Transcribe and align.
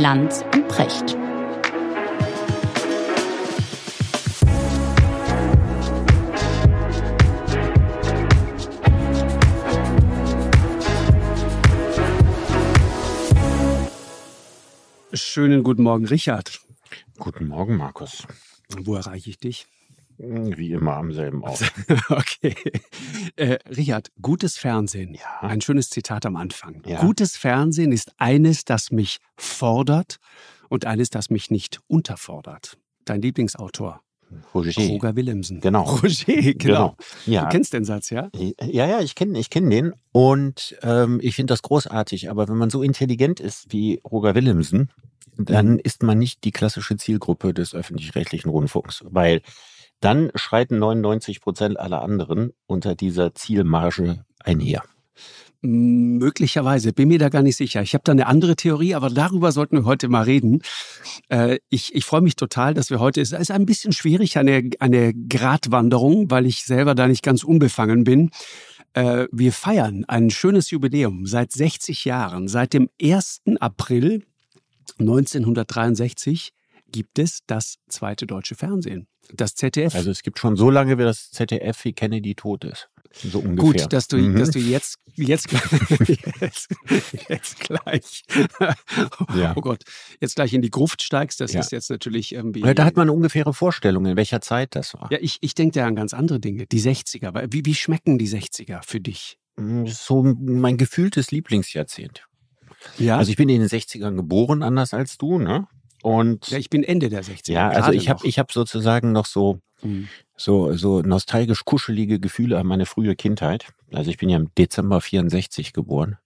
Lanz 0.00 0.42
und 0.54 0.66
Precht. 0.66 1.14
Schönen 15.12 15.62
guten 15.62 15.82
Morgen, 15.82 16.06
Richard. 16.06 16.62
Guten 17.18 17.48
Morgen, 17.48 17.76
Markus. 17.76 18.26
Wo 18.78 18.94
erreiche 18.94 19.28
ich 19.28 19.38
dich? 19.38 19.66
Wie 20.16 20.72
immer 20.72 20.96
am 20.96 21.12
selben 21.12 21.42
Ort. 21.42 21.72
okay. 22.08 22.54
Äh, 23.36 23.58
Richard, 23.68 24.10
gutes 24.20 24.56
Fernsehen. 24.56 25.14
Ja. 25.14 25.40
Ein 25.40 25.60
schönes 25.60 25.90
Zitat 25.90 26.26
am 26.26 26.36
Anfang. 26.36 26.82
Ja. 26.86 27.00
Gutes 27.00 27.36
Fernsehen 27.36 27.92
ist 27.92 28.12
eines, 28.18 28.64
das 28.64 28.90
mich 28.90 29.18
fordert 29.36 30.18
und 30.68 30.86
eines, 30.86 31.10
das 31.10 31.30
mich 31.30 31.50
nicht 31.50 31.80
unterfordert. 31.86 32.78
Dein 33.04 33.22
Lieblingsautor, 33.22 34.02
Roger. 34.54 34.72
Roger 34.82 35.16
Willemsen. 35.16 35.60
Genau. 35.60 35.82
Roger, 36.02 36.24
genau. 36.26 36.54
Genau. 36.54 36.96
Ja. 37.26 37.44
Du 37.44 37.48
kennst 37.50 37.72
den 37.72 37.84
Satz, 37.84 38.10
ja? 38.10 38.30
Ja, 38.62 38.86
ja, 38.86 39.00
ich 39.00 39.14
kenne 39.14 39.38
ich 39.38 39.50
kenn 39.50 39.70
den 39.70 39.92
und 40.12 40.76
ähm, 40.82 41.18
ich 41.22 41.34
finde 41.34 41.52
das 41.52 41.62
großartig. 41.62 42.30
Aber 42.30 42.48
wenn 42.48 42.56
man 42.56 42.70
so 42.70 42.82
intelligent 42.82 43.40
ist 43.40 43.72
wie 43.72 44.00
Roger 44.04 44.34
Willemsen, 44.34 44.90
dann 45.36 45.78
ist 45.78 46.02
man 46.02 46.18
nicht 46.18 46.44
die 46.44 46.50
klassische 46.50 46.96
Zielgruppe 46.96 47.54
des 47.54 47.74
öffentlich-rechtlichen 47.74 48.50
Rundfunks, 48.50 49.04
weil 49.06 49.42
dann 50.00 50.30
schreiten 50.34 50.78
99 50.78 51.40
Prozent 51.40 51.78
aller 51.78 52.02
anderen 52.02 52.52
unter 52.66 52.94
dieser 52.94 53.34
Zielmarge 53.34 54.24
einher. 54.42 54.82
Möglicherweise, 55.62 56.94
bin 56.94 57.08
mir 57.08 57.18
da 57.18 57.28
gar 57.28 57.42
nicht 57.42 57.56
sicher. 57.56 57.82
Ich 57.82 57.92
habe 57.92 58.02
da 58.04 58.12
eine 58.12 58.26
andere 58.26 58.56
Theorie, 58.56 58.94
aber 58.94 59.10
darüber 59.10 59.52
sollten 59.52 59.76
wir 59.76 59.84
heute 59.84 60.08
mal 60.08 60.22
reden. 60.22 60.62
Äh, 61.28 61.58
ich 61.68 61.94
ich 61.94 62.06
freue 62.06 62.22
mich 62.22 62.34
total, 62.36 62.72
dass 62.72 62.88
wir 62.88 62.98
heute, 62.98 63.20
es 63.20 63.32
ist 63.32 63.50
ein 63.50 63.66
bisschen 63.66 63.92
schwierig, 63.92 64.38
eine, 64.38 64.70
eine 64.78 65.12
Gratwanderung, 65.12 66.30
weil 66.30 66.46
ich 66.46 66.64
selber 66.64 66.94
da 66.94 67.06
nicht 67.06 67.22
ganz 67.22 67.44
unbefangen 67.44 68.04
bin. 68.04 68.30
Äh, 68.94 69.26
wir 69.32 69.52
feiern 69.52 70.06
ein 70.08 70.30
schönes 70.30 70.70
Jubiläum 70.70 71.26
seit 71.26 71.52
60 71.52 72.06
Jahren. 72.06 72.48
Seit 72.48 72.72
dem 72.72 72.88
1. 73.00 73.42
April 73.60 74.24
1963 74.98 76.54
gibt 76.90 77.18
es 77.18 77.40
das 77.46 77.76
zweite 77.88 78.26
deutsche 78.26 78.54
Fernsehen. 78.54 79.09
Das 79.32 79.54
ZDF. 79.54 79.94
Also 79.94 80.10
es 80.10 80.22
gibt 80.22 80.38
schon 80.38 80.56
so 80.56 80.70
lange, 80.70 80.98
wie 80.98 81.02
das 81.04 81.30
ZDF 81.30 81.84
wie 81.84 81.92
Kennedy 81.92 82.34
tot 82.34 82.64
ist. 82.64 82.88
So 83.12 83.40
ungefähr. 83.40 83.82
Gut, 83.84 83.92
dass 83.92 84.06
du, 84.08 84.16
Mhm. 84.18 84.38
dass 84.38 84.50
du 84.50 84.58
jetzt, 84.60 84.96
jetzt, 85.16 85.48
jetzt, 86.40 86.68
jetzt 87.28 87.60
gleich, 87.60 88.22
Ja. 89.34 89.52
oh 89.56 89.60
Gott, 89.60 89.82
jetzt 90.20 90.36
gleich 90.36 90.52
in 90.52 90.62
die 90.62 90.70
Gruft 90.70 91.02
steigst. 91.02 91.40
Das 91.40 91.52
Ja. 91.52 91.60
ist 91.60 91.72
jetzt 91.72 91.90
natürlich 91.90 92.32
irgendwie. 92.32 92.60
Da 92.62 92.84
hat 92.84 92.96
man 92.96 93.02
eine 93.08 93.12
ungefähre 93.12 93.52
Vorstellung, 93.54 94.06
in 94.06 94.16
welcher 94.16 94.40
Zeit 94.40 94.74
das 94.76 94.94
war. 94.94 95.10
ja, 95.10 95.18
ich, 95.20 95.38
ich 95.40 95.54
denke 95.54 95.78
da 95.80 95.86
an 95.86 95.96
ganz 95.96 96.14
andere 96.14 96.40
Dinge. 96.40 96.66
Die 96.66 96.80
60er. 96.80 97.34
Weil 97.34 97.48
Wie, 97.52 97.64
wie 97.64 97.74
schmecken 97.74 98.18
die 98.18 98.28
60er 98.28 98.80
für 98.84 99.00
dich? 99.00 99.38
Mm, 99.56 99.86
So 99.86 100.22
mein 100.22 100.76
gefühltes 100.76 101.30
Lieblingsjahrzehnt. 101.30 102.24
Ja, 102.98 103.18
Also 103.18 103.30
ich 103.30 103.36
bin 103.36 103.48
in 103.48 103.60
den 103.60 103.68
60ern 103.68 104.14
geboren, 104.16 104.62
anders 104.62 104.94
als 104.94 105.18
du, 105.18 105.38
ne? 105.38 105.66
Und 106.02 106.48
ja 106.48 106.58
ich 106.58 106.70
bin 106.70 106.82
Ende 106.82 107.08
der 107.08 107.22
60er. 107.24 107.52
ja, 107.52 107.68
also 107.68 107.92
ich 107.92 108.08
habe 108.08 108.26
ich 108.26 108.38
hab 108.38 108.52
sozusagen 108.52 109.12
noch 109.12 109.26
so, 109.26 109.60
Mhm. 109.82 110.08
so, 110.36 110.74
so 110.74 111.00
nostalgisch 111.00 111.64
kuschelige 111.64 112.20
Gefühle 112.20 112.58
an 112.58 112.66
meine 112.66 112.84
frühe 112.86 113.16
Kindheit. 113.16 113.68
Also 113.92 114.10
ich 114.10 114.18
bin 114.18 114.28
ja 114.28 114.36
im 114.36 114.54
Dezember 114.56 115.00
64 115.00 115.72
geboren, 115.72 116.16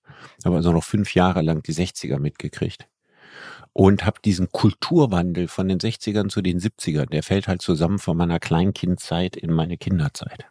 habe 0.45 0.57
also 0.57 0.73
noch 0.73 0.85
fünf 0.85 1.15
Jahre 1.15 1.41
lang 1.43 1.63
die 1.63 1.73
60er 1.73 2.19
mitgekriegt. 2.19 2.89
Und 3.73 4.07
habe 4.07 4.21
diesen 4.25 4.51
Kulturwandel 4.53 5.49
von 5.49 5.67
den 5.69 5.79
60ern 5.81 6.29
zu 6.29 6.43
den 6.43 6.61
70ern, 6.61 7.11
der 7.11 7.25
fällt 7.25 7.49
halt 7.49 7.61
zusammen 7.63 7.99
von 7.99 8.17
meiner 8.17 8.39
Kleinkindzeit 8.39 9.37
in 9.37 9.53
meine 9.53 9.77
Kinderzeit. 9.77 10.47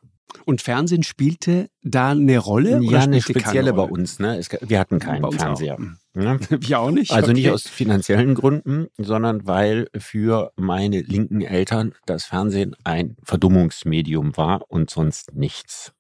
Und 0.45 0.61
Fernsehen 0.61 1.03
spielte 1.03 1.69
da 1.84 2.11
eine 2.11 2.38
Rolle? 2.38 2.81
Ja, 2.81 3.01
eine 3.01 3.22
spezielle 3.22 3.73
bei 3.73 3.84
uns. 3.84 4.19
Ne? 4.19 4.38
Es, 4.38 4.50
wir 4.61 4.79
hatten 4.79 5.00
keinen 5.00 5.23
uns 5.23 5.35
auch. 5.35 5.39
Fernseher. 5.39 5.79
Mhm. 5.79 5.97
Ne? 6.16 6.39
Wir 6.50 6.79
auch 6.79 6.91
nicht. 6.91 7.11
Also 7.11 7.31
nicht 7.31 7.45
Okay. 7.45 7.53
aus 7.53 7.63
finanziellen 7.63 8.35
Gründen, 8.35 8.88
sondern 8.97 9.47
weil 9.47 9.88
für 9.97 10.51
meine 10.56 11.01
linken 11.01 11.41
Eltern 11.41 11.94
das 12.06 12.25
Fernsehen 12.25 12.75
ein 12.83 13.16
Verdummungsmedium 13.23 14.38
war 14.38 14.69
und 14.69 14.89
sonst 14.89 15.33
nichts. 15.33 15.94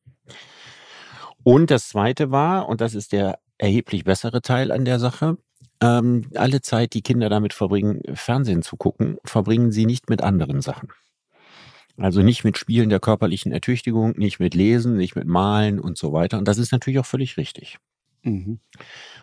Und 1.43 1.71
das 1.71 1.89
Zweite 1.89 2.31
war, 2.31 2.69
und 2.69 2.79
das 2.81 2.95
ist 2.95 3.11
der 3.11 3.39
erheblich 3.57 4.03
bessere 4.03 4.41
Teil 4.41 4.71
an 4.71 4.85
der 4.85 4.99
Sache, 4.99 5.37
ähm, 5.81 6.29
alle 6.35 6.61
Zeit, 6.61 6.93
die 6.93 7.01
Kinder 7.01 7.29
damit 7.29 7.53
verbringen, 7.53 8.01
Fernsehen 8.13 8.61
zu 8.61 8.77
gucken, 8.77 9.17
verbringen 9.25 9.71
sie 9.71 9.85
nicht 9.85 10.09
mit 10.09 10.21
anderen 10.21 10.61
Sachen. 10.61 10.89
Also 11.97 12.21
nicht 12.21 12.43
mit 12.43 12.57
Spielen 12.57 12.89
der 12.89 12.99
körperlichen 12.99 13.51
Ertüchtigung, 13.51 14.13
nicht 14.17 14.39
mit 14.39 14.55
Lesen, 14.55 14.97
nicht 14.97 15.15
mit 15.15 15.27
Malen 15.27 15.79
und 15.79 15.97
so 15.97 16.11
weiter. 16.11 16.37
Und 16.39 16.47
das 16.47 16.57
ist 16.57 16.71
natürlich 16.71 16.99
auch 16.99 17.05
völlig 17.05 17.37
richtig. 17.37 17.77
Mhm. 18.23 18.59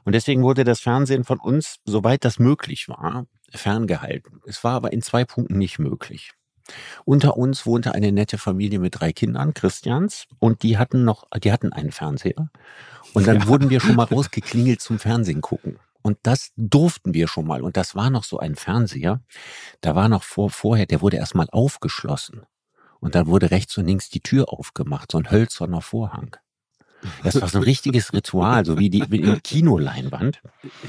Und 0.04 0.12
deswegen 0.14 0.42
wurde 0.42 0.62
das 0.64 0.80
Fernsehen 0.80 1.24
von 1.24 1.40
uns, 1.40 1.76
soweit 1.84 2.24
das 2.24 2.38
möglich 2.38 2.88
war, 2.88 3.26
ferngehalten. 3.52 4.40
Es 4.46 4.62
war 4.62 4.74
aber 4.74 4.92
in 4.92 5.02
zwei 5.02 5.24
Punkten 5.24 5.58
nicht 5.58 5.78
möglich. 5.78 6.32
Unter 7.04 7.36
uns 7.36 7.66
wohnte 7.66 7.94
eine 7.94 8.12
nette 8.12 8.38
Familie 8.38 8.78
mit 8.78 9.00
drei 9.00 9.12
Kindern, 9.12 9.54
Christians, 9.54 10.26
und 10.38 10.62
die 10.62 10.78
hatten 10.78 11.04
noch, 11.04 11.24
die 11.42 11.50
hatten 11.50 11.72
einen 11.72 11.90
Fernseher. 11.90 12.50
Und 13.14 13.26
dann 13.26 13.40
Ja. 13.40 13.46
wurden 13.48 13.70
wir 13.70 13.80
schon 13.80 13.96
mal 13.96 14.04
rausgeklingelt 14.04 14.80
zum 14.80 15.00
Fernsehen 15.00 15.40
gucken. 15.40 15.78
Und 16.02 16.18
das 16.22 16.52
durften 16.56 17.12
wir 17.12 17.26
schon 17.26 17.46
mal. 17.46 17.62
Und 17.62 17.76
das 17.76 17.94
war 17.96 18.08
noch 18.10 18.24
so 18.24 18.38
ein 18.38 18.54
Fernseher. 18.54 19.20
Da 19.80 19.94
war 19.96 20.08
noch 20.08 20.22
vor, 20.22 20.48
vorher, 20.50 20.86
der 20.86 21.02
wurde 21.02 21.16
erstmal 21.16 21.48
aufgeschlossen. 21.50 22.42
Und 23.00 23.14
dann 23.14 23.26
wurde 23.26 23.50
rechts 23.50 23.76
und 23.78 23.86
links 23.86 24.10
die 24.10 24.20
Tür 24.20 24.52
aufgemacht, 24.52 25.12
so 25.12 25.18
ein 25.18 25.30
hölzerner 25.30 25.80
Vorhang. 25.80 26.36
Das 27.24 27.40
war 27.40 27.48
so 27.48 27.58
ein 27.58 27.64
richtiges 27.64 28.12
Ritual, 28.12 28.64
so 28.64 28.78
wie 28.78 28.90
die 28.90 29.04
wie 29.08 29.22
die 29.22 29.40
Kinoleinwand. 29.40 30.42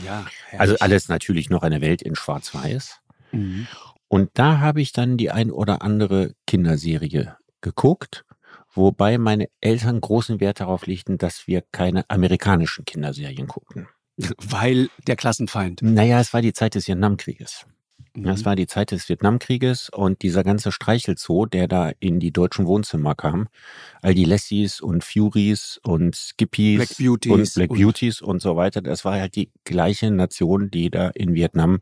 Ja, 0.06 0.26
Also 0.58 0.76
alles 0.80 1.08
natürlich 1.08 1.50
noch 1.50 1.64
eine 1.64 1.82
Welt 1.82 2.02
in 2.02 2.16
Schwarz-Weiß. 2.16 3.00
Mhm. 3.32 3.68
Und 4.08 4.32
da 4.34 4.60
habe 4.60 4.82
ich 4.82 4.92
dann 4.92 5.16
die 5.16 5.32
ein 5.32 5.52
oder 5.52 5.82
andere 5.82 6.34
Kinderserie 6.48 7.38
geguckt, 7.62 8.26
wobei 8.74 9.18
meine 9.18 9.48
Eltern 9.62 10.02
großen 10.02 10.42
Wert 10.42 10.60
darauf 10.60 10.86
legten, 10.86 11.18
dass 11.18 11.48
wir 11.48 11.64
keine 11.72 12.10
amerikanischen 12.10 12.84
Kinderserien 12.84 13.48
guckten. 13.48 13.88
Weil 14.18 14.90
der 15.08 15.16
Klassenfeind. 15.16 15.82
Naja, 15.82 16.20
es 16.20 16.34
war 16.34 16.42
die 16.42 16.54
Zeit 16.54 16.76
des 16.76 16.88
Vietnamkrieges. 16.88 17.66
Mhm. 18.14 18.24
Das 18.24 18.44
war 18.46 18.56
die 18.58 18.68
Zeit 18.68 18.92
des 18.92 19.08
Vietnamkrieges 19.08 19.90
und 19.90 20.22
dieser 20.22 20.44
ganze 20.44 20.72
Streichelzoo, 20.72 21.46
der 21.46 21.68
da 21.68 21.92
in 22.00 22.20
die 22.20 22.32
deutschen 22.32 22.66
Wohnzimmer 22.68 23.16
kam, 23.16 23.48
all 24.02 24.14
die 24.14 24.26
Lessies 24.26 24.82
und 24.82 25.04
Furies 25.04 25.80
und 25.84 26.16
Skippies 26.16 26.78
Black 26.78 26.98
Beauties 26.98 27.32
und 27.32 27.54
Black 27.56 27.72
und- 27.72 27.78
Beauties 27.80 28.22
und 28.22 28.42
so 28.42 28.56
weiter, 28.58 28.82
das 28.82 29.06
war 29.06 29.14
halt 29.20 29.36
die 29.36 29.50
gleiche 29.64 30.12
Nation, 30.12 30.70
die 30.72 30.90
da 30.90 31.10
in 31.10 31.34
Vietnam 31.34 31.80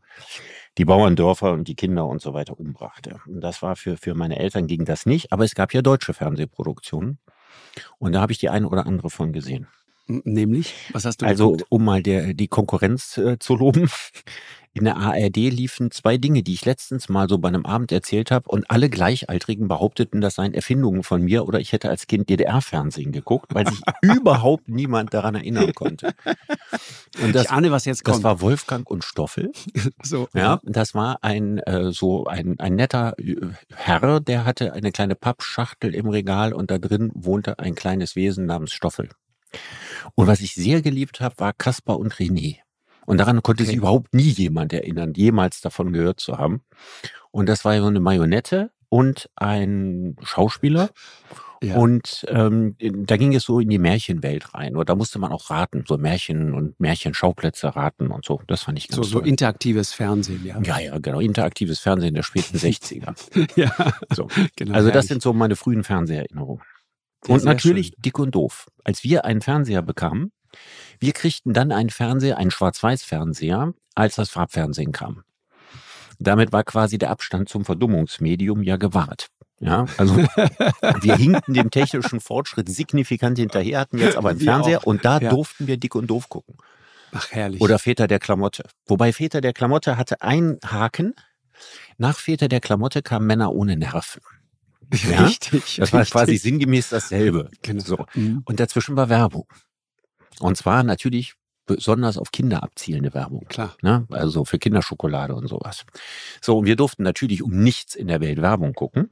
die 0.78 0.84
Bauerndörfer 0.84 1.52
und 1.52 1.66
die 1.66 1.74
Kinder 1.74 2.06
und 2.06 2.22
so 2.22 2.32
weiter 2.32 2.58
umbrachte. 2.58 3.20
Und 3.26 3.40
das 3.40 3.60
war 3.60 3.74
für, 3.74 3.96
für 3.96 4.14
meine 4.14 4.38
Eltern 4.38 4.68
ging 4.68 4.84
das 4.84 5.04
nicht, 5.06 5.32
aber 5.32 5.44
es 5.44 5.54
gab 5.56 5.74
ja 5.74 5.82
deutsche 5.82 6.14
Fernsehproduktionen 6.14 7.18
und 7.98 8.12
da 8.12 8.20
habe 8.20 8.30
ich 8.32 8.38
die 8.38 8.50
eine 8.50 8.68
oder 8.68 8.86
andere 8.86 9.10
von 9.10 9.32
gesehen. 9.32 9.66
Nämlich, 10.06 10.74
was 10.92 11.04
hast 11.04 11.22
du 11.22 11.26
Also, 11.26 11.52
geguckt? 11.52 11.66
um 11.70 11.84
mal 11.84 12.02
der, 12.02 12.34
die 12.34 12.48
Konkurrenz 12.48 13.16
äh, 13.16 13.38
zu 13.38 13.54
loben. 13.54 13.88
In 14.72 14.84
der 14.84 14.96
ARD 14.96 15.36
liefen 15.36 15.90
zwei 15.90 16.16
Dinge, 16.16 16.44
die 16.44 16.52
ich 16.52 16.64
letztens 16.64 17.08
mal 17.08 17.28
so 17.28 17.38
bei 17.38 17.48
einem 17.48 17.66
Abend 17.66 17.90
erzählt 17.90 18.30
habe 18.30 18.48
und 18.48 18.70
alle 18.70 18.88
Gleichaltrigen 18.88 19.66
behaupteten, 19.66 20.20
das 20.20 20.36
seien 20.36 20.54
Erfindungen 20.54 21.02
von 21.02 21.22
mir 21.22 21.44
oder 21.44 21.58
ich 21.58 21.72
hätte 21.72 21.90
als 21.90 22.06
Kind 22.06 22.28
DDR-Fernsehen 22.30 23.10
geguckt, 23.10 23.52
weil 23.52 23.66
sich 23.66 23.80
überhaupt 24.02 24.68
niemand 24.68 25.12
daran 25.12 25.34
erinnern 25.34 25.74
konnte. 25.74 26.14
Und 27.20 27.34
das, 27.34 27.46
ich 27.46 27.50
ahne, 27.50 27.72
was 27.72 27.84
jetzt 27.84 28.06
das 28.06 28.12
kommt. 28.12 28.24
war 28.24 28.40
Wolfgang 28.40 28.88
und 28.88 29.02
Stoffel. 29.02 29.50
so, 30.04 30.28
Ja, 30.34 30.60
das 30.62 30.94
war 30.94 31.18
ein 31.22 31.58
äh, 31.58 31.90
so 31.90 32.26
ein, 32.26 32.60
ein 32.60 32.76
netter 32.76 33.18
äh, 33.18 33.36
Herr, 33.74 34.20
der 34.20 34.44
hatte 34.44 34.72
eine 34.72 34.92
kleine 34.92 35.16
Pappschachtel 35.16 35.96
im 35.96 36.08
Regal 36.08 36.52
und 36.52 36.70
da 36.70 36.78
drin 36.78 37.10
wohnte 37.14 37.58
ein 37.58 37.74
kleines 37.74 38.14
Wesen 38.14 38.46
namens 38.46 38.72
Stoffel. 38.72 39.08
Und 40.14 40.28
was 40.28 40.40
ich 40.40 40.54
sehr 40.54 40.80
geliebt 40.80 41.20
habe, 41.20 41.34
war 41.38 41.52
Kaspar 41.52 41.98
und 41.98 42.14
René. 42.14 42.58
Und 43.06 43.18
daran 43.18 43.42
konnte 43.42 43.64
sich 43.64 43.72
Okay. 43.72 43.78
überhaupt 43.78 44.14
nie 44.14 44.30
jemand 44.30 44.72
erinnern, 44.72 45.12
jemals 45.14 45.60
davon 45.60 45.92
gehört 45.92 46.20
zu 46.20 46.38
haben. 46.38 46.62
Und 47.30 47.48
das 47.48 47.64
war 47.64 47.76
so 47.78 47.86
eine 47.86 48.00
Marionette 48.00 48.70
und 48.88 49.28
ein 49.36 50.16
Schauspieler. 50.22 50.90
Ja. 51.62 51.76
Und 51.76 52.24
ähm, 52.28 52.74
da 52.80 53.18
ging 53.18 53.34
es 53.34 53.42
so 53.42 53.60
in 53.60 53.68
die 53.68 53.78
Märchenwelt 53.78 54.54
rein. 54.54 54.76
Und 54.76 54.88
da 54.88 54.94
musste 54.94 55.18
man 55.18 55.30
auch 55.30 55.50
raten, 55.50 55.84
so 55.86 55.98
Märchen 55.98 56.54
und 56.54 56.80
Märchenschauplätze 56.80 57.76
raten 57.76 58.06
und 58.08 58.24
so. 58.24 58.40
Das 58.46 58.62
fand 58.62 58.78
ich 58.78 58.88
ganz 58.88 58.96
so, 58.96 59.02
so 59.02 59.18
toll. 59.18 59.28
interaktives 59.28 59.92
Fernsehen, 59.92 60.42
ja. 60.46 60.58
Ja, 60.62 60.78
ja, 60.80 60.98
genau. 60.98 61.20
Interaktives 61.20 61.78
Fernsehen 61.78 62.14
der 62.14 62.22
späten 62.22 62.56
60er. 62.56 63.14
ja. 63.56 63.72
So. 64.14 64.28
Genau, 64.56 64.74
Also 64.74 64.90
das 64.90 65.06
sind 65.06 65.20
so 65.20 65.34
meine 65.34 65.54
frühen 65.54 65.84
Fernseherinnerungen. 65.84 66.62
Ja, 67.26 67.34
Und 67.34 67.44
natürlich 67.44 67.88
schön. 67.88 67.96
dick 68.02 68.18
und 68.18 68.34
doof. 68.34 68.68
Als 68.82 69.04
wir 69.04 69.26
einen 69.26 69.42
Fernseher 69.42 69.82
bekamen, 69.82 70.32
Wir 71.00 71.12
kriegten 71.12 71.54
dann 71.54 71.72
einen 71.72 71.90
Fernseher, 71.90 72.36
einen 72.36 72.50
Schwarz-Weiß-Fernseher, 72.50 73.72
als 73.94 74.16
das 74.16 74.28
Farbfernsehen 74.30 74.92
kam. 74.92 75.24
Damit 76.18 76.52
war 76.52 76.62
quasi 76.62 76.98
der 76.98 77.10
Abstand 77.10 77.48
zum 77.48 77.64
Verdummungsmedium 77.64 78.62
ja 78.62 78.76
gewahrt. 78.76 79.28
Ja, 79.60 79.86
also 79.96 80.16
wir 81.00 81.16
hinkten 81.16 81.54
dem 81.54 81.70
technischen 81.70 82.20
Fortschritt 82.20 82.68
signifikant 82.68 83.38
hinterher, 83.38 83.80
hatten 83.80 83.98
jetzt 83.98 84.16
aber 84.16 84.30
einen 84.30 84.40
Fernseher 84.40 84.86
und 84.86 85.04
da 85.04 85.18
ja. 85.18 85.30
durften 85.30 85.66
wir 85.66 85.78
dick 85.78 85.94
und 85.94 86.06
doof 86.06 86.28
gucken. 86.28 86.56
Ach, 87.12 87.30
herrlich. 87.30 87.60
Oder 87.60 87.78
Väter 87.78 88.06
der 88.06 88.18
Klamotte. 88.18 88.64
Wobei 88.86 89.12
Väter 89.12 89.40
der 89.40 89.52
Klamotte 89.52 89.96
hatte 89.96 90.22
einen 90.22 90.58
Haken. 90.64 91.14
Nach 91.98 92.18
Väter 92.18 92.48
der 92.48 92.60
Klamotte 92.60 93.02
kamen 93.02 93.26
Männer 93.26 93.52
ohne 93.52 93.76
Nerven. 93.76 94.22
Ja? 95.08 95.22
Richtig. 95.22 95.76
Das 95.76 95.92
war 95.92 96.00
richtig. 96.00 96.12
quasi 96.12 96.36
sinngemäß 96.36 96.88
dasselbe. 96.88 97.48
Genau. 97.62 97.80
So. 97.80 98.06
Mhm. 98.14 98.42
Und 98.44 98.58
dazwischen 98.58 98.96
war 98.96 99.08
Werbung. 99.08 99.46
Und 100.40 100.56
zwar 100.56 100.82
natürlich 100.82 101.34
besonders 101.66 102.18
auf 102.18 102.32
Kinder 102.32 102.62
abzielende 102.62 103.14
Werbung. 103.14 103.44
Klar. 103.48 103.76
Ne? 103.82 104.06
Also 104.10 104.44
für 104.44 104.58
Kinderschokolade 104.58 105.34
und 105.34 105.46
sowas. 105.46 105.84
So, 106.40 106.58
und 106.58 106.66
wir 106.66 106.76
durften 106.76 107.04
natürlich 107.04 107.42
um 107.42 107.62
nichts 107.62 107.94
in 107.94 108.08
der 108.08 108.20
Welt 108.20 108.42
Werbung 108.42 108.72
gucken. 108.72 109.08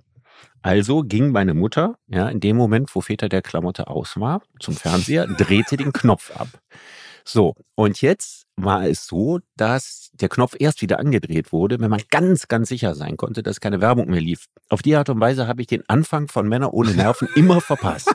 Also 0.62 1.02
ging 1.02 1.30
meine 1.30 1.54
Mutter, 1.54 1.96
ja, 2.08 2.28
in 2.28 2.40
dem 2.40 2.56
Moment, 2.56 2.94
wo 2.94 3.00
Väter 3.00 3.28
der 3.28 3.42
Klamotte 3.42 3.86
aus 3.86 4.19
war, 4.19 4.42
zum 4.60 4.75
Fernseher, 4.75 5.26
drehte 5.26 5.76
den 5.76 5.92
Knopf 5.92 6.32
ab. 6.36 6.48
So, 7.25 7.54
und 7.74 8.00
jetzt 8.00 8.46
war 8.56 8.86
es 8.86 9.06
so, 9.06 9.40
dass 9.56 10.10
der 10.14 10.28
Knopf 10.28 10.56
erst 10.58 10.82
wieder 10.82 10.98
angedreht 10.98 11.52
wurde, 11.52 11.78
wenn 11.78 11.90
man 11.90 12.02
ganz, 12.10 12.48
ganz 12.48 12.70
sicher 12.70 12.94
sein 12.94 13.16
konnte, 13.16 13.42
dass 13.42 13.60
keine 13.60 13.81
Werbung 13.81 14.08
mehr 14.08 14.20
lief. 14.20 14.46
Auf 14.69 14.82
die 14.82 14.96
Art 14.96 15.10
und 15.10 15.20
Weise 15.20 15.46
habe 15.46 15.60
ich 15.60 15.69
den 15.69 15.88
Anfang 15.88 16.28
von 16.28 16.48
Männer 16.48 16.72
ohne 16.74 16.92
Nerven 16.92 17.28
immer 17.36 17.60
verpasst. 17.60 18.14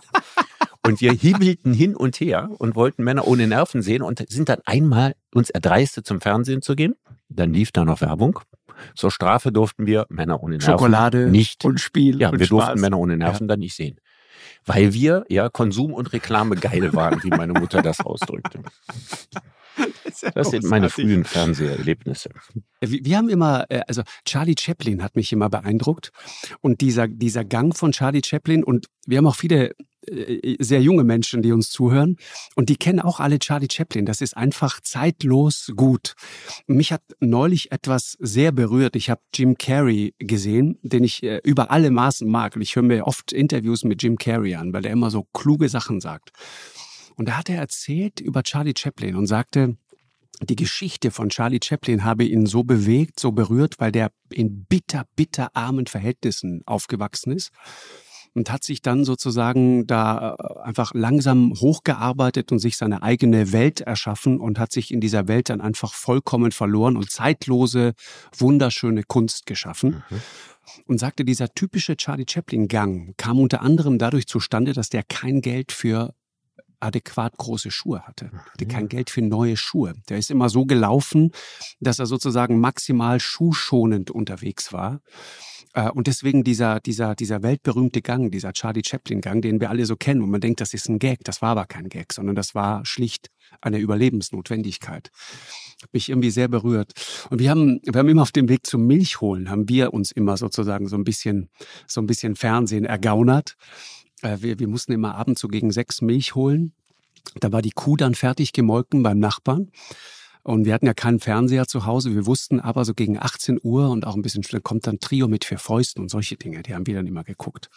Und 0.85 0.99
wir 0.99 1.13
hibbelten 1.13 1.73
hin 1.73 1.95
und 1.95 2.19
her 2.19 2.49
und 2.57 2.75
wollten 2.75 3.03
Männer 3.03 3.25
ohne 3.25 3.47
Nerven 3.47 3.81
sehen 3.81 4.01
und 4.01 4.23
sind 4.29 4.49
dann 4.49 4.59
einmal 4.65 5.15
uns 5.33 5.49
erdreistet, 5.49 6.05
zum 6.05 6.19
Fernsehen 6.19 6.61
zu 6.61 6.75
gehen. 6.75 6.95
Dann 7.29 7.53
lief 7.53 7.71
da 7.71 7.85
noch 7.85 8.01
Werbung. 8.01 8.39
Zur 8.95 9.11
Strafe 9.11 9.51
durften 9.51 9.85
wir 9.85 10.05
Männer 10.09 10.43
ohne 10.43 10.57
Nerven 10.57 10.71
Schokolade 10.71 11.29
nicht. 11.29 11.63
und 11.63 11.79
Spiel. 11.79 12.19
Ja, 12.19 12.29
und 12.29 12.39
wir 12.39 12.45
Spaß. 12.45 12.65
durften 12.65 12.81
Männer 12.81 12.99
ohne 12.99 13.17
Nerven 13.17 13.45
ja. 13.45 13.47
dann 13.47 13.59
nicht 13.59 13.75
sehen. 13.75 13.99
Weil 14.65 14.93
wir 14.93 15.25
ja 15.29 15.49
Konsum 15.49 15.93
und 15.93 16.11
Reklame 16.11 16.55
geil 16.55 16.93
waren, 16.93 17.23
wie 17.23 17.29
meine 17.29 17.53
Mutter 17.53 17.81
das 17.81 17.99
ausdrückte. 18.01 18.59
Das, 20.03 20.21
ja 20.21 20.29
das 20.29 20.51
sind 20.51 20.65
meine 20.65 20.87
frühen 20.87 21.23
Fernseherlebnisse. 21.23 22.29
Wir 22.79 23.17
haben 23.17 23.27
immer, 23.27 23.65
äh, 23.69 23.81
also 23.87 24.03
Charlie 24.23 24.53
Chaplin 24.59 25.01
hat 25.01 25.15
mich 25.15 25.33
immer 25.33 25.49
beeindruckt 25.49 26.11
und 26.61 26.81
dieser, 26.81 27.07
dieser 27.07 27.43
Gang 27.43 27.75
von 27.75 27.91
Charlie 27.91 28.21
Chaplin 28.23 28.63
und 28.63 28.85
wir 29.07 29.17
haben 29.17 29.25
auch 29.25 29.35
viele 29.35 29.69
äh, 29.69 29.73
sehr 30.59 30.81
junge 30.81 31.03
Menschen, 31.03 31.41
die 31.41 31.51
uns 31.51 31.69
zuhören 31.69 32.17
und 32.55 32.69
die 32.69 32.75
kennen 32.75 32.99
auch 32.99 33.19
alle 33.19 33.39
Charlie 33.39 33.67
Chaplin. 33.71 34.05
Das 34.05 34.21
ist 34.21 34.35
einfach 34.35 34.81
zeitlos 34.81 35.71
gut. 35.75 36.15
Mich 36.67 36.91
hat 36.91 37.03
neulich 37.19 37.71
etwas 37.71 38.17
sehr 38.19 38.51
berührt. 38.51 38.95
Ich 38.95 39.09
habe 39.09 39.21
Jim 39.33 39.57
Carrey 39.57 40.13
gesehen, 40.19 40.77
den 40.81 41.03
ich 41.03 41.23
äh, 41.23 41.39
über 41.43 41.71
alle 41.71 41.91
Maßen 41.91 42.29
mag 42.29 42.55
und 42.55 42.61
ich 42.61 42.75
höre 42.75 42.83
mir 42.83 43.07
oft 43.07 43.31
Interviews 43.31 43.83
mit 43.83 44.03
Jim 44.03 44.17
Carrey 44.17 44.55
an, 44.55 44.73
weil 44.73 44.85
er 44.85 44.91
immer 44.91 45.09
so 45.09 45.23
kluge 45.33 45.69
Sachen 45.69 46.01
sagt. 46.01 46.31
Und 47.15 47.27
da 47.29 47.37
hat 47.37 47.49
er 47.49 47.57
erzählt 47.57 48.19
über 48.19 48.43
Charlie 48.43 48.73
Chaplin 48.77 49.15
und 49.15 49.27
sagte, 49.27 49.77
die 50.41 50.55
Geschichte 50.55 51.11
von 51.11 51.29
Charlie 51.29 51.59
Chaplin 51.63 52.03
habe 52.03 52.25
ihn 52.25 52.47
so 52.47 52.63
bewegt, 52.63 53.19
so 53.19 53.31
berührt, 53.31 53.75
weil 53.77 53.91
der 53.91 54.11
in 54.29 54.65
bitter, 54.65 55.05
bitter 55.15 55.55
armen 55.55 55.85
Verhältnissen 55.85 56.63
aufgewachsen 56.65 57.31
ist 57.31 57.51
und 58.33 58.51
hat 58.51 58.63
sich 58.63 58.81
dann 58.81 59.05
sozusagen 59.05 59.85
da 59.87 60.35
äh, 60.39 60.59
einfach 60.61 60.93
langsam 60.93 61.53
hochgearbeitet 61.59 62.51
und 62.51 62.59
sich 62.59 62.77
seine 62.77 63.03
eigene 63.03 63.51
Welt 63.51 63.81
erschaffen 63.81 64.39
und 64.39 64.59
hat 64.59 64.71
sich 64.71 64.91
in 64.91 65.01
dieser 65.01 65.27
Welt 65.27 65.49
dann 65.49 65.61
einfach 65.61 65.93
vollkommen 65.93 66.51
verloren 66.51 66.97
und 66.97 67.11
zeitlose, 67.11 67.93
wunderschöne 68.35 69.03
Kunst 69.03 69.45
geschaffen. 69.45 70.03
Mhm. 70.09 70.21
Und 70.85 70.97
sagte, 70.97 71.25
dieser 71.25 71.49
typische 71.49 71.97
Charlie 71.97 72.25
Chaplin-Gang 72.27 73.15
kam 73.17 73.37
unter 73.37 73.61
anderem 73.61 73.97
dadurch 73.97 74.27
zustande, 74.27 74.71
dass 74.71 74.87
der 74.87 75.03
kein 75.03 75.41
Geld 75.41 75.73
für 75.73 76.13
adäquat 76.83 77.37
große 77.37 77.71
Schuhe 77.71 78.01
hatte. 78.01 78.31
Hatte 78.51 78.65
kein 78.65 78.89
Geld 78.89 79.09
für 79.09 79.21
neue 79.21 79.57
Schuhe. 79.57 79.93
Der 80.09 80.17
ist 80.17 80.29
immer 80.29 80.49
so 80.49 80.65
gelaufen, 80.65 81.31
dass 81.79 81.99
er 81.99 82.05
sozusagen 82.05 82.59
maximal 82.59 83.19
schuhschonend 83.19 84.11
unterwegs 84.11 84.73
war. 84.73 85.01
Äh, 85.73 85.89
und 85.89 86.07
deswegen 86.07 86.43
dieser, 86.43 86.79
dieser, 86.79 87.15
dieser 87.15 87.43
weltberühmte 87.43 88.01
Gang, 88.01 88.31
dieser 88.31 88.53
Charlie 88.53 88.83
Chaplin-Gang, 88.85 89.41
den 89.41 89.59
wir 89.59 89.69
alle 89.69 89.85
so 89.85 89.95
kennen, 89.95 90.21
und 90.21 90.29
man 90.29 90.41
denkt, 90.41 90.61
das 90.61 90.73
ist 90.73 90.87
ein 90.89 90.99
Gag. 90.99 91.19
Das 91.23 91.41
war 91.41 91.49
aber 91.49 91.65
kein 91.65 91.89
Gag, 91.89 92.13
sondern 92.13 92.35
das 92.35 92.55
war 92.55 92.85
schlicht 92.85 93.29
eine 93.61 93.79
Überlebensnotwendigkeit. 93.79 95.11
Hat 95.81 95.93
mich 95.93 96.09
irgendwie 96.09 96.31
sehr 96.31 96.47
berührt. 96.47 96.93
Und 97.29 97.39
wir 97.39 97.49
haben, 97.49 97.79
wir 97.83 97.99
haben 97.99 98.09
immer 98.09 98.21
auf 98.21 98.31
dem 98.31 98.49
Weg 98.49 98.65
zum 98.65 98.87
Milchholen, 98.87 99.49
haben 99.49 99.67
wir 99.69 99.93
uns 99.93 100.11
immer 100.11 100.37
sozusagen 100.37 100.87
so 100.87 100.95
ein 100.95 101.03
bisschen, 101.03 101.49
so 101.87 102.01
ein 102.01 102.07
bisschen 102.07 102.35
Fernsehen 102.35 102.85
ergaunert. 102.85 103.55
Äh, 104.23 104.37
wir, 104.41 104.59
wir 104.59 104.67
mussten 104.67 104.91
immer 104.91 105.15
abends 105.15 105.41
so 105.41 105.47
gegen 105.47 105.71
sechs 105.71 106.01
Milch 106.01 106.35
holen. 106.35 106.73
Da 107.39 107.51
war 107.51 107.61
die 107.61 107.71
Kuh 107.71 107.95
dann 107.95 108.15
fertig 108.15 108.53
gemolken 108.53 109.03
beim 109.03 109.19
Nachbarn. 109.19 109.71
Und 110.45 110.65
wir 110.65 110.73
hatten 110.73 110.85
ja 110.85 110.93
keinen 110.93 111.21
Fernseher 111.21 111.67
zu 111.67 111.85
Hause. 111.85 112.13
Wir 112.13 112.25
wussten 112.25 112.59
aber 112.59 112.83
so 112.83 112.93
gegen 112.93 113.17
18 113.17 113.59
Uhr 113.63 113.89
und 113.89 114.05
auch 114.05 114.15
ein 114.15 114.21
bisschen 114.21 114.43
später 114.43 114.59
kommt 114.59 114.85
dann 114.85 114.99
Trio 114.99 115.29
mit 115.29 115.45
vier 115.45 115.57
Fäusten 115.57 116.01
und 116.01 116.09
solche 116.09 116.35
Dinge. 116.35 116.61
Die 116.63 116.75
haben 116.75 116.85
wir 116.85 116.95
dann 116.95 117.07
immer 117.07 117.23
geguckt. 117.23 117.69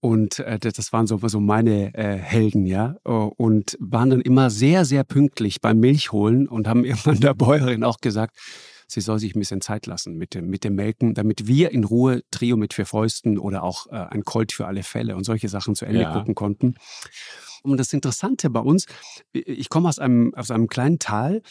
Und 0.00 0.38
äh, 0.38 0.58
das 0.58 0.92
waren 0.94 1.06
so, 1.06 1.20
so 1.28 1.38
meine 1.38 1.94
äh, 1.94 2.16
Helden, 2.16 2.64
ja. 2.64 2.96
Und 3.04 3.76
waren 3.78 4.08
dann 4.08 4.22
immer 4.22 4.48
sehr, 4.48 4.86
sehr 4.86 5.04
pünktlich 5.04 5.60
beim 5.60 5.80
Milchholen 5.80 6.48
und 6.48 6.66
haben 6.66 6.84
irgendwann 6.86 7.20
der 7.20 7.34
Bäuerin 7.34 7.84
auch 7.84 7.98
gesagt, 7.98 8.38
sie 8.92 9.00
soll 9.00 9.18
sich 9.18 9.34
ein 9.34 9.38
bisschen 9.38 9.60
Zeit 9.60 9.86
lassen 9.86 10.16
mit 10.16 10.34
dem, 10.34 10.48
mit 10.48 10.64
dem 10.64 10.74
Melken, 10.74 11.14
damit 11.14 11.46
wir 11.46 11.70
in 11.70 11.84
Ruhe 11.84 12.22
Trio 12.30 12.56
mit 12.56 12.74
vier 12.74 12.86
Fäusten 12.86 13.38
oder 13.38 13.62
auch 13.62 13.86
äh, 13.88 13.96
ein 13.96 14.24
Colt 14.24 14.52
für 14.52 14.66
alle 14.66 14.82
Fälle 14.82 15.16
und 15.16 15.24
solche 15.24 15.48
Sachen 15.48 15.74
zu 15.74 15.84
Ende 15.84 16.02
ja. 16.02 16.12
gucken 16.12 16.34
konnten. 16.34 16.74
Und 17.62 17.78
das 17.78 17.92
Interessante 17.92 18.50
bei 18.50 18.60
uns, 18.60 18.86
ich 19.32 19.68
komme 19.68 19.88
aus 19.88 19.98
einem, 19.98 20.34
aus 20.34 20.50
einem 20.50 20.68
kleinen 20.68 20.98
Tal 20.98 21.42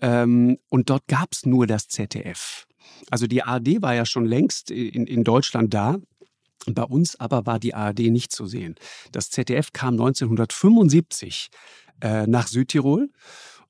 ähm, 0.00 0.58
und 0.68 0.90
dort 0.90 1.06
gab 1.06 1.32
es 1.32 1.46
nur 1.46 1.66
das 1.66 1.88
ZDF. 1.88 2.66
Also 3.10 3.26
die 3.26 3.42
ARD 3.42 3.82
war 3.82 3.94
ja 3.94 4.06
schon 4.06 4.24
längst 4.24 4.70
in, 4.70 5.06
in 5.06 5.24
Deutschland 5.24 5.72
da. 5.72 5.98
Bei 6.66 6.84
uns 6.84 7.18
aber 7.18 7.44
war 7.44 7.58
die 7.58 7.74
ARD 7.74 8.10
nicht 8.10 8.32
zu 8.32 8.46
sehen. 8.46 8.76
Das 9.10 9.30
ZDF 9.30 9.72
kam 9.72 9.94
1975 9.94 11.50
äh, 12.00 12.26
nach 12.26 12.46
Südtirol 12.46 13.10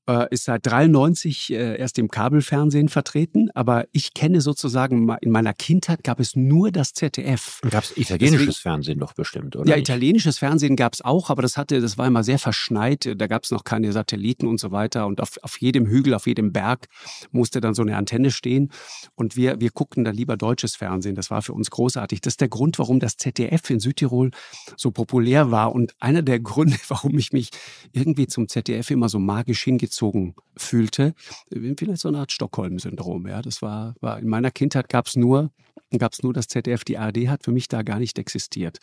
äh, 0.08 0.26
ist 0.30 0.44
seit 0.44 0.66
93 0.66 1.52
äh, 1.52 1.76
erst 1.76 1.98
im 1.98 2.08
Kabelfernsehen 2.08 2.88
vertreten, 2.88 3.50
aber 3.54 3.86
ich 3.92 4.14
kenne 4.14 4.40
sozusagen, 4.40 5.08
in 5.20 5.30
meiner 5.30 5.54
Kindheit 5.54 6.02
gab 6.02 6.18
es 6.18 6.34
nur 6.34 6.72
das 6.72 6.92
ZDF. 6.92 7.60
Gab 7.70 7.84
es 7.84 7.96
italienisches 7.96 8.46
Deswegen, 8.46 8.52
Fernsehen 8.54 8.98
doch 8.98 9.12
bestimmt, 9.12 9.54
oder? 9.54 9.68
Ja, 9.68 9.76
nicht? 9.76 9.88
italienisches 9.88 10.38
Fernsehen 10.38 10.74
gab 10.74 10.94
es 10.94 11.02
auch, 11.02 11.30
aber 11.30 11.42
das 11.42 11.56
hatte, 11.56 11.80
das 11.80 11.98
war 11.98 12.06
immer 12.06 12.24
sehr 12.24 12.38
verschneit. 12.38 13.14
Da 13.16 13.26
gab 13.28 13.44
es 13.44 13.52
noch 13.52 13.62
keine 13.62 13.92
Satelliten 13.92 14.46
und 14.46 14.58
so 14.58 14.72
weiter. 14.72 15.06
Und 15.06 15.20
auf, 15.20 15.38
auf 15.42 15.60
jedem 15.60 15.86
Hügel, 15.86 16.14
auf 16.14 16.26
jedem 16.26 16.52
Berg 16.52 16.88
musste 17.30 17.60
dann 17.60 17.74
so 17.74 17.82
eine 17.82 17.96
Antenne 17.96 18.30
stehen. 18.30 18.72
Und 19.14 19.36
wir, 19.36 19.60
wir 19.60 19.70
guckten 19.70 20.04
da 20.04 20.10
lieber 20.10 20.36
deutsches 20.36 20.74
Fernsehen. 20.74 21.14
Das 21.14 21.30
war 21.30 21.42
für 21.42 21.52
uns 21.52 21.70
großartig. 21.70 22.20
Das 22.20 22.32
ist 22.32 22.40
der 22.40 22.48
Grund, 22.48 22.78
warum 22.78 22.98
das 22.98 23.16
ZDF 23.16 23.70
in 23.70 23.78
Südtirol 23.78 24.30
so 24.76 24.90
populär 24.90 25.50
war. 25.50 25.72
Und 25.72 25.94
einer 26.00 26.22
der 26.22 26.40
Gründe, 26.52 26.76
warum 26.88 27.16
ich 27.18 27.32
mich 27.32 27.50
irgendwie 27.92 28.26
zum 28.26 28.48
ZDF 28.48 28.90
immer 28.90 29.08
so 29.08 29.20
magisch 29.20 29.62
hingezogen 29.62 29.91
hingezogen 29.92 30.34
fühlte. 30.56 31.14
Vielleicht 31.50 32.00
so 32.00 32.08
eine 32.08 32.18
Art 32.18 32.32
Stockholm-Syndrom. 32.32 33.26
Ja, 33.26 33.42
das 33.42 33.62
war, 33.62 33.94
war 34.00 34.18
in 34.18 34.28
meiner 34.28 34.50
Kindheit 34.50 34.88
gab 34.88 35.06
es 35.06 35.16
nur, 35.16 35.50
gab's 35.90 36.22
nur 36.22 36.32
das 36.32 36.48
ZDF. 36.48 36.84
Die 36.84 36.98
ARD 36.98 37.28
hat 37.28 37.44
für 37.44 37.52
mich 37.52 37.68
da 37.68 37.82
gar 37.82 37.98
nicht 37.98 38.18
existiert. 38.18 38.78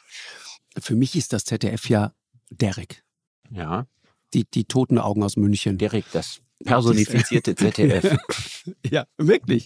Für 0.78 0.96
mich 0.96 1.16
ist 1.16 1.34
das 1.34 1.44
ZDF 1.46 1.90
ja 1.90 2.14
Derek. 2.50 3.04
Ja. 3.50 3.88
Die, 4.34 4.46
die 4.46 4.66
toten 4.66 5.00
Augen 5.00 5.24
aus 5.24 5.38
München. 5.38 5.78
Derek, 5.78 6.06
das 6.12 6.42
personifizierte 6.64 7.56
ZDF. 7.56 8.18
ja, 8.90 9.06
wirklich. 9.18 9.66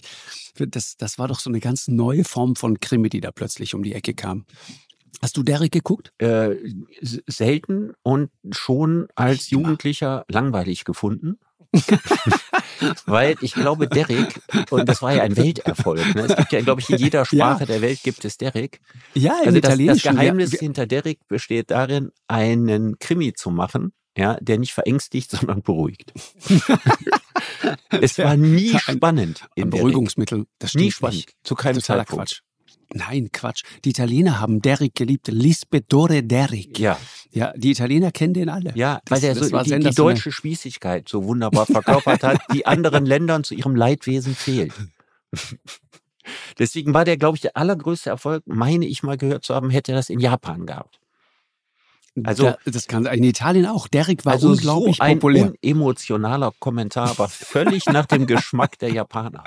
Das, 0.56 0.96
das 0.96 1.18
war 1.18 1.28
doch 1.28 1.40
so 1.40 1.50
eine 1.50 1.60
ganz 1.60 1.88
neue 1.88 2.24
Form 2.24 2.56
von 2.56 2.80
Krimi, 2.80 3.10
die 3.10 3.20
da 3.20 3.32
plötzlich 3.32 3.74
um 3.74 3.82
die 3.82 3.92
Ecke 3.92 4.14
kam. 4.14 4.46
Hast 5.22 5.36
du 5.36 5.42
Derek 5.42 5.72
geguckt? 5.72 6.12
Äh, 6.18 6.56
selten 7.00 7.92
und 8.02 8.30
schon 8.50 9.08
als 9.14 9.50
Jugendlicher 9.50 10.24
langweilig 10.28 10.84
gefunden. 10.84 11.38
Weil 13.06 13.36
ich 13.40 13.54
glaube, 13.54 13.88
Derek, 13.88 14.40
und 14.70 14.88
das 14.88 15.02
war 15.02 15.14
ja 15.14 15.22
ein 15.22 15.36
Welterfolg. 15.36 16.14
Ne? 16.14 16.22
Es 16.22 16.36
gibt 16.36 16.52
ja, 16.52 16.60
glaube 16.60 16.80
ich, 16.80 16.90
in 16.90 16.98
jeder 16.98 17.24
Sprache 17.24 17.60
ja. 17.60 17.66
der 17.66 17.82
Welt 17.82 18.02
gibt 18.02 18.24
es 18.24 18.36
Derek. 18.36 18.80
Ja, 19.14 19.38
also 19.44 19.60
das, 19.60 19.78
das 19.78 20.02
Geheimnis 20.02 20.52
ja. 20.52 20.60
hinter 20.60 20.86
Derek 20.86 21.26
besteht 21.28 21.70
darin, 21.70 22.10
einen 22.28 22.98
Krimi 22.98 23.32
zu 23.32 23.50
machen, 23.50 23.92
ja, 24.16 24.36
der 24.40 24.58
nicht 24.58 24.72
verängstigt, 24.72 25.30
sondern 25.32 25.62
beruhigt. 25.62 26.12
es 27.90 28.18
war 28.18 28.36
nie 28.36 28.78
spannend. 28.78 29.46
Ein 29.58 29.70
Beruhigungsmittel, 29.70 30.46
das 30.58 30.70
stimmt 30.70 30.84
Nie 30.84 30.92
spannend. 30.92 31.16
Nicht. 31.16 31.34
Zu 31.42 31.54
keinem 31.54 31.80
Totaler 31.80 32.00
Zeitpunkt. 32.00 32.30
Quatsch. 32.30 32.40
Nein, 32.96 33.30
Quatsch. 33.32 33.64
Die 33.84 33.90
Italiener 33.90 34.40
haben 34.40 34.62
Derrick 34.62 34.94
geliebt. 34.94 35.26
Lispettore 35.28 36.22
Derrick. 36.22 36.78
Ja. 36.78 36.98
Ja, 37.32 37.52
die 37.56 37.72
Italiener 37.72 38.12
kennen 38.12 38.34
den 38.34 38.48
alle. 38.48 38.72
Ja, 38.76 39.00
Das- 39.04 39.16
weil 39.16 39.20
der 39.20 39.34
das 39.34 39.48
so 39.48 39.58
die, 39.58 39.78
die 39.80 39.94
deutsche 39.94 40.30
Spießigkeit 40.30 41.08
so 41.08 41.24
wunderbar 41.24 41.66
verkörpert 41.66 42.22
hat, 42.22 42.40
die 42.52 42.64
anderen 42.66 43.04
Ländern 43.04 43.42
zu 43.42 43.54
ihrem 43.54 43.74
Leidwesen 43.74 44.34
fehlt. 44.36 44.72
Deswegen 46.58 46.94
war 46.94 47.04
der, 47.04 47.16
glaube 47.16 47.36
ich, 47.36 47.42
der 47.42 47.56
allergrößte 47.56 48.10
Erfolg, 48.10 48.44
meine 48.46 48.86
ich 48.86 49.02
mal 49.02 49.16
gehört 49.18 49.44
zu 49.44 49.54
haben, 49.54 49.70
hätte 49.70 49.92
er 49.92 49.96
das 49.96 50.08
in 50.08 50.20
Japan 50.20 50.64
gehabt. 50.66 50.98
Also- 52.22 52.44
da, 52.44 52.58
das 52.64 52.86
kann 52.86 53.06
in 53.06 53.24
Italien 53.24 53.66
auch. 53.66 53.88
Derrick 53.88 54.24
war 54.24 54.34
also 54.34 54.50
unglaublich 54.50 54.96
so 54.98 55.02
ein 55.02 55.18
populär. 55.18 55.52
unemotionaler 55.64 56.52
Kommentar, 56.60 57.10
aber 57.10 57.28
völlig 57.28 57.86
nach 57.86 58.06
dem 58.06 58.26
Geschmack 58.26 58.78
der 58.78 58.92
Japaner. 58.92 59.44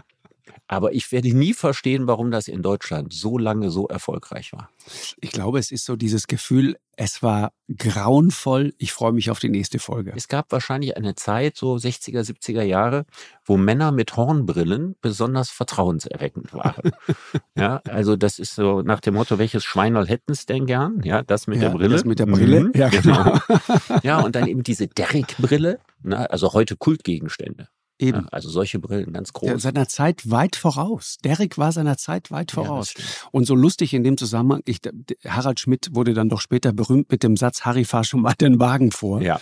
Aber 0.70 0.92
ich 0.94 1.12
werde 1.12 1.34
nie 1.34 1.54
verstehen, 1.54 2.08
warum 2.08 2.30
das 2.30 2.48
in 2.48 2.62
Deutschland 2.62 3.14
so 3.14 3.38
lange 3.38 3.72
so 3.72 3.88
erfolgreich 3.88 4.52
war. 4.52 4.70
Ich 5.22 5.32
glaube, 5.32 5.60
es 5.60 5.72
ist 5.72 5.86
so 5.86 5.96
dieses 5.96 6.28
Gefühl, 6.28 6.78
es 6.98 7.24
war 7.24 7.54
grauenvoll. 7.78 8.74
Ich 8.78 8.92
freue 8.92 9.14
mich 9.14 9.30
auf 9.30 9.40
die 9.40 9.50
nächste 9.50 9.80
Folge. 9.80 10.12
Es 10.16 10.28
gab 10.28 10.52
wahrscheinlich 10.52 10.98
eine 10.98 11.16
Zeit, 11.16 11.56
so 11.56 11.76
60er, 11.76 12.22
70er 12.22 12.64
Jahre, 12.64 13.06
wo 13.46 13.56
Männer 13.56 13.92
mit 13.92 14.18
Hornbrillen 14.18 14.96
besonders 15.02 15.50
vertrauenserweckend 15.50 16.54
waren. 16.54 16.92
ja, 17.56 17.82
also 17.88 18.16
das 18.16 18.40
ist 18.40 18.56
so 18.56 18.82
nach 18.82 19.00
dem 19.00 19.14
Motto, 19.14 19.38
welches 19.38 19.64
Schweinerl 19.64 20.08
hätten 20.08 20.32
es 20.32 20.46
denn 20.46 20.66
gern? 20.66 21.02
Ja, 21.04 21.22
das 21.22 21.48
mit 21.48 21.62
Ja, 21.62 21.70
der 21.70 21.78
Brille. 21.78 21.90
das 21.96 22.04
mit 22.06 22.20
der 22.20 22.26
Brille. 22.26 22.62
Mhm, 22.62 22.72
Ja, 22.76 22.90
genau. 22.90 23.38
ja, 24.04 24.20
und 24.20 24.36
dann 24.36 24.48
eben 24.48 24.64
diese 24.64 24.88
Derrick-Brille, 24.88 25.80
ne, 26.04 26.30
also 26.30 26.54
heute 26.54 26.76
Kultgegenstände. 26.76 27.70
Ja, 28.00 28.08
Eben. 28.10 28.30
also 28.30 28.50
solche 28.50 28.78
Brillen, 28.80 29.12
ganz 29.14 29.34
groß. 29.34 29.48
Der, 29.50 29.60
seiner 29.60 29.88
Zeit 29.88 30.30
weit 30.30 30.56
voraus. 30.56 31.18
Derrick 31.24 31.58
war 31.58 31.72
seiner 31.72 31.98
Zeit 31.98 32.30
weit 32.32 32.52
Ja, 32.52 32.64
voraus. 32.64 32.92
stimmt. 32.92 33.08
Und 33.32 33.46
so 33.46 33.56
lustig 33.56 33.94
in 33.94 34.04
dem 34.04 34.18
Zusammenhang, 34.18 34.62
ich, 34.66 34.80
Harald 35.26 35.60
Schmidt 35.60 35.90
wurde 35.94 36.14
dann 36.14 36.30
doch 36.30 36.42
später 36.42 36.74
berühmt 36.74 37.12
mit 37.12 37.24
dem 37.24 37.36
Satz, 37.38 37.62
Harry, 37.62 37.86
fahr 37.86 38.04
schon 38.04 38.22
mal 38.22 38.34
den 38.34 38.60
Wagen 38.60 38.92
vor. 38.92 39.22
ja, 39.22 39.40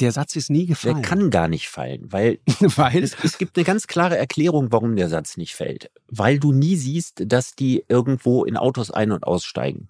Der 0.00 0.12
Satz 0.12 0.36
ist 0.36 0.50
nie 0.50 0.66
der 0.66 0.76
gefallen. 0.76 1.02
kann 1.02 1.30
gar 1.30 1.48
nicht 1.48 1.68
fallen, 1.68 2.06
weil 2.12 2.38
weil 2.76 3.02
es, 3.02 3.16
es 3.22 3.38
gibt 3.38 3.56
eine 3.56 3.64
ganz 3.64 3.86
klare 3.86 4.16
Erklärung, 4.16 4.70
warum 4.70 4.96
der 4.96 5.08
Satz 5.08 5.36
nicht 5.36 5.54
fällt. 5.54 5.90
Weil 6.08 6.38
du 6.38 6.52
nie 6.52 6.76
siehst, 6.76 7.22
dass 7.26 7.54
die 7.54 7.84
irgendwo 7.88 8.44
in 8.44 8.56
Autos 8.56 8.90
ein- 8.90 9.12
und 9.12 9.24
aussteigen. 9.24 9.88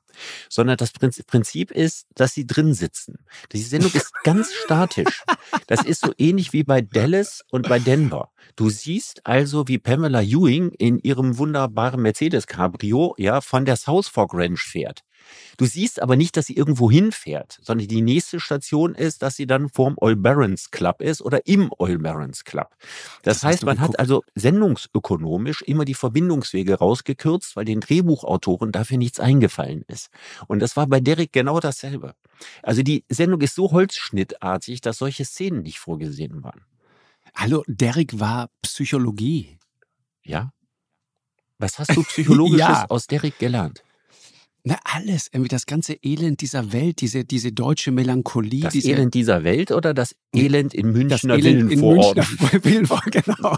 Sondern 0.48 0.76
das 0.76 0.90
Prinz- 0.92 1.22
Prinzip 1.24 1.70
ist, 1.70 2.06
dass 2.14 2.32
sie 2.32 2.46
drin 2.46 2.74
sitzen. 2.74 3.18
Die 3.52 3.58
Sendung 3.62 3.92
ist 3.92 4.12
ganz 4.24 4.52
statisch. 4.52 5.22
Das 5.68 5.84
ist 5.84 6.00
so 6.00 6.12
ähnlich 6.18 6.52
wie 6.52 6.64
bei 6.64 6.80
Dallas 6.80 7.44
und 7.50 7.68
bei 7.68 7.78
Denver. 7.78 8.30
Du 8.56 8.68
siehst 8.70 9.24
also, 9.24 9.68
wie 9.68 9.78
Pamela 9.78 10.22
Ewing 10.22 10.70
in 10.70 10.98
ihrem 10.98 11.38
wunderbaren 11.38 12.02
Mercedes 12.02 12.46
Cabrio 12.48 13.14
ja 13.18 13.40
von 13.40 13.64
der 13.64 13.76
South 13.76 14.08
Fork 14.08 14.32
Ranch 14.34 14.60
fährt. 14.62 15.04
Du 15.56 15.64
siehst 15.66 16.00
aber 16.02 16.16
nicht, 16.16 16.36
dass 16.36 16.46
sie 16.46 16.56
irgendwo 16.56 16.90
hinfährt, 16.90 17.58
sondern 17.62 17.86
die 17.88 18.02
nächste 18.02 18.40
Station 18.40 18.94
ist, 18.94 19.22
dass 19.22 19.36
sie 19.36 19.46
dann 19.46 19.68
vorm 19.68 19.96
Oil 20.00 20.16
Barons 20.16 20.70
Club 20.70 21.00
ist 21.00 21.20
oder 21.22 21.46
im 21.46 21.70
Oil 21.78 21.98
Barons 21.98 22.44
Club. 22.44 22.68
Das, 23.22 23.38
Das 23.40 23.44
heißt, 23.44 23.64
man 23.64 23.76
geguckt. 23.76 23.94
hat 23.94 24.00
also 24.00 24.22
sendungsökonomisch 24.34 25.62
immer 25.62 25.84
die 25.84 25.94
Verbindungswege 25.94 26.74
rausgekürzt, 26.76 27.56
weil 27.56 27.64
den 27.64 27.80
Drehbuchautoren 27.80 28.72
dafür 28.72 28.98
nichts 28.98 29.20
eingefallen 29.20 29.82
ist. 29.88 30.08
Und 30.46 30.60
das 30.60 30.76
war 30.76 30.86
bei 30.86 31.00
Derek 31.00 31.32
genau 31.32 31.60
dasselbe. 31.60 32.14
Also 32.62 32.82
die 32.82 33.04
Sendung 33.08 33.40
ist 33.40 33.54
so 33.54 33.70
holzschnittartig, 33.72 34.80
dass 34.80 34.98
solche 34.98 35.24
Szenen 35.24 35.62
nicht 35.62 35.78
vorgesehen 35.78 36.42
waren. 36.44 36.62
Hallo, 37.34 37.62
Derrick 37.66 38.18
war 38.20 38.50
Psychologie. 38.62 39.58
Ja? 40.24 40.52
Was 41.58 41.78
hast 41.78 41.94
du 41.96 42.02
Psychologisches 42.04 42.60
Ja. 42.60 42.86
aus 42.88 43.06
Derek 43.06 43.38
gelernt? 43.38 43.82
Na, 44.68 44.78
alles. 44.84 45.30
Irgendwie 45.32 45.48
das 45.48 45.64
ganze 45.64 45.94
Elend 46.02 46.42
dieser 46.42 46.74
Welt, 46.74 47.00
diese, 47.00 47.24
diese 47.24 47.52
deutsche 47.52 47.90
Melancholie. 47.90 48.60
Das 48.60 48.74
diese, 48.74 48.90
Elend 48.90 49.14
dieser 49.14 49.42
Welt 49.42 49.72
oder 49.72 49.94
das 49.94 50.14
Elend 50.34 50.74
in 50.74 51.08
das 51.08 51.22
Münchner 51.22 51.34
Elend 51.38 51.72
in 51.72 51.80
Villenvororten? 51.80 52.24
Münchner 52.38 52.64
Villenvororten, 52.64 53.22
genau. 53.24 53.56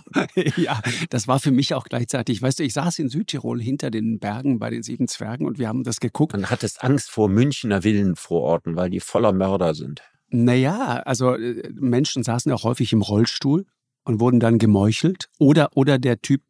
ja, 0.56 0.80
das 1.08 1.26
war 1.26 1.40
für 1.40 1.50
mich 1.50 1.74
auch 1.74 1.82
gleichzeitig. 1.82 2.40
Weißt 2.40 2.60
du, 2.60 2.62
ich 2.62 2.74
saß 2.74 3.00
in 3.00 3.08
Südtirol 3.08 3.60
hinter 3.60 3.90
den 3.90 4.20
Bergen 4.20 4.60
bei 4.60 4.70
den 4.70 4.84
Sieben 4.84 5.08
Zwergen 5.08 5.46
und 5.46 5.58
wir 5.58 5.66
haben 5.66 5.82
das 5.82 5.98
geguckt. 5.98 6.32
Man 6.32 6.48
hat 6.48 6.62
es 6.62 6.78
Angst 6.78 7.10
vor 7.10 7.28
Münchner 7.28 7.82
Villenvororten, 7.82 8.76
weil 8.76 8.90
die 8.90 9.00
voller 9.00 9.32
Mörder 9.32 9.74
sind. 9.74 10.02
Naja, 10.28 11.02
also 11.06 11.34
äh, 11.34 11.68
Menschen 11.72 12.22
saßen 12.22 12.52
auch 12.52 12.62
häufig 12.62 12.92
im 12.92 13.02
Rollstuhl 13.02 13.66
und 14.04 14.20
wurden 14.20 14.38
dann 14.38 14.58
gemeuchelt. 14.58 15.28
Oder, 15.40 15.70
oder 15.76 15.98
der 15.98 16.20
Typ, 16.22 16.42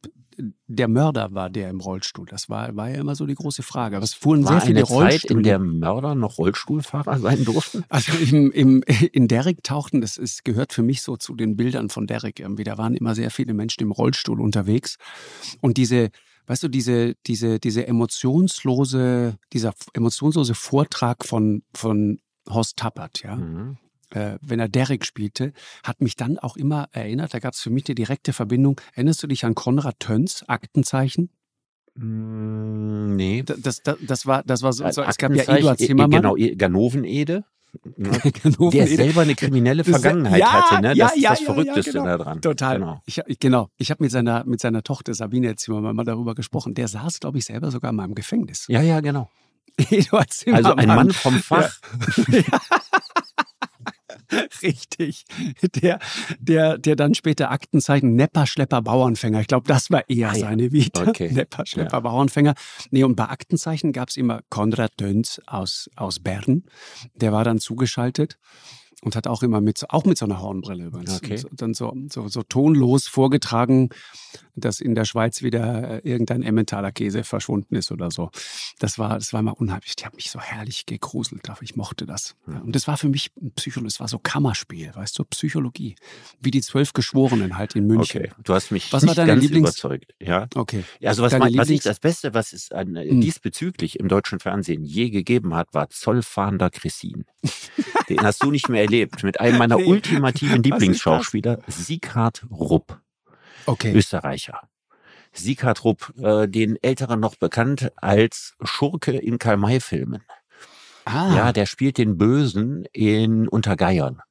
der 0.66 0.88
Mörder 0.88 1.32
war 1.32 1.50
der 1.50 1.70
im 1.70 1.80
Rollstuhl. 1.80 2.26
Das 2.26 2.48
war, 2.48 2.74
war 2.76 2.90
ja 2.90 2.96
immer 2.96 3.14
so 3.14 3.26
die 3.26 3.34
große 3.34 3.62
Frage. 3.62 3.96
Aber 3.96 4.04
es 4.04 4.14
fuhren 4.14 4.44
War 4.44 4.52
sehr 4.52 4.60
viele 4.62 4.80
eine 4.80 4.86
Zeit, 4.86 5.24
in 5.24 5.42
der 5.42 5.58
Mörder 5.58 6.14
noch 6.14 6.38
Rollstuhlfahrer 6.38 7.18
sein 7.18 7.44
durften? 7.44 7.84
Also 7.88 8.12
im, 8.12 8.50
im, 8.52 8.82
in 9.12 9.26
Derrick 9.28 9.62
tauchten, 9.64 10.00
das 10.00 10.16
ist, 10.16 10.44
gehört 10.44 10.72
für 10.72 10.82
mich 10.82 11.02
so 11.02 11.16
zu 11.16 11.34
den 11.34 11.56
Bildern 11.56 11.88
von 11.88 12.06
Derrick 12.06 12.40
irgendwie. 12.40 12.64
Da 12.64 12.78
waren 12.78 12.94
immer 12.94 13.14
sehr 13.14 13.30
viele 13.30 13.54
Menschen 13.54 13.82
im 13.82 13.90
Rollstuhl 13.90 14.40
unterwegs. 14.40 14.96
Und 15.60 15.76
diese, 15.76 16.10
weißt 16.46 16.62
du, 16.62 16.68
diese, 16.68 17.14
diese, 17.26 17.58
diese 17.58 17.86
emotionslose, 17.86 19.38
dieser 19.52 19.72
emotionslose 19.94 20.54
Vortrag 20.54 21.24
von, 21.24 21.62
von 21.74 22.20
Horst 22.48 22.76
Tappert, 22.76 23.22
ja, 23.22 23.36
Mhm. 23.36 23.78
Äh, 24.10 24.38
wenn 24.40 24.60
er 24.60 24.68
Derrick 24.68 25.04
spielte, 25.04 25.52
hat 25.82 26.00
mich 26.00 26.16
dann 26.16 26.38
auch 26.38 26.56
immer 26.56 26.88
erinnert, 26.92 27.34
da 27.34 27.38
gab 27.38 27.54
es 27.54 27.60
für 27.60 27.70
mich 27.70 27.86
eine 27.88 27.94
direkte 27.94 28.32
Verbindung. 28.32 28.80
Erinnerst 28.94 29.22
du 29.22 29.26
dich 29.26 29.44
an 29.44 29.54
Konrad 29.54 30.00
Töns, 30.00 30.44
Aktenzeichen? 30.48 31.30
Mm, 31.94 32.90
Nee. 33.20 33.42
Das, 33.42 33.82
das, 33.82 33.98
das, 34.00 34.26
war, 34.26 34.42
das 34.44 34.62
war 34.62 34.72
so, 34.72 34.84
Als 34.84 34.94
so 34.94 35.02
es 35.02 35.18
gab 35.18 35.34
ja 35.34 35.42
Eduard 35.44 35.80
äh, 35.80 35.86
Zimmermann. 35.86 36.22
Genau, 36.22 36.56
Ganoven-Ede. 36.56 37.44
Ne? 37.96 38.10
Der 38.72 38.88
selber 38.88 39.20
eine 39.20 39.36
kriminelle 39.36 39.84
Vergangenheit 39.84 40.40
ja, 40.40 40.70
hatte, 40.70 40.82
ne? 40.82 40.92
ja, 40.92 41.06
Das 41.06 41.14
ist 41.16 41.22
ja, 41.22 41.30
das 41.30 41.40
ja, 41.40 41.46
ja, 41.46 41.52
Verrückteste 41.52 41.92
genau. 41.92 42.04
daran. 42.04 42.40
Total. 42.40 42.78
Genau. 42.80 43.00
Ich, 43.06 43.20
ich, 43.28 43.38
genau. 43.38 43.68
Ich 43.76 43.92
habe 43.92 44.02
mit 44.02 44.10
seiner, 44.10 44.44
mit 44.44 44.60
seiner 44.60 44.82
Tochter 44.82 45.14
Sabine 45.14 45.54
Zimmermann 45.54 45.94
mal 45.94 46.02
darüber 46.02 46.34
gesprochen. 46.34 46.74
Der 46.74 46.88
saß, 46.88 47.20
glaube 47.20 47.38
ich, 47.38 47.44
selber 47.44 47.70
sogar 47.70 47.92
mal 47.92 48.06
im 48.06 48.16
Gefängnis. 48.16 48.64
Ja, 48.68 48.82
ja, 48.82 48.98
genau. 48.98 49.30
Eduard 49.76 50.32
Zimmermann. 50.32 50.66
Also 50.66 50.76
ein 50.78 50.88
Mann 50.88 51.12
vom 51.12 51.34
Fach. 51.38 51.78
Richtig. 54.62 55.24
Der, 55.82 55.98
der, 56.38 56.78
der 56.78 56.96
dann 56.96 57.14
später 57.14 57.50
Aktenzeichen 57.50 58.14
Nepper, 58.14 58.46
Schlepper, 58.46 58.82
Bauernfänger. 58.82 59.40
Ich 59.40 59.46
glaube, 59.46 59.66
das 59.66 59.90
war 59.90 60.08
eher 60.08 60.30
Ah 60.30 60.34
seine 60.34 60.72
Vita. 60.72 61.06
Okay. 61.06 61.30
Nepper, 61.32 61.66
Schlepper, 61.66 61.98
Ja. 61.98 62.00
Bauernfänger. 62.00 62.54
Nee, 62.90 63.04
und 63.04 63.16
bei 63.16 63.28
Aktenzeichen 63.28 63.92
gab 63.92 64.08
es 64.08 64.16
immer 64.16 64.40
Konrad 64.48 64.92
Dönz 65.00 65.40
aus, 65.46 65.90
aus 65.96 66.20
Bern. 66.20 66.64
Der 67.14 67.32
war 67.32 67.44
dann 67.44 67.58
zugeschaltet 67.58 68.38
und 69.02 69.16
hat 69.16 69.26
auch 69.26 69.42
immer 69.42 69.60
mit, 69.60 69.78
so- 69.78 69.86
auch 69.88 70.04
mit 70.04 70.18
so 70.18 70.26
einer 70.26 70.40
Hornbrille 70.40 70.84
übrigens. 70.86 71.16
Okay. 71.16 71.40
Dann 71.52 71.74
so, 71.74 71.94
so, 72.10 72.28
so 72.28 72.42
tonlos 72.42 73.06
vorgetragen, 73.08 73.88
dass 74.56 74.80
in 74.80 74.94
der 74.94 75.04
Schweiz 75.06 75.42
wieder 75.42 76.02
äh, 76.04 76.08
irgendein 76.10 76.42
Emmentaler 76.42 76.92
Käse 76.92 77.24
verschwunden 77.24 77.74
ist 77.76 77.90
oder 77.92 78.10
so. 78.10 78.30
Das 78.78 78.98
war, 78.98 79.14
das 79.14 79.32
war 79.32 79.40
immer 79.40 79.58
unheimlich. 79.58 79.96
Die 79.96 80.04
haben 80.04 80.16
mich 80.16 80.30
so 80.30 80.38
herrlich 80.40 80.84
gegruselt, 80.86 81.48
ich 81.62 81.76
mochte 81.76 82.04
das. 82.04 82.36
Ja, 82.46 82.58
und 82.58 82.74
das 82.76 82.86
war 82.86 82.96
für 82.98 83.08
mich 83.08 83.30
ein 83.40 83.52
Psychologie, 83.52 83.88
es 83.94 84.00
war 84.00 84.08
so 84.08 84.18
Kammerspiel, 84.18 84.90
weißt 84.94 85.18
du, 85.18 85.24
Psychologie. 85.24 85.96
Wie 86.40 86.50
die 86.50 86.60
zwölf 86.60 86.92
Geschworenen 86.92 87.56
halt 87.56 87.74
in 87.76 87.86
München. 87.86 88.22
Okay, 88.24 88.32
du 88.44 88.52
hast 88.54 88.70
mich 88.70 88.92
Was 88.92 89.06
war 89.06 89.14
deine 89.14 89.28
ganz 89.32 89.44
Lieblings- 89.44 89.60
überzeugt. 89.60 90.14
Ja, 90.20 90.46
Okay. 90.54 90.84
Ja, 91.00 91.10
also 91.10 91.22
was, 91.22 91.36
mein, 91.38 91.56
was 91.56 91.70
ich 91.70 91.80
das 91.82 91.98
Beste, 92.00 92.34
was 92.34 92.52
es 92.52 92.70
an, 92.72 92.96
äh, 92.96 93.08
Hm. 93.08 93.20
diesbezüglich 93.20 93.98
im 93.98 94.08
deutschen 94.08 94.40
Fernsehen 94.40 94.84
je 94.84 95.10
gegeben 95.10 95.54
hat, 95.54 95.72
war 95.72 95.88
Zollfahnder 95.88 96.68
Cressin. 96.70 97.24
Den 98.08 98.20
hast 98.22 98.42
du 98.42 98.50
nicht 98.50 98.68
mehr 98.68 98.86
erlebt. 98.92 99.22
Mit 99.22 99.40
einem 99.40 99.58
meiner 99.58 99.76
Nee. 99.78 99.84
ultimativen 99.86 100.62
Lieblingsschauspieler, 100.62 101.58
Sieghard 101.66 102.46
Rupp, 102.50 103.00
Okay. 103.66 103.92
Österreicher. 103.94 104.68
Sieghard 105.32 105.84
Rupp, 105.84 106.12
äh, 106.20 106.48
den 106.48 106.76
Älteren 106.82 107.20
noch 107.20 107.36
bekannt 107.36 107.92
als 107.96 108.54
Schurke 108.62 109.12
in 109.12 109.38
Karl-May-Filmen. 109.38 110.22
Ah, 111.04 111.34
Ja, 111.36 111.52
der 111.52 111.66
spielt 111.66 111.98
den 111.98 112.18
Bösen 112.18 112.84
in 112.92 113.46
Untergeiern. 113.46 114.22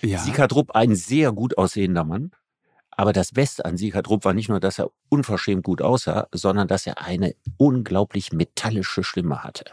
ja. 0.00 0.18
Sieghard 0.18 0.54
Rupp, 0.54 0.70
ein 0.74 0.94
sehr 0.94 1.32
gut 1.32 1.58
aussehender 1.58 2.04
Mann. 2.04 2.30
Aber 2.92 3.12
das 3.12 3.32
Beste 3.32 3.64
an 3.64 3.76
Sieghard 3.76 4.08
Rupp 4.08 4.24
war 4.24 4.32
nicht 4.34 4.48
nur, 4.48 4.60
dass 4.60 4.78
er 4.78 4.90
unverschämt 5.10 5.64
gut 5.64 5.80
aussah, 5.82 6.26
sondern 6.32 6.66
dass 6.68 6.86
er 6.86 7.02
eine 7.02 7.34
unglaublich 7.58 8.32
metallische 8.32 9.02
Stimme 9.04 9.42
hatte. 9.42 9.64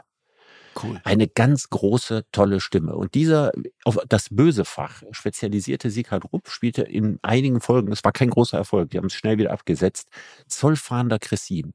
Cool. 0.84 1.02
Eine 1.04 1.28
ganz 1.28 1.70
große, 1.70 2.26
tolle 2.32 2.60
Stimme. 2.60 2.96
Und 2.96 3.14
dieser, 3.16 3.52
auf 3.84 3.98
das 4.08 4.28
böse 4.30 4.66
Fach 4.66 5.04
spezialisierte 5.12 5.90
Sieghard 5.90 6.32
Rupp 6.32 6.50
spielte 6.50 6.84
in 6.84 7.20
einigen 7.22 7.62
Folgen, 7.62 7.92
es 7.92 8.04
war 8.04 8.12
kein 8.12 8.30
großer 8.30 8.58
Erfolg, 8.58 8.90
die 8.92 8.98
haben 8.98 9.08
es 9.08 9.14
schnell 9.14 9.38
wieder 9.38 9.52
abgesetzt, 9.52 10.10
Zollfahnder 10.48 11.20
Cressin. 11.20 11.74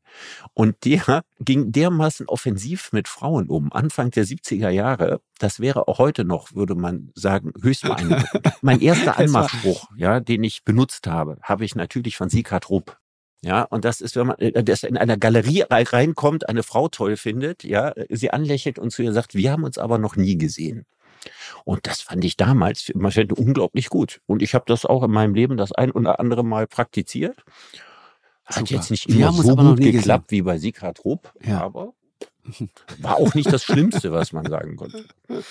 Und 0.55 0.85
der 0.85 1.23
ging 1.41 1.73
dermaßen 1.73 2.29
offensiv 2.29 2.93
mit 2.93 3.09
Frauen 3.09 3.49
um, 3.49 3.73
Anfang 3.73 4.11
der 4.11 4.25
70er 4.25 4.71
Jahre, 4.71 5.21
das 5.39 5.59
wäre 5.59 5.89
auch 5.89 5.99
heute 5.99 6.25
noch, 6.25 6.55
würde 6.55 6.77
man 6.77 7.11
sagen, 7.15 7.53
höchst 7.61 7.83
beeindruckend. 7.83 8.55
mein 8.63 8.81
erster 8.81 9.19
Anmachspruch, 9.19 9.89
ja, 9.97 10.21
den 10.21 10.45
ich 10.45 10.63
benutzt 10.65 11.09
habe, 11.09 11.39
habe 11.43 11.65
ich 11.65 11.75
natürlich 11.75 12.17
von 12.17 12.29
Sieghard 12.29 12.71
Rupp 12.71 13.02
Ja, 13.45 13.63
und 13.65 13.85
das 13.85 14.01
ist, 14.01 14.15
wenn 14.17 14.29
man 14.29 14.39
äh, 14.39 14.63
das 14.63 14.85
in 14.85 14.97
einer 14.97 15.17
Galerie 15.17 15.65
reinkommt, 15.69 16.49
eine 16.49 16.63
Frau 16.63 16.89
toll 16.89 17.17
findet, 17.17 17.65
ja, 17.65 17.93
sie 18.09 18.31
anlächelt 18.31 18.79
und 18.79 18.91
zu 18.91 19.03
ihr 19.03 19.13
sagt, 19.13 19.35
wir 19.35 19.51
haben 19.51 19.65
uns 19.65 19.79
aber 19.79 19.99
noch 19.99 20.17
nie 20.17 20.39
gesehen. 20.39 20.87
Und 21.65 21.87
das 21.87 22.01
fand 22.01 22.25
ich 22.25 22.37
damals 22.37 22.91
unglaublich 22.91 23.89
gut. 23.89 24.21
Und 24.27 24.43
ich 24.43 24.55
habe 24.55 24.65
das 24.67 24.85
auch 24.85 25.03
in 25.03 25.11
meinem 25.11 25.35
Leben 25.35 25.57
das 25.57 25.73
ein 25.73 25.91
oder 25.91 26.19
andere 26.19 26.45
Mal 26.45 26.67
praktiziert. 26.67 27.45
Hat 28.45 28.59
Super. 28.59 28.75
jetzt 28.75 28.91
nicht 28.91 29.09
immer 29.09 29.33
so 29.33 29.55
gut 29.55 29.79
geklappt 29.79 30.29
gesehen. 30.29 30.39
wie 30.39 30.43
bei 30.43 30.59
Sigrid 30.59 31.05
Rupp, 31.05 31.33
ja. 31.45 31.61
aber 31.61 31.95
war 32.99 33.17
auch 33.17 33.35
nicht 33.35 33.53
das 33.53 33.63
Schlimmste, 33.63 34.13
was 34.13 34.33
man 34.33 34.47
sagen 34.47 34.77
konnte. 34.77 35.05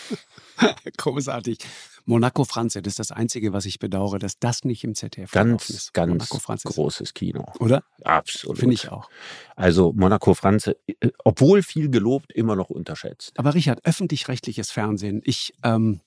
Großartig. 0.97 1.59
Monaco 2.05 2.43
Franze, 2.43 2.81
das 2.81 2.91
ist 2.91 2.99
das 2.99 3.11
Einzige, 3.11 3.53
was 3.53 3.65
ich 3.65 3.79
bedauere, 3.79 4.19
dass 4.19 4.39
das 4.39 4.63
nicht 4.63 4.83
im 4.83 4.95
ZDF 4.95 5.31
ganz, 5.31 5.69
ist. 5.69 5.93
Ganz, 5.93 6.29
ganz 6.29 6.63
großes 6.63 7.13
Kino. 7.13 7.45
Oder? 7.59 7.83
Absolut. 8.03 8.57
Finde 8.57 8.73
ich 8.75 8.89
auch. 8.89 9.09
Also 9.55 9.93
Monaco 9.93 10.33
Franze, 10.33 10.77
äh, 10.87 11.09
obwohl 11.23 11.63
viel 11.63 11.89
gelobt, 11.89 12.31
immer 12.31 12.55
noch 12.55 12.69
unterschätzt. 12.69 13.33
Aber 13.37 13.53
Richard, 13.53 13.85
öffentlich-rechtliches 13.85 14.71
Fernsehen, 14.71 15.21
ich, 15.23 15.53
ähm, 15.63 16.01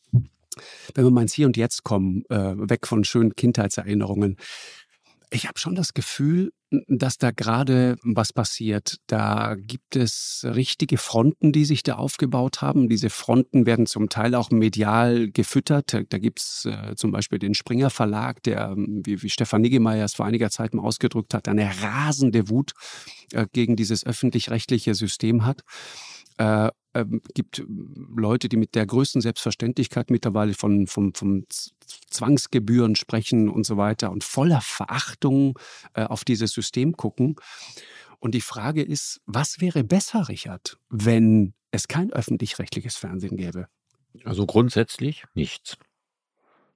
wenn 0.94 1.04
wir 1.04 1.10
mal 1.10 1.22
ins 1.22 1.32
Hier 1.32 1.46
und 1.46 1.56
Jetzt 1.56 1.84
kommen, 1.84 2.24
äh, 2.28 2.54
weg 2.56 2.86
von 2.86 3.04
schönen 3.04 3.34
Kindheitserinnerungen, 3.34 4.36
ich 5.34 5.48
habe 5.48 5.58
schon 5.58 5.74
das 5.74 5.94
Gefühl, 5.94 6.52
dass 6.86 7.18
da 7.18 7.30
gerade 7.30 7.96
was 8.02 8.32
passiert. 8.32 8.98
Da 9.06 9.54
gibt 9.56 9.96
es 9.96 10.46
richtige 10.48 10.96
Fronten, 10.96 11.52
die 11.52 11.64
sich 11.64 11.82
da 11.82 11.96
aufgebaut 11.96 12.62
haben. 12.62 12.88
Diese 12.88 13.10
Fronten 13.10 13.66
werden 13.66 13.86
zum 13.86 14.08
Teil 14.08 14.34
auch 14.34 14.50
medial 14.50 15.30
gefüttert. 15.30 15.96
Da 16.08 16.18
gibt 16.18 16.40
es 16.40 16.66
äh, 16.66 16.94
zum 16.96 17.10
Beispiel 17.10 17.38
den 17.38 17.54
Springer 17.54 17.90
Verlag, 17.90 18.42
der, 18.44 18.70
ähm, 18.76 19.02
wie, 19.04 19.22
wie 19.22 19.30
Stefan 19.30 19.62
Niggemeier 19.62 20.04
es 20.04 20.14
vor 20.14 20.26
einiger 20.26 20.50
Zeit 20.50 20.72
mal 20.72 20.82
ausgedrückt 20.82 21.34
hat, 21.34 21.48
eine 21.48 21.70
rasende 21.82 22.48
Wut 22.48 22.72
äh, 23.32 23.46
gegen 23.52 23.76
dieses 23.76 24.06
öffentlich-rechtliche 24.06 24.94
System 24.94 25.44
hat. 25.44 25.62
Äh, 26.38 26.70
ähm, 26.94 27.20
gibt 27.34 27.64
Leute, 27.66 28.48
die 28.48 28.56
mit 28.56 28.74
der 28.76 28.86
größten 28.86 29.20
Selbstverständlichkeit 29.20 30.10
mittlerweile 30.10 30.54
von, 30.54 30.86
von, 30.86 31.12
von 31.12 31.44
Zwangsgebühren 32.08 32.94
sprechen 32.94 33.48
und 33.48 33.66
so 33.66 33.76
weiter 33.76 34.12
und 34.12 34.22
voller 34.22 34.60
Verachtung 34.60 35.58
äh, 35.94 36.04
auf 36.04 36.24
dieses 36.24 36.52
System 36.52 36.96
gucken. 36.96 37.36
Und 38.20 38.34
die 38.34 38.40
Frage 38.40 38.82
ist, 38.82 39.20
was 39.26 39.60
wäre 39.60 39.82
besser, 39.84 40.28
Richard, 40.28 40.78
wenn 40.88 41.52
es 41.72 41.88
kein 41.88 42.12
öffentlich-rechtliches 42.12 42.96
Fernsehen 42.96 43.36
gäbe? 43.36 43.66
Also 44.24 44.46
grundsätzlich 44.46 45.24
nichts. 45.34 45.76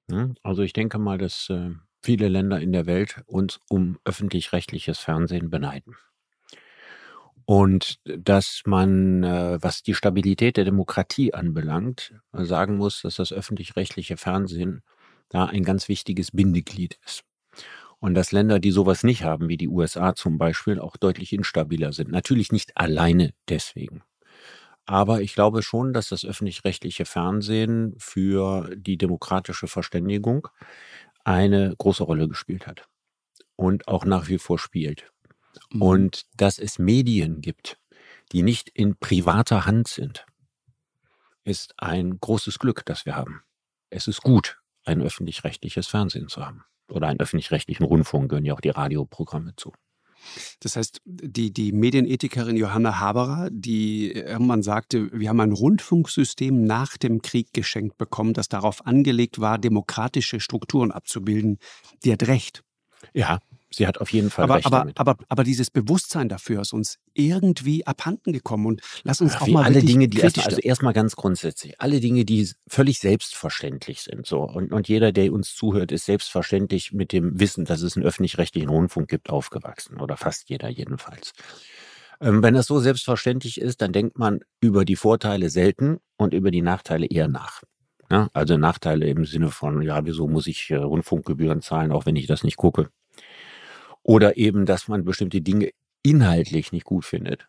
Ne? 0.09 0.35
Also 0.43 0.63
ich 0.63 0.73
denke 0.73 0.99
mal, 0.99 1.19
dass 1.19 1.49
äh, 1.49 1.71
viele 2.03 2.29
Länder 2.29 2.61
in 2.61 2.73
der 2.73 2.87
Welt 2.87 3.23
uns 3.27 3.61
um 3.69 3.99
öffentlich-rechtliches 4.05 4.99
Fernsehen 4.99 5.49
beneiden. 5.49 5.95
Und 7.51 7.99
dass 8.05 8.61
man, 8.67 9.23
äh, 9.25 9.57
was 9.63 9.83
die 9.83 9.95
Stabilität 9.95 10.59
der 10.59 10.67
Demokratie 10.67 11.33
anbelangt, 11.33 12.13
sagen 12.33 12.77
muss, 12.77 13.01
dass 13.01 13.17
das 13.17 13.33
öffentlich-rechtliche 13.33 14.19
Fernsehen 14.19 14.83
da 15.31 15.47
ein 15.47 15.65
ganz 15.65 15.89
wichtiges 15.89 16.31
Bindeglied 16.31 16.99
ist. 17.07 17.23
Und 18.01 18.15
dass 18.15 18.33
Länder, 18.33 18.61
die 18.61 18.71
sowas 18.73 19.05
nicht 19.05 19.25
haben, 19.25 19.49
wie 19.49 19.57
die 19.57 19.69
USA 19.69 20.15
zum 20.15 20.39
Beispiel, 20.39 20.81
auch 20.81 20.97
deutlich 20.99 21.33
instabiler 21.33 21.93
sind. 21.93 22.11
Natürlich 22.11 22.53
nicht 22.53 22.77
alleine 22.77 23.33
deswegen. 23.49 24.03
Aber 24.87 25.23
ich 25.23 25.35
glaube 25.35 25.63
schon, 25.63 25.93
dass 25.93 26.09
das 26.11 26.25
öffentlich-rechtliche 26.25 27.07
Fernsehen 27.07 27.95
für 27.99 28.71
die 28.77 28.99
demokratische 28.99 29.69
Verständigung 29.69 30.49
eine 31.25 31.75
große 31.79 32.05
Rolle 32.05 32.29
gespielt 32.29 32.67
hat 32.67 32.89
und 33.57 33.89
auch 33.89 34.05
nach 34.07 34.29
wie 34.29 34.39
vor 34.39 34.59
spielt. 34.59 35.13
Mhm. 35.71 35.83
Und 35.83 36.27
dass 36.37 36.59
es 36.59 36.79
Medien 36.79 37.41
gibt, 37.41 37.79
die 38.33 38.43
nicht 38.43 38.69
in 38.69 38.97
privater 38.97 39.67
Hand 39.67 39.89
sind, 39.89 40.27
ist 41.45 41.75
ein 41.79 42.19
großes 42.21 42.59
Glück, 42.59 42.85
das 42.85 43.07
wir 43.07 43.17
haben. 43.17 43.43
Es 43.91 44.07
ist 44.07 44.23
gut, 44.23 44.59
ein 44.85 45.01
öffentlich-rechtliches 45.01 45.87
Fernsehen 45.87 46.29
zu 46.29 46.45
haben. 46.45 46.65
Oder 46.91 47.09
einen 47.09 47.21
öffentlich-rechtlichen 47.21 47.85
Rundfunk 47.85 48.31
gehören 48.31 48.45
ja 48.45 48.55
auch 48.55 48.61
die 48.61 48.71
Radioprogramme 48.71 49.55
zu. 49.57 49.73
Das 50.61 50.77
heißt, 50.77 51.01
die, 51.05 51.53
die 51.53 51.73
Medienethikerin 51.73 52.57
Johanna 52.57 52.99
Haberer, 52.99 53.49
die 53.51 54.11
irgendwann 54.11 54.63
sagte, 54.63 55.11
wir 55.13 55.29
haben 55.29 55.41
ein 55.41 55.53
Rundfunksystem 55.53 56.65
nach 56.65 56.97
dem 56.97 57.23
Krieg 57.23 57.53
geschenkt 57.53 57.99
bekommen, 57.99 58.35
das 58.35 58.49
darauf 58.49 58.87
angelegt 58.87 59.39
war, 59.41 59.59
demokratische 59.59 60.41
Strukturen 60.41 60.91
abzubilden, 60.91 61.59
die 62.05 62.13
hat 62.13 62.27
recht. 62.27 62.63
Ja, 63.15 63.39
Sie 63.71 63.87
hat 63.87 63.99
auf 63.99 64.13
jeden 64.13 64.31
Fall 64.31 64.45
aber, 64.45 64.57
recht 64.57 64.67
aber, 64.67 64.79
damit. 64.79 64.99
Aber, 64.99 65.17
aber 65.29 65.45
dieses 65.45 65.71
Bewusstsein 65.71 66.29
dafür 66.29 66.63
ist 66.63 66.73
uns 66.73 66.99
irgendwie 67.13 67.87
abhanden 67.87 68.33
gekommen. 68.33 68.67
Und 68.67 68.81
lass 69.03 69.21
uns 69.21 69.37
auch 69.37 69.47
Wie 69.47 69.53
mal 69.53 69.65
alle 69.65 69.83
Dinge, 69.83 70.09
die 70.09 70.21
erstmal, 70.21 70.47
also 70.47 70.61
erstmal 70.61 70.93
ganz 70.95 71.17
grundsätzlich, 71.17 71.81
alle 71.81 72.01
Dinge, 72.01 72.25
die 72.25 72.49
völlig 72.67 72.99
selbstverständlich 72.99 74.01
sind. 74.01 74.27
So. 74.27 74.41
Und, 74.41 74.73
und 74.73 74.89
jeder, 74.89 75.13
der 75.13 75.33
uns 75.33 75.55
zuhört, 75.55 75.93
ist 75.93 76.07
selbstverständlich 76.07 76.93
mit 76.93 77.13
dem 77.13 77.39
Wissen, 77.39 77.67
dass 77.67 77.83
es 77.83 77.97
einen 77.97 78.07
öffentlich-rechtlichen 78.07 78.71
Rundfunk 78.71 79.09
gibt, 79.09 79.29
aufgewachsen. 79.29 80.01
Oder 80.01 80.17
fast 80.17 80.49
jeder 80.49 80.69
jedenfalls. 80.69 81.33
Ähm, 82.21 82.43
wenn 82.43 82.55
das 82.55 82.67
so 82.67 82.81
selbstverständlich 82.81 83.61
ist, 83.61 83.83
dann 83.83 83.93
denkt 83.93 84.19
man 84.19 84.41
über 84.61 84.85
die 84.85 84.97
Vorteile 84.97 85.51
selten 85.51 85.99
und 86.17 86.33
über 86.33 86.51
die 86.51 86.63
Nachteile 86.63 87.07
eher 87.07 87.29
nach. 87.29 87.63
Ja, 88.11 88.29
also 88.33 88.57
Nachteile 88.57 89.07
im 89.07 89.27
Sinne 89.27 89.51
von, 89.51 89.83
ja, 89.83 90.05
wieso 90.07 90.27
muss 90.27 90.47
ich 90.47 90.71
äh, 90.71 90.77
Rundfunkgebühren 90.77 91.61
zahlen, 91.61 91.93
auch 91.93 92.07
wenn 92.07 92.17
ich 92.17 92.27
das 92.27 92.43
nicht 92.43 92.57
gucke? 92.57 92.89
Oder 94.09 94.39
eben, 94.39 94.65
dass 94.65 94.89
man 94.89 95.05
bestimmte 95.05 95.43
Dinge 95.43 95.69
inhaltlich 96.03 96.73
nicht 96.73 96.87
gut 96.87 97.05
findet 97.05 97.47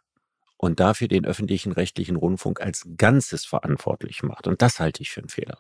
und 0.58 0.82
dafür 0.82 1.08
den 1.08 1.26
öffentlichen 1.26 1.72
rechtlichen 1.72 2.18
Rundfunk 2.18 2.60
als 2.60 2.86
Ganzes 2.98 3.46
verantwortlich 3.46 4.24
macht. 4.24 4.46
Und 4.46 4.62
das 4.62 4.82
halte 4.82 5.02
ich 5.02 5.10
für 5.10 5.22
einen 5.22 5.30
Fehler. 5.30 5.58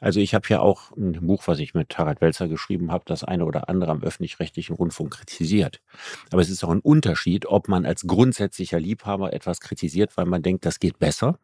Also 0.00 0.20
ich 0.20 0.34
habe 0.34 0.48
ja 0.48 0.60
auch 0.60 0.90
ein 0.96 1.26
Buch, 1.26 1.46
was 1.48 1.58
ich 1.58 1.74
mit 1.74 1.98
Harald 1.98 2.22
Welzer 2.22 2.48
geschrieben 2.48 2.90
habe, 2.90 3.04
das 3.06 3.24
eine 3.24 3.44
oder 3.44 3.68
andere 3.68 3.90
am 3.90 4.02
öffentlich-rechtlichen 4.02 4.74
Rundfunk 4.74 5.12
kritisiert. 5.12 5.82
Aber 6.30 6.40
es 6.40 6.48
ist 6.48 6.64
auch 6.64 6.70
ein 6.70 6.80
Unterschied, 6.80 7.44
ob 7.44 7.68
man 7.68 7.84
als 7.84 8.06
grundsätzlicher 8.06 8.80
Liebhaber 8.80 9.34
etwas 9.34 9.60
kritisiert, 9.60 10.16
weil 10.16 10.24
man 10.24 10.42
denkt, 10.42 10.64
das 10.64 10.80
geht 10.80 10.98
besser, 10.98 11.38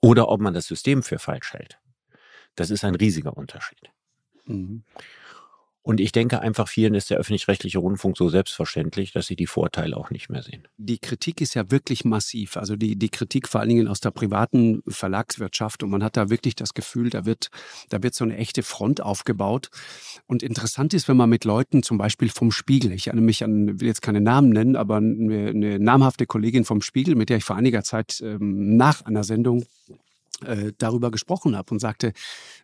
oder 0.00 0.28
ob 0.28 0.40
man 0.40 0.54
das 0.54 0.64
System 0.64 1.02
für 1.02 1.18
falsch 1.18 1.52
hält. 1.52 1.78
Das 2.54 2.70
ist 2.70 2.82
ein 2.82 2.94
riesiger 2.94 3.36
Unterschied. 3.36 3.90
Mhm. 4.46 4.84
Und 5.86 6.00
ich 6.00 6.10
denke 6.10 6.40
einfach, 6.40 6.66
vielen 6.66 6.94
ist 6.94 7.10
der 7.10 7.18
öffentlich-rechtliche 7.18 7.78
Rundfunk 7.78 8.16
so 8.16 8.28
selbstverständlich, 8.28 9.12
dass 9.12 9.28
sie 9.28 9.36
die 9.36 9.46
Vorteile 9.46 9.96
auch 9.96 10.10
nicht 10.10 10.28
mehr 10.28 10.42
sehen. 10.42 10.66
Die 10.78 10.98
Kritik 10.98 11.40
ist 11.40 11.54
ja 11.54 11.70
wirklich 11.70 12.04
massiv. 12.04 12.56
Also 12.56 12.74
die, 12.74 12.96
die 12.96 13.08
Kritik 13.08 13.46
vor 13.46 13.60
allen 13.60 13.68
Dingen 13.68 13.86
aus 13.86 14.00
der 14.00 14.10
privaten 14.10 14.82
Verlagswirtschaft. 14.88 15.84
Und 15.84 15.90
man 15.90 16.02
hat 16.02 16.16
da 16.16 16.28
wirklich 16.28 16.56
das 16.56 16.74
Gefühl, 16.74 17.10
da 17.10 17.24
wird, 17.24 17.50
da 17.88 18.02
wird 18.02 18.16
so 18.16 18.24
eine 18.24 18.36
echte 18.36 18.64
Front 18.64 19.00
aufgebaut. 19.00 19.68
Und 20.26 20.42
interessant 20.42 20.92
ist, 20.92 21.06
wenn 21.06 21.16
man 21.16 21.30
mit 21.30 21.44
Leuten 21.44 21.84
zum 21.84 21.98
Beispiel 21.98 22.30
vom 22.30 22.50
Spiegel, 22.50 22.90
ich 22.90 23.06
erinnere 23.06 23.24
mich 23.24 23.44
an, 23.44 23.78
will 23.78 23.86
jetzt 23.86 24.02
keine 24.02 24.20
Namen 24.20 24.50
nennen, 24.50 24.74
aber 24.74 24.96
eine, 24.96 25.50
eine 25.50 25.78
namhafte 25.78 26.26
Kollegin 26.26 26.64
vom 26.64 26.82
Spiegel, 26.82 27.14
mit 27.14 27.28
der 27.28 27.36
ich 27.36 27.44
vor 27.44 27.54
einiger 27.54 27.84
Zeit 27.84 28.20
ähm, 28.24 28.76
nach 28.76 29.02
einer 29.02 29.22
Sendung 29.22 29.64
äh, 30.44 30.72
darüber 30.78 31.10
gesprochen 31.10 31.56
habe 31.56 31.72
und 31.72 31.80
sagte, 31.80 32.12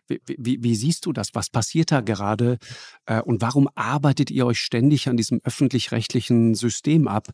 wie, 0.07 0.21
wie, 0.25 0.63
wie, 0.63 0.75
siehst 0.75 1.05
du 1.05 1.13
das? 1.13 1.29
Was 1.33 1.49
passiert 1.49 1.91
da 1.91 2.01
gerade? 2.01 2.57
Äh, 3.05 3.21
und 3.21 3.41
warum 3.41 3.69
arbeitet 3.75 4.31
ihr 4.31 4.45
euch 4.45 4.59
ständig 4.59 5.07
an 5.07 5.17
diesem 5.17 5.39
öffentlich-rechtlichen 5.43 6.55
System 6.55 7.07
ab? 7.07 7.29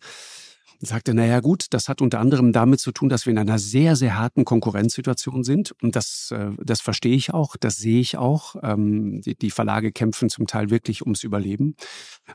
Sagte, 0.79 1.13
naja 1.13 1.41
gut, 1.41 1.65
das 1.71 1.89
hat 1.89 2.01
unter 2.01 2.19
anderem 2.19 2.53
damit 2.53 2.79
zu 2.79 2.91
tun, 2.91 3.09
dass 3.09 3.25
wir 3.25 3.31
in 3.31 3.37
einer 3.37 3.59
sehr, 3.59 3.95
sehr 3.95 4.17
harten 4.17 4.45
Konkurrenzsituation 4.45 5.43
sind. 5.43 5.73
Und 5.81 5.95
das, 5.95 6.31
äh, 6.31 6.51
das 6.63 6.81
verstehe 6.81 7.15
ich 7.15 7.33
auch, 7.33 7.55
das 7.57 7.77
sehe 7.77 7.99
ich 7.99 8.17
auch. 8.17 8.55
Ähm, 8.63 9.21
die, 9.21 9.51
Verlage 9.51 9.91
kämpfen 9.91 10.29
zum 10.29 10.47
Teil 10.47 10.69
wirklich 10.69 11.01
ums 11.01 11.23
Überleben. 11.23 11.75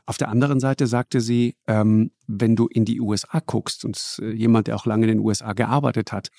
Auf 0.05 0.17
der 0.17 0.29
anderen 0.29 0.59
Seite 0.59 0.85
sagte 0.85 1.21
sie, 1.21 1.55
ähm, 1.65 2.11
wenn 2.27 2.55
du 2.55 2.67
in 2.67 2.85
die 2.85 2.99
USA 2.99 3.39
guckst, 3.45 3.85
und 3.85 4.19
äh, 4.21 4.31
jemand, 4.31 4.67
der 4.67 4.75
auch 4.75 4.85
lange 4.85 5.05
in 5.05 5.17
den 5.17 5.19
USA 5.19 5.53
gearbeitet 5.53 6.11
hat, 6.11 6.29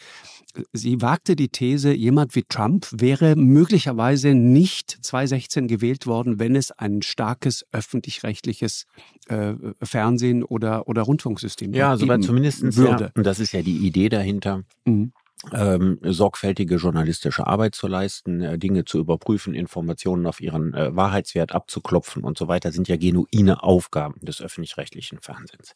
sie 0.73 1.03
wagte 1.03 1.37
die 1.37 1.49
These, 1.49 1.93
jemand 1.93 2.35
wie 2.35 2.45
Trump 2.45 2.87
wäre 2.93 3.37
möglicherweise 3.37 4.35
nicht 4.35 4.91
2016 5.03 5.69
gewählt 5.69 6.07
worden, 6.07 6.39
wenn 6.39 6.57
es 6.57 6.73
ein 6.73 7.03
starkes 7.03 7.65
öffentlich-rechtliches 7.73 8.87
äh, 9.29 9.55
Fernsehen 9.83 10.43
oder, 10.43 10.89
oder 10.89 11.03
Rundfunksystem 11.03 11.75
ja, 11.75 11.96
geben 11.99 12.09
soweit 12.09 12.25
zumindest 12.25 12.77
würde. 12.77 13.05
Ja, 13.05 13.11
und 13.15 13.27
das 13.27 13.41
ist 13.41 13.53
ja 13.53 13.63
die 13.63 13.79
Idee 13.87 14.09
dahinter. 14.09 14.63
Mhm 14.85 15.13
ähm, 15.53 15.99
sorgfältige 16.03 16.77
journalistische 16.77 17.47
Arbeit 17.47 17.75
zu 17.75 17.87
leisten, 17.87 18.41
äh, 18.41 18.59
Dinge 18.59 18.85
zu 18.85 18.99
überprüfen, 18.99 19.55
Informationen 19.55 20.27
auf 20.27 20.41
ihren 20.41 20.75
äh, 20.75 20.95
Wahrheitswert 20.97 21.53
abzuklopfen 21.53 22.25
und 22.25 22.39
so 22.39 22.49
weiter, 22.49 22.73
sind 22.73 22.89
ja 22.89 22.97
genuine 22.97 23.63
Aufgaben 23.63 24.19
des 24.23 24.41
öffentlich-rechtlichen 24.41 25.21
Fernsehens. 25.21 25.75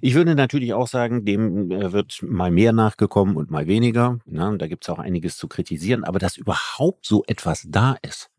Ich 0.00 0.14
würde 0.14 0.34
natürlich 0.34 0.72
auch 0.72 0.88
sagen, 0.88 1.24
dem 1.24 1.70
äh, 1.70 1.92
wird 1.92 2.22
mal 2.22 2.50
mehr 2.50 2.72
nachgekommen 2.72 3.36
und 3.36 3.50
mal 3.50 3.66
weniger. 3.66 4.18
Ne? 4.24 4.56
Da 4.58 4.66
gibt 4.66 4.84
es 4.84 4.90
auch 4.90 4.98
einiges 4.98 5.36
zu 5.36 5.46
kritisieren, 5.46 6.04
aber 6.04 6.18
dass 6.18 6.36
überhaupt 6.36 7.04
so 7.04 7.22
etwas 7.26 7.66
da 7.68 7.96
ist, 8.02 8.30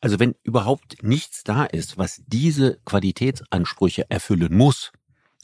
Also 0.00 0.18
wenn 0.18 0.34
überhaupt 0.44 1.02
nichts 1.02 1.44
da 1.44 1.64
ist, 1.64 1.98
was 1.98 2.22
diese 2.26 2.78
Qualitätsansprüche 2.86 4.10
erfüllen 4.10 4.56
muss, 4.56 4.92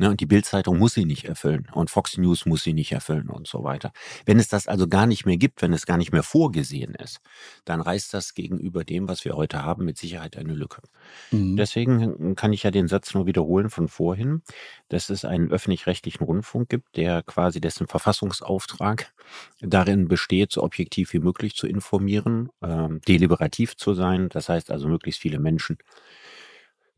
Ne, 0.01 0.09
und 0.09 0.19
die 0.19 0.27
Bildzeitung 0.27 0.79
muss 0.79 0.95
sie 0.95 1.05
nicht 1.05 1.27
erfüllen 1.27 1.69
und 1.75 1.91
Fox 1.91 2.17
News 2.17 2.47
muss 2.47 2.63
sie 2.63 2.73
nicht 2.73 2.91
erfüllen 2.91 3.29
und 3.29 3.47
so 3.47 3.65
weiter. 3.65 3.93
Wenn 4.25 4.39
es 4.39 4.49
das 4.49 4.67
also 4.67 4.89
gar 4.89 5.05
nicht 5.05 5.27
mehr 5.27 5.37
gibt, 5.37 5.61
wenn 5.61 5.75
es 5.75 5.85
gar 5.85 5.99
nicht 5.99 6.11
mehr 6.11 6.23
vorgesehen 6.23 6.95
ist, 6.95 7.21
dann 7.67 7.83
reißt 7.83 8.15
das 8.15 8.33
gegenüber 8.33 8.83
dem, 8.83 9.09
was 9.09 9.27
wir 9.27 9.37
heute 9.37 9.63
haben, 9.63 9.85
mit 9.85 9.99
Sicherheit 9.99 10.39
eine 10.39 10.55
Lücke. 10.55 10.81
Mhm. 11.33 11.55
Deswegen 11.59 12.35
kann 12.35 12.55
ich 12.55 12.63
ja 12.63 12.71
den 12.71 12.89
Satz 12.89 13.13
nur 13.13 13.27
wiederholen 13.27 13.69
von 13.69 13.89
vorhin, 13.89 14.41
dass 14.89 15.11
es 15.11 15.27
einen 15.27 15.51
öffentlich-rechtlichen 15.51 16.25
Rundfunk 16.25 16.71
gibt, 16.71 16.97
der 16.97 17.23
quasi 17.23 17.61
dessen 17.61 17.87
Verfassungsauftrag 17.87 19.13
darin 19.61 20.09
besteht, 20.09 20.53
so 20.53 20.63
objektiv 20.63 21.13
wie 21.13 21.19
möglich 21.19 21.57
zu 21.57 21.67
informieren, 21.67 22.49
äh, 22.63 22.89
deliberativ 23.07 23.77
zu 23.77 23.93
sein, 23.93 24.31
das 24.31 24.49
heißt 24.49 24.71
also 24.71 24.89
möglichst 24.89 25.21
viele 25.21 25.39
Menschen 25.39 25.77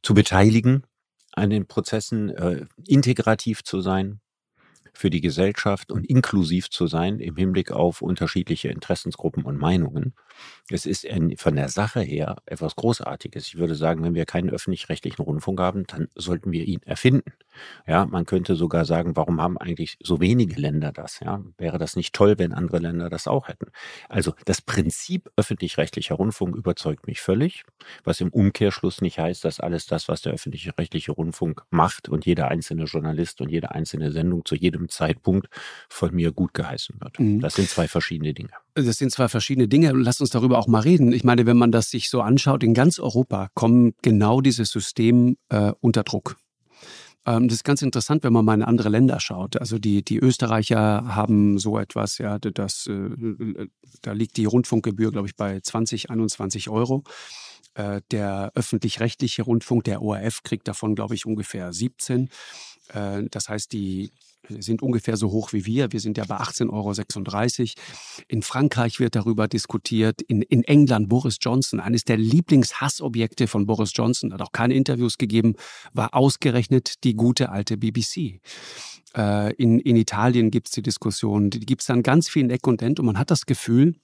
zu 0.02 0.14
beteiligen 0.14 0.84
an 1.32 1.50
den 1.50 1.66
Prozessen 1.66 2.30
äh, 2.30 2.66
integrativ 2.86 3.64
zu 3.64 3.80
sein 3.80 4.20
für 4.92 5.10
die 5.10 5.20
Gesellschaft 5.20 5.90
und 5.90 6.06
inklusiv 6.08 6.70
zu 6.70 6.86
sein 6.86 7.18
im 7.18 7.36
Hinblick 7.36 7.72
auf 7.72 8.02
unterschiedliche 8.02 8.68
Interessensgruppen 8.68 9.44
und 9.44 9.58
Meinungen. 9.58 10.14
Es 10.70 10.86
ist 10.86 11.06
von 11.36 11.56
der 11.56 11.68
Sache 11.68 12.00
her 12.00 12.36
etwas 12.46 12.76
Großartiges. 12.76 13.48
Ich 13.48 13.56
würde 13.58 13.74
sagen, 13.74 14.02
wenn 14.02 14.14
wir 14.14 14.24
keinen 14.24 14.50
öffentlich-rechtlichen 14.50 15.22
Rundfunk 15.22 15.60
haben, 15.60 15.84
dann 15.86 16.08
sollten 16.14 16.52
wir 16.52 16.64
ihn 16.64 16.80
erfinden. 16.84 17.32
Ja, 17.86 18.06
man 18.06 18.24
könnte 18.24 18.56
sogar 18.56 18.84
sagen, 18.84 19.16
warum 19.16 19.40
haben 19.40 19.58
eigentlich 19.58 19.98
so 20.02 20.20
wenige 20.20 20.60
Länder 20.60 20.92
das? 20.92 21.20
Ja, 21.20 21.42
wäre 21.58 21.78
das 21.78 21.96
nicht 21.96 22.14
toll, 22.14 22.38
wenn 22.38 22.52
andere 22.52 22.78
Länder 22.78 23.10
das 23.10 23.28
auch 23.28 23.48
hätten? 23.48 23.66
Also 24.08 24.34
das 24.44 24.62
Prinzip 24.62 25.30
öffentlich-rechtlicher 25.36 26.14
Rundfunk 26.14 26.56
überzeugt 26.56 27.06
mich 27.06 27.20
völlig, 27.20 27.64
was 28.04 28.20
im 28.20 28.30
Umkehrschluss 28.30 29.00
nicht 29.00 29.18
heißt, 29.18 29.44
dass 29.44 29.60
alles 29.60 29.86
das, 29.86 30.08
was 30.08 30.22
der 30.22 30.32
öffentlich-rechtliche 30.32 31.12
Rundfunk 31.12 31.62
macht 31.70 32.08
und 32.08 32.24
jeder 32.24 32.48
einzelne 32.48 32.84
Journalist 32.84 33.40
und 33.40 33.50
jede 33.50 33.72
einzelne 33.72 34.12
Sendung 34.12 34.44
zu 34.44 34.54
jedem 34.54 34.81
Zeitpunkt 34.88 35.48
von 35.88 36.14
mir 36.14 36.32
gut 36.32 36.54
geheißen 36.54 36.96
wird. 37.00 37.18
Mhm. 37.18 37.40
Das 37.40 37.54
sind 37.54 37.68
zwei 37.68 37.88
verschiedene 37.88 38.34
Dinge. 38.34 38.50
Das 38.74 38.98
sind 38.98 39.12
zwei 39.12 39.28
verschiedene 39.28 39.68
Dinge. 39.68 39.92
Lass 39.92 40.20
uns 40.20 40.30
darüber 40.30 40.58
auch 40.58 40.66
mal 40.66 40.80
reden. 40.80 41.12
Ich 41.12 41.24
meine, 41.24 41.46
wenn 41.46 41.58
man 41.58 41.72
das 41.72 41.90
sich 41.90 42.10
so 42.10 42.22
anschaut, 42.22 42.62
in 42.62 42.74
ganz 42.74 42.98
Europa 42.98 43.48
kommen 43.54 43.94
genau 44.02 44.40
dieses 44.40 44.70
System 44.70 45.36
äh, 45.48 45.72
unter 45.80 46.02
Druck. 46.04 46.36
Ähm, 47.26 47.48
das 47.48 47.56
ist 47.56 47.64
ganz 47.64 47.82
interessant, 47.82 48.24
wenn 48.24 48.32
man 48.32 48.44
mal 48.44 48.54
in 48.54 48.62
andere 48.62 48.88
Länder 48.88 49.20
schaut. 49.20 49.56
Also 49.56 49.78
die, 49.78 50.04
die 50.04 50.18
Österreicher 50.18 51.14
haben 51.14 51.58
so 51.58 51.78
etwas, 51.78 52.18
ja, 52.18 52.38
das, 52.38 52.86
äh, 52.86 53.68
da 54.02 54.12
liegt 54.12 54.36
die 54.36 54.46
Rundfunkgebühr, 54.46 55.12
glaube 55.12 55.28
ich, 55.28 55.36
bei 55.36 55.60
20, 55.60 56.10
21 56.10 56.68
Euro. 56.68 57.04
Äh, 57.74 58.02
der 58.10 58.52
öffentlich-rechtliche 58.54 59.42
Rundfunk, 59.42 59.84
der 59.84 60.02
ORF, 60.02 60.42
kriegt 60.42 60.68
davon, 60.68 60.94
glaube 60.94 61.14
ich, 61.14 61.24
ungefähr 61.24 61.72
17. 61.72 62.28
Äh, 62.92 63.22
das 63.30 63.48
heißt, 63.48 63.72
die 63.72 64.12
sind 64.48 64.82
ungefähr 64.82 65.16
so 65.16 65.30
hoch 65.30 65.52
wie 65.52 65.66
wir. 65.66 65.92
Wir 65.92 66.00
sind 66.00 66.18
ja 66.18 66.24
bei 66.24 66.36
18,36 66.36 67.60
Euro. 67.60 68.24
In 68.28 68.42
Frankreich 68.42 69.00
wird 69.00 69.14
darüber 69.14 69.48
diskutiert. 69.48 70.22
In, 70.22 70.42
in 70.42 70.64
England 70.64 71.08
Boris 71.08 71.38
Johnson, 71.40 71.80
eines 71.80 72.04
der 72.04 72.16
Lieblingshassobjekte 72.16 73.46
von 73.46 73.66
Boris 73.66 73.92
Johnson, 73.94 74.32
hat 74.32 74.42
auch 74.42 74.52
keine 74.52 74.74
Interviews 74.74 75.18
gegeben, 75.18 75.54
war 75.92 76.14
ausgerechnet 76.14 77.04
die 77.04 77.14
gute 77.14 77.50
alte 77.50 77.76
BBC. 77.76 78.40
Äh, 79.16 79.54
in, 79.54 79.78
in 79.78 79.96
Italien 79.96 80.50
gibt 80.50 80.68
es 80.68 80.72
die 80.72 80.82
Diskussion, 80.82 81.50
die 81.50 81.60
gibt 81.60 81.82
es 81.82 81.86
dann 81.86 82.02
ganz 82.02 82.28
viel 82.28 82.44
in 82.44 82.50
Eck 82.50 82.66
und 82.66 82.82
End 82.82 82.98
und 82.98 83.06
man 83.06 83.18
hat 83.18 83.30
das 83.30 83.46
Gefühl, 83.46 83.94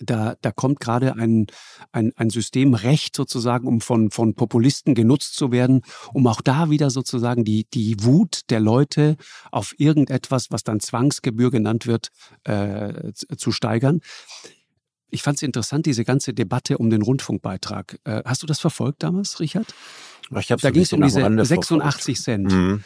da, 0.00 0.36
da 0.40 0.52
kommt 0.52 0.80
gerade 0.80 1.16
ein, 1.16 1.46
ein, 1.92 2.12
ein 2.16 2.30
System 2.30 2.74
recht 2.74 3.16
sozusagen, 3.16 3.66
um 3.66 3.80
von, 3.80 4.10
von 4.10 4.34
Populisten 4.34 4.94
genutzt 4.94 5.36
zu 5.36 5.52
werden, 5.52 5.82
um 6.12 6.26
auch 6.26 6.40
da 6.40 6.70
wieder 6.70 6.90
sozusagen 6.90 7.44
die, 7.44 7.66
die 7.72 8.02
Wut 8.02 8.42
der 8.50 8.60
Leute 8.60 9.16
auf 9.50 9.74
irgendetwas, 9.78 10.50
was 10.50 10.62
dann 10.62 10.80
Zwangsgebühr 10.80 11.50
genannt 11.50 11.86
wird, 11.86 12.08
äh, 12.44 13.12
zu 13.14 13.52
steigern. 13.52 14.00
Ich 15.10 15.22
fand 15.22 15.36
es 15.36 15.42
interessant, 15.42 15.86
diese 15.86 16.04
ganze 16.04 16.32
Debatte 16.32 16.78
um 16.78 16.90
den 16.90 17.02
Rundfunkbeitrag. 17.02 17.98
Äh, 18.04 18.22
hast 18.24 18.42
du 18.42 18.46
das 18.46 18.60
verfolgt 18.60 19.02
damals, 19.02 19.40
Richard? 19.40 19.74
Ich 20.38 20.46
da 20.46 20.70
ging 20.70 20.82
es 20.82 20.92
um 20.92 21.02
diese 21.02 21.44
86 21.44 22.20
Cent. 22.20 22.52
Mhm 22.52 22.84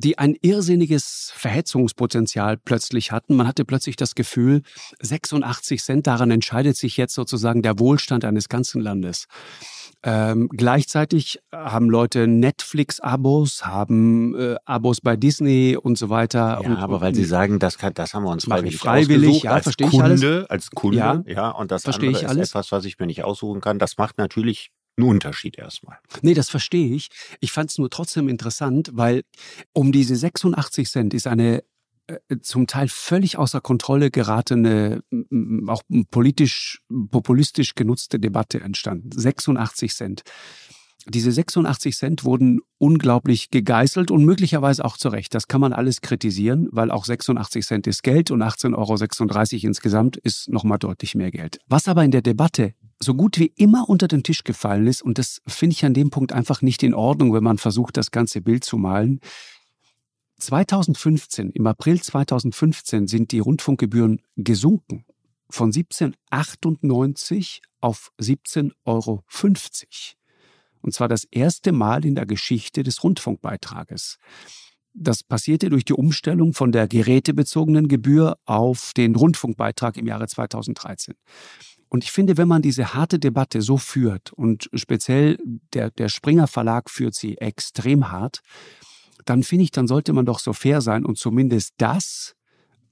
die 0.00 0.18
ein 0.18 0.34
irrsinniges 0.40 1.32
Verhetzungspotenzial 1.34 2.56
plötzlich 2.56 3.12
hatten. 3.12 3.36
Man 3.36 3.46
hatte 3.46 3.64
plötzlich 3.64 3.96
das 3.96 4.14
Gefühl, 4.14 4.62
86 5.00 5.82
Cent, 5.82 6.06
daran 6.06 6.30
entscheidet 6.30 6.76
sich 6.76 6.96
jetzt 6.96 7.14
sozusagen 7.14 7.62
der 7.62 7.78
Wohlstand 7.78 8.24
eines 8.24 8.48
ganzen 8.48 8.80
Landes. 8.80 9.26
Ähm, 10.02 10.48
gleichzeitig 10.48 11.40
haben 11.52 11.90
Leute 11.90 12.26
Netflix-Abos, 12.26 13.66
haben 13.66 14.34
äh, 14.34 14.56
Abos 14.64 15.02
bei 15.02 15.16
Disney 15.16 15.76
und 15.76 15.98
so 15.98 16.08
weiter. 16.08 16.60
Ja, 16.62 16.70
und, 16.70 16.76
aber 16.78 17.02
weil 17.02 17.14
sie 17.14 17.24
sagen, 17.24 17.58
das, 17.58 17.76
kann, 17.76 17.92
das 17.92 18.14
haben 18.14 18.22
wir 18.22 18.30
uns 18.30 18.44
freiwillig, 18.44 18.78
freiwillig 18.78 19.42
ja, 19.42 19.52
als 19.52 19.64
verstehe 19.64 19.88
Kunde, 19.88 20.14
ich 20.14 20.24
alles. 20.24 20.50
als 20.50 20.70
Kunde, 20.70 20.96
ja, 20.96 21.22
ja 21.26 21.50
und 21.50 21.70
das 21.70 21.82
verstehe 21.82 22.08
andere 22.08 22.22
ich 22.22 22.28
alles. 22.28 22.42
ist 22.44 22.50
etwas, 22.50 22.72
was 22.72 22.86
ich 22.86 22.98
mir 22.98 23.06
nicht 23.06 23.24
aussuchen 23.24 23.60
kann. 23.60 23.78
Das 23.78 23.98
macht 23.98 24.16
natürlich 24.16 24.70
ein 25.00 25.08
Unterschied 25.08 25.58
erstmal. 25.58 25.98
Nee, 26.22 26.34
das 26.34 26.50
verstehe 26.50 26.94
ich. 26.94 27.08
Ich 27.40 27.52
fand 27.52 27.70
es 27.70 27.78
nur 27.78 27.90
trotzdem 27.90 28.28
interessant, 28.28 28.90
weil 28.92 29.22
um 29.72 29.92
diese 29.92 30.16
86 30.16 30.88
Cent 30.88 31.14
ist 31.14 31.26
eine 31.26 31.62
äh, 32.06 32.38
zum 32.40 32.66
Teil 32.66 32.88
völlig 32.88 33.38
außer 33.38 33.60
Kontrolle 33.60 34.10
geratene, 34.10 35.02
auch 35.66 35.82
politisch, 36.10 36.82
populistisch 37.10 37.74
genutzte 37.74 38.18
Debatte 38.18 38.60
entstanden. 38.60 39.10
86 39.12 39.94
Cent. 39.94 40.22
Diese 41.06 41.32
86 41.32 41.96
Cent 41.96 42.24
wurden 42.24 42.60
unglaublich 42.78 43.50
gegeißelt 43.50 44.10
und 44.10 44.24
möglicherweise 44.24 44.84
auch 44.84 44.96
zu 44.96 45.08
Recht. 45.08 45.34
Das 45.34 45.48
kann 45.48 45.60
man 45.60 45.72
alles 45.72 46.02
kritisieren, 46.02 46.68
weil 46.72 46.90
auch 46.90 47.04
86 47.04 47.64
Cent 47.64 47.86
ist 47.86 48.02
Geld 48.02 48.30
und 48.30 48.42
18,36 48.42 48.74
Euro 49.56 49.66
insgesamt 49.66 50.18
ist 50.18 50.50
nochmal 50.50 50.78
deutlich 50.78 51.14
mehr 51.14 51.30
Geld. 51.30 51.58
Was 51.68 51.88
aber 51.88 52.04
in 52.04 52.10
der 52.10 52.22
Debatte 52.22 52.74
so 53.02 53.14
gut 53.14 53.38
wie 53.38 53.52
immer 53.56 53.88
unter 53.88 54.08
den 54.08 54.22
Tisch 54.22 54.44
gefallen 54.44 54.86
ist, 54.86 55.02
und 55.02 55.18
das 55.18 55.40
finde 55.46 55.74
ich 55.74 55.84
an 55.84 55.94
dem 55.94 56.10
Punkt 56.10 56.32
einfach 56.32 56.62
nicht 56.62 56.82
in 56.82 56.94
Ordnung, 56.94 57.32
wenn 57.32 57.42
man 57.42 57.58
versucht, 57.58 57.96
das 57.96 58.10
ganze 58.10 58.40
Bild 58.40 58.64
zu 58.64 58.76
malen. 58.76 59.20
2015, 60.38 61.50
im 61.50 61.66
April 61.66 62.00
2015 62.00 63.06
sind 63.06 63.32
die 63.32 63.40
Rundfunkgebühren 63.40 64.22
gesunken 64.36 65.04
von 65.50 65.72
17,98 65.72 67.60
auf 67.80 68.12
17,50 68.20 68.72
Euro. 68.84 69.24
Und 70.82 70.94
zwar 70.94 71.08
das 71.08 71.24
erste 71.24 71.72
Mal 71.72 72.04
in 72.04 72.14
der 72.14 72.26
Geschichte 72.26 72.82
des 72.82 73.02
Rundfunkbeitrages. 73.04 74.18
Das 74.92 75.22
passierte 75.22 75.68
durch 75.70 75.84
die 75.84 75.92
Umstellung 75.92 76.52
von 76.52 76.72
der 76.72 76.88
gerätebezogenen 76.88 77.86
Gebühr 77.88 78.38
auf 78.44 78.92
den 78.96 79.14
Rundfunkbeitrag 79.14 79.96
im 79.96 80.06
Jahre 80.06 80.26
2013. 80.26 81.14
Und 81.90 82.04
ich 82.04 82.12
finde, 82.12 82.36
wenn 82.38 82.48
man 82.48 82.62
diese 82.62 82.94
harte 82.94 83.18
Debatte 83.18 83.60
so 83.60 83.76
führt 83.76 84.32
und 84.32 84.70
speziell 84.72 85.38
der, 85.74 85.90
der 85.90 86.08
Springer 86.08 86.46
Verlag 86.46 86.88
führt 86.88 87.14
sie 87.14 87.36
extrem 87.38 88.10
hart, 88.10 88.40
dann 89.24 89.42
finde 89.42 89.64
ich, 89.64 89.72
dann 89.72 89.88
sollte 89.88 90.12
man 90.12 90.24
doch 90.24 90.38
so 90.38 90.52
fair 90.52 90.80
sein 90.80 91.04
und 91.04 91.18
zumindest 91.18 91.74
das 91.78 92.36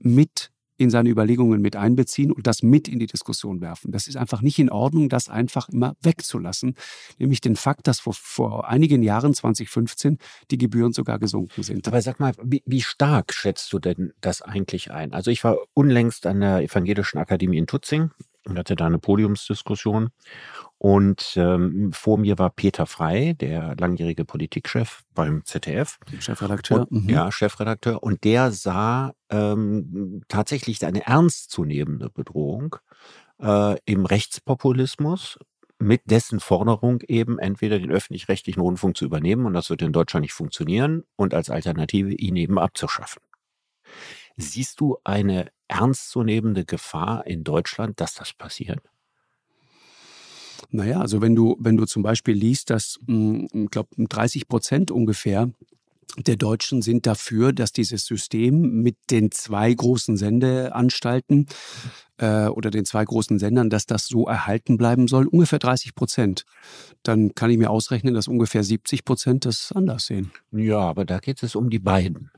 mit 0.00 0.50
in 0.78 0.90
seine 0.90 1.10
Überlegungen 1.10 1.60
mit 1.60 1.74
einbeziehen 1.74 2.30
und 2.30 2.46
das 2.46 2.62
mit 2.62 2.86
in 2.86 3.00
die 3.00 3.06
Diskussion 3.06 3.60
werfen. 3.60 3.90
Das 3.90 4.06
ist 4.06 4.16
einfach 4.16 4.42
nicht 4.42 4.60
in 4.60 4.70
Ordnung, 4.70 5.08
das 5.08 5.28
einfach 5.28 5.68
immer 5.68 5.96
wegzulassen. 6.02 6.74
Nämlich 7.18 7.40
den 7.40 7.56
Fakt, 7.56 7.88
dass 7.88 7.98
vor, 7.98 8.14
vor 8.14 8.68
einigen 8.68 9.02
Jahren, 9.02 9.34
2015, 9.34 10.18
die 10.52 10.58
Gebühren 10.58 10.92
sogar 10.92 11.18
gesunken 11.18 11.64
sind. 11.64 11.88
Aber 11.88 12.00
sag 12.00 12.20
mal, 12.20 12.32
wie, 12.42 12.62
wie 12.64 12.80
stark 12.80 13.34
schätzt 13.34 13.72
du 13.72 13.80
denn 13.80 14.12
das 14.20 14.40
eigentlich 14.40 14.92
ein? 14.92 15.12
Also 15.12 15.32
ich 15.32 15.42
war 15.42 15.58
unlängst 15.74 16.26
an 16.26 16.40
der 16.40 16.62
Evangelischen 16.62 17.18
Akademie 17.18 17.58
in 17.58 17.66
Tutzing 17.66 18.12
und 18.48 18.58
hatte 18.58 18.76
da 18.76 18.86
eine 18.86 18.98
Podiumsdiskussion. 18.98 20.10
Und 20.78 21.34
ähm, 21.36 21.92
vor 21.92 22.18
mir 22.18 22.38
war 22.38 22.50
Peter 22.50 22.86
Frei, 22.86 23.34
der 23.38 23.74
langjährige 23.78 24.24
Politikchef 24.24 25.02
beim 25.14 25.44
ZDF. 25.44 25.98
Chefredakteur. 26.20 26.86
Und, 26.90 27.04
mhm. 27.04 27.08
Ja, 27.08 27.32
Chefredakteur. 27.32 28.02
Und 28.02 28.24
der 28.24 28.52
sah 28.52 29.12
ähm, 29.30 30.22
tatsächlich 30.28 30.84
eine 30.86 31.04
ernstzunehmende 31.06 32.10
Bedrohung 32.10 32.76
äh, 33.40 33.76
im 33.86 34.06
Rechtspopulismus 34.06 35.38
mit 35.80 36.02
dessen 36.06 36.40
Forderung 36.40 37.00
eben 37.06 37.38
entweder 37.38 37.78
den 37.78 37.90
öffentlich-rechtlichen 37.90 38.60
Rundfunk 38.60 38.96
zu 38.96 39.04
übernehmen, 39.04 39.46
und 39.46 39.54
das 39.54 39.70
wird 39.70 39.82
in 39.82 39.92
Deutschland 39.92 40.22
nicht 40.22 40.32
funktionieren, 40.32 41.04
und 41.16 41.34
als 41.34 41.50
Alternative 41.50 42.12
ihn 42.12 42.36
eben 42.36 42.58
abzuschaffen. 42.58 43.22
Siehst 44.38 44.80
du 44.80 44.96
eine 45.04 45.50
ernstzunehmende 45.66 46.64
Gefahr 46.64 47.26
in 47.26 47.44
Deutschland, 47.44 48.00
dass 48.00 48.14
das 48.14 48.32
passiert? 48.32 48.80
Naja, 50.70 51.00
also 51.00 51.20
wenn 51.20 51.34
du, 51.34 51.56
wenn 51.58 51.76
du 51.76 51.86
zum 51.86 52.02
Beispiel 52.02 52.34
liest, 52.34 52.70
dass, 52.70 52.98
hm, 53.06 53.48
ich 53.52 53.70
glaube, 53.70 53.88
30 53.96 54.48
Prozent 54.48 54.90
ungefähr 54.90 55.50
der 56.16 56.36
Deutschen 56.36 56.82
sind 56.82 57.06
dafür, 57.06 57.52
dass 57.52 57.72
dieses 57.72 58.06
System 58.06 58.82
mit 58.82 58.96
den 59.10 59.30
zwei 59.30 59.72
großen 59.72 60.16
Sendeanstalten 60.16 61.46
äh, 62.16 62.46
oder 62.46 62.70
den 62.70 62.84
zwei 62.84 63.04
großen 63.04 63.38
Sendern, 63.38 63.70
dass 63.70 63.86
das 63.86 64.06
so 64.06 64.26
erhalten 64.26 64.78
bleiben 64.78 65.06
soll, 65.06 65.26
ungefähr 65.26 65.58
30 65.58 65.94
Prozent. 65.94 66.44
Dann 67.02 67.34
kann 67.34 67.50
ich 67.50 67.58
mir 67.58 67.70
ausrechnen, 67.70 68.14
dass 68.14 68.26
ungefähr 68.26 68.64
70 68.64 69.04
Prozent 69.04 69.44
das 69.44 69.70
anders 69.72 70.06
sehen. 70.06 70.32
Ja, 70.50 70.78
aber 70.78 71.04
da 71.04 71.18
geht 71.18 71.42
es 71.42 71.54
um 71.54 71.70
die 71.70 71.78
beiden. 71.78 72.30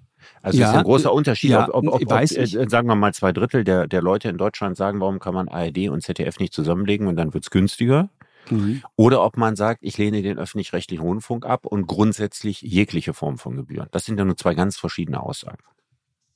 Also 0.43 0.59
ja, 0.59 0.71
ist 0.71 0.77
ein 0.77 0.85
großer 0.85 1.13
Unterschied, 1.13 1.51
ja, 1.51 1.69
ob, 1.69 1.87
ob, 1.87 1.95
ob, 1.95 2.13
ob 2.13 2.21
äh, 2.21 2.47
sagen 2.47 2.89
wir 2.89 2.95
mal 2.95 3.13
zwei 3.15 3.33
Drittel 3.33 3.65
der, 3.65 3.87
der 3.87 4.03
Leute 4.03 4.29
in 4.29 4.39
Deutschland 4.39 4.77
sagen, 4.77 5.01
warum 5.01 5.19
kann 5.19 5.35
man 5.35 5.49
ARD 5.49 5.89
und 5.89 6.03
ZDF 6.03 6.39
nicht 6.39 6.53
zusammenlegen 6.53 7.07
und 7.07 7.17
dann 7.17 7.35
wird 7.35 7.45
es 7.45 7.51
günstiger. 7.51 8.09
Mhm. 8.49 8.83
Oder 8.97 9.23
ob 9.23 9.37
man 9.37 9.57
sagt, 9.57 9.81
ich 9.83 9.99
lehne 9.99 10.23
den 10.23 10.39
öffentlich-rechtlichen 10.39 11.03
Rundfunk 11.03 11.47
ab 11.47 11.67
und 11.67 11.87
grundsätzlich 11.87 12.63
jegliche 12.63 13.15
Form 13.15 13.39
von 13.39 13.57
Gebühren. 13.57 13.89
Das 13.93 14.05
sind 14.05 14.19
ja 14.19 14.25
nur 14.25 14.37
zwei 14.37 14.55
ganz 14.55 14.77
verschiedene 14.77 15.23
Aussagen. 15.23 15.63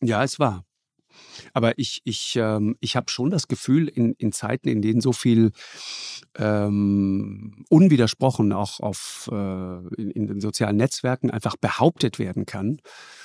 Ja, 0.01 0.23
es 0.23 0.39
war. 0.39 0.65
Aber 1.53 1.79
ich, 1.79 2.01
ich, 2.05 2.37
ähm, 2.37 2.77
ich 2.81 2.97
habe 2.97 3.11
schon 3.11 3.31
das 3.31 3.49
Gefühl, 3.49 3.89
in, 3.89 4.15
in 4.15 4.33
Zeiten, 4.33 4.69
in 4.69 4.83
denen 4.83 5.01
so 5.01 5.13
viel 5.13 5.53
ähm, 6.37 7.65
unwidersprochen 7.69 8.53
auch 8.53 8.81
auf, 8.81 9.29
äh, 9.33 9.35
in, 9.97 10.11
in 10.11 10.27
den 10.27 10.41
sozialen 10.41 10.77
Netzwerken 10.77 11.31
einfach 11.31 11.57
behauptet 11.57 12.19
werden 12.19 12.47
kann 12.47 12.81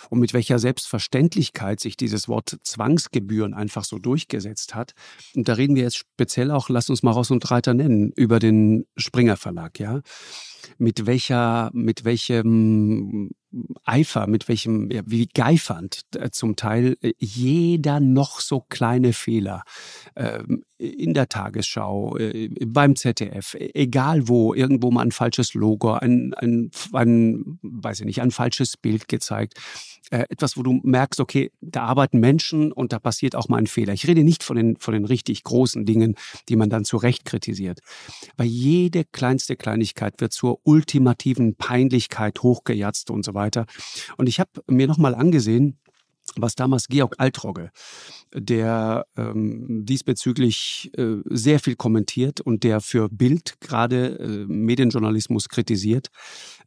und 0.10 0.20
mit 0.20 0.34
welcher 0.34 0.60
Selbstverständlichkeit 0.60 1.80
sich 1.80 1.98
dieses 1.98 2.28
Wort 2.28 2.58
Zwangsgebühren 2.64 3.54
einfach 3.54 3.84
so 3.84 4.00
durchgesetzt 4.00 4.76
hat. 4.76 4.94
Und 5.36 5.48
da 5.48 5.54
reden 5.54 5.76
wir 5.76 5.84
jetzt 5.84 5.98
speziell 5.98 6.52
auch, 6.52 6.70
lass 6.70 6.90
uns 6.90 7.04
mal 7.04 7.12
Ross 7.12 7.32
und 7.32 7.50
Reiter 7.50 7.74
nennen, 7.74 8.12
über 8.16 8.40
den 8.40 8.86
Springer 8.98 9.38
Verlag, 9.38 9.80
ja 9.80 10.02
mit 10.78 11.06
welcher, 11.06 11.70
mit 11.74 12.06
welchem 12.06 13.32
Eifer, 13.84 14.28
mit 14.28 14.48
welchem, 14.48 14.92
ja, 14.92 15.02
wie 15.06 15.28
geifernd 15.28 16.02
äh, 16.16 16.30
zum 16.30 16.56
Teil 16.56 16.98
äh, 17.02 17.14
jeder 17.18 18.00
noch 18.00 18.40
so 18.42 18.62
kleine 18.62 19.14
Fehler 19.14 19.64
äh, 20.16 20.44
in 20.80 21.14
der 21.14 21.28
Tagesschau, 21.28 22.16
äh, 22.18 22.50
beim 22.66 22.96
ZDF, 22.96 23.54
e, 23.56 23.72
egal 23.74 24.28
wo, 24.28 24.54
irgendwo 24.54 24.92
mal 24.92 25.02
ein 25.02 25.12
falsches 25.12 25.54
Logo, 25.54 25.92
ein, 25.92 26.34
ein, 26.36 26.72
ein 26.94 27.60
weiß 27.62 28.00
ich 28.00 28.06
nicht, 28.06 28.22
ein 28.22 28.32
falsches 28.32 28.78
Bild 28.78 29.08
gezeigt. 29.08 29.56
Äh, 30.10 30.26
etwas, 30.30 30.58
wo 30.58 30.64
du 30.64 30.80
merkst, 30.84 31.20
okay, 31.20 31.52
da 31.62 31.84
arbeiten 31.84 32.20
Menschen 32.20 32.72
und 32.72 32.94
da 32.94 33.00
passiert 33.00 33.36
auch 33.36 33.50
mal 33.50 33.58
ein 33.58 33.68
Fehler. 33.68 33.94
Ich 33.94 34.08
rede 34.08 34.24
nicht 34.24 34.44
von 34.44 34.56
den, 34.56 34.78
von 34.78 34.94
den 34.94 35.06
richtig 35.06 35.44
großen 35.44 35.86
Dingen, 35.86 36.16
die 36.48 36.56
man 36.56 36.70
dann 36.70 36.86
zu 36.86 36.98
Recht 36.98 37.26
kritisiert. 37.26 37.82
Weil 38.38 38.48
jede 38.48 39.04
kleinste 39.04 39.58
Kleinigkeit 39.58 40.22
wird 40.22 40.32
zur 40.32 40.60
ultimativen 40.64 41.56
Peinlichkeit 41.56 42.42
hochgejatzt 42.42 43.12
und 43.12 43.26
so 43.26 43.34
weiter. 43.34 43.66
Und 44.18 44.28
ich 44.28 44.40
habe 44.40 44.50
mir 44.68 44.88
nochmal 44.88 45.14
angesehen, 45.14 45.78
was 46.38 46.56
damals 46.56 46.88
Georg 46.88 47.16
Altrogge, 47.18 47.72
der 48.34 49.06
ähm, 49.18 49.86
diesbezüglich 49.86 50.92
äh, 50.98 51.18
sehr 51.26 51.60
viel 51.60 51.76
kommentiert 51.76 52.42
und 52.42 52.64
der 52.64 52.82
für 52.82 53.10
Bild 53.10 53.60
gerade 53.60 54.20
äh, 54.20 54.46
Medienjournalismus 54.48 55.50
kritisiert, 55.50 56.10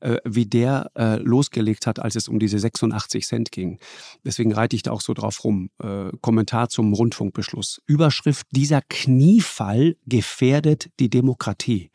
äh, 0.03 0.19
wie 0.25 0.47
der 0.47 0.91
äh, 0.97 1.17
losgelegt 1.17 1.87
hat, 1.87 1.99
als 1.99 2.17
es 2.17 2.29
um 2.29 2.39
diese 2.39 2.59
86 2.59 3.27
Cent 3.27 3.53
ging. 3.53 3.79
Deswegen 4.25 4.53
reite 4.53 4.77
ich 4.77 4.83
da 4.83 4.91
auch 4.91 5.01
so 5.01 5.15
drauf 5.15 5.45
rum. 5.45 5.71
Äh, 5.83 6.11
Kommentar 6.21 6.69
zum 6.69 6.93
Rundfunkbeschluss. 6.93 7.81
Überschrift, 7.87 8.47
dieser 8.51 8.81
Kniefall 8.89 9.97
gefährdet 10.07 10.91
die 10.99 11.09
Demokratie. 11.09 11.91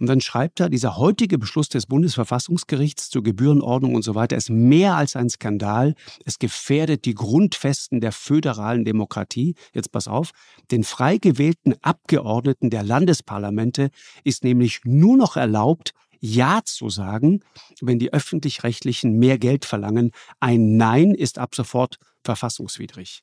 Und 0.00 0.06
dann 0.06 0.20
schreibt 0.20 0.60
er, 0.60 0.68
dieser 0.68 0.96
heutige 0.96 1.38
Beschluss 1.38 1.68
des 1.68 1.86
Bundesverfassungsgerichts 1.86 3.10
zur 3.10 3.22
Gebührenordnung 3.22 3.94
und 3.94 4.02
so 4.02 4.14
weiter 4.14 4.36
ist 4.36 4.50
mehr 4.50 4.96
als 4.96 5.16
ein 5.16 5.28
Skandal. 5.28 5.94
Es 6.24 6.38
gefährdet 6.38 7.04
die 7.04 7.14
Grundfesten 7.14 8.00
der 8.00 8.12
föderalen 8.12 8.84
Demokratie. 8.84 9.54
Jetzt 9.74 9.92
pass 9.92 10.08
auf, 10.08 10.30
den 10.70 10.84
frei 10.84 11.18
gewählten 11.18 11.74
Abgeordneten 11.82 12.70
der 12.70 12.82
Landesparlamente 12.82 13.90
ist 14.24 14.44
nämlich 14.44 14.80
nur 14.84 15.16
noch 15.16 15.36
erlaubt, 15.36 15.92
ja 16.22 16.62
zu 16.64 16.88
sagen, 16.88 17.40
wenn 17.80 17.98
die 17.98 18.12
öffentlich-rechtlichen 18.12 19.18
mehr 19.18 19.38
Geld 19.38 19.64
verlangen. 19.64 20.12
Ein 20.40 20.76
Nein 20.76 21.14
ist 21.14 21.38
ab 21.38 21.54
sofort 21.54 21.98
verfassungswidrig. 22.24 23.22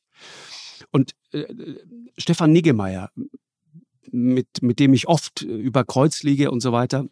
Und 0.90 1.14
äh, 1.32 1.46
Stefan 2.18 2.52
Niggemeier, 2.52 3.10
mit, 4.12 4.48
mit 4.60 4.78
dem 4.78 4.92
ich 4.92 5.08
oft 5.08 5.42
über 5.42 5.84
Kreuz 5.84 6.22
liege 6.22 6.50
und 6.50 6.60
so 6.60 6.72
weiter, 6.72 7.06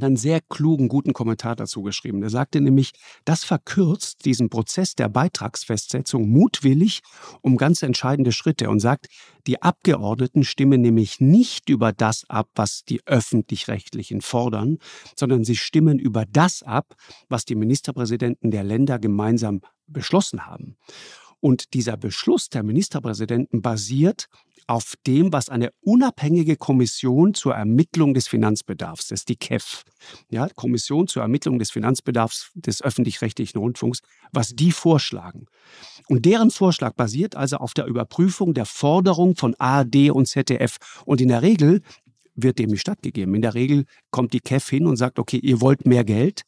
einen 0.00 0.16
sehr 0.16 0.40
klugen, 0.40 0.88
guten 0.88 1.12
Kommentar 1.12 1.56
dazu 1.56 1.82
geschrieben. 1.82 2.20
Der 2.20 2.30
sagte 2.30 2.60
nämlich, 2.60 2.92
das 3.24 3.44
verkürzt 3.44 4.24
diesen 4.24 4.48
Prozess 4.48 4.94
der 4.94 5.08
Beitragsfestsetzung 5.08 6.28
mutwillig 6.28 7.02
um 7.40 7.56
ganz 7.56 7.82
entscheidende 7.82 8.32
Schritte 8.32 8.70
und 8.70 8.80
sagt, 8.80 9.08
die 9.46 9.60
Abgeordneten 9.60 10.44
stimmen 10.44 10.80
nämlich 10.80 11.20
nicht 11.20 11.68
über 11.68 11.92
das 11.92 12.24
ab, 12.28 12.48
was 12.54 12.84
die 12.84 13.00
öffentlich-rechtlichen 13.06 14.20
fordern, 14.20 14.78
sondern 15.16 15.44
sie 15.44 15.56
stimmen 15.56 15.98
über 15.98 16.24
das 16.26 16.62
ab, 16.62 16.94
was 17.28 17.44
die 17.44 17.56
Ministerpräsidenten 17.56 18.50
der 18.50 18.64
Länder 18.64 18.98
gemeinsam 18.98 19.60
beschlossen 19.86 20.46
haben. 20.46 20.76
Und 21.40 21.74
dieser 21.74 21.96
Beschluss 21.96 22.48
der 22.50 22.62
Ministerpräsidenten 22.62 23.62
basiert 23.62 24.28
auf 24.66 24.94
dem, 25.06 25.32
was 25.32 25.48
eine 25.48 25.70
unabhängige 25.80 26.56
Kommission 26.56 27.34
zur 27.34 27.54
Ermittlung 27.54 28.14
des 28.14 28.28
Finanzbedarfs, 28.28 29.08
das 29.08 29.20
ist 29.20 29.28
die 29.28 29.36
KEF, 29.36 29.84
ja, 30.30 30.48
Kommission 30.54 31.08
zur 31.08 31.22
Ermittlung 31.22 31.58
des 31.58 31.70
Finanzbedarfs 31.70 32.50
des 32.54 32.82
öffentlich-rechtlichen 32.82 33.58
Rundfunks, 33.58 34.00
was 34.32 34.50
die 34.50 34.72
vorschlagen. 34.72 35.46
Und 36.08 36.24
deren 36.24 36.50
Vorschlag 36.50 36.94
basiert 36.94 37.36
also 37.36 37.56
auf 37.56 37.74
der 37.74 37.86
Überprüfung 37.86 38.54
der 38.54 38.66
Forderung 38.66 39.36
von 39.36 39.54
ARD 39.58 40.10
und 40.10 40.26
ZDF. 40.26 40.76
Und 41.04 41.20
in 41.20 41.28
der 41.28 41.42
Regel 41.42 41.82
wird 42.34 42.58
dem 42.58 42.70
nicht 42.70 42.80
stattgegeben. 42.80 43.34
In 43.34 43.42
der 43.42 43.54
Regel 43.54 43.84
kommt 44.10 44.32
die 44.32 44.40
KEF 44.40 44.68
hin 44.68 44.86
und 44.86 44.96
sagt, 44.96 45.18
okay, 45.18 45.38
ihr 45.38 45.60
wollt 45.60 45.86
mehr 45.86 46.04
Geld, 46.04 46.42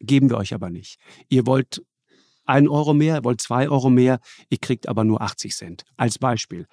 geben 0.00 0.30
wir 0.30 0.38
euch 0.38 0.54
aber 0.54 0.70
nicht. 0.70 0.98
Ihr 1.28 1.46
wollt 1.46 1.82
ein 2.46 2.68
Euro 2.68 2.94
mehr, 2.94 3.16
ihr 3.16 3.24
wollt 3.24 3.40
zwei 3.40 3.68
Euro 3.68 3.90
mehr, 3.90 4.20
ihr 4.50 4.58
kriegt 4.58 4.88
aber 4.88 5.04
nur 5.04 5.22
80 5.22 5.54
Cent. 5.54 5.84
Als 5.96 6.18
Beispiel. 6.18 6.66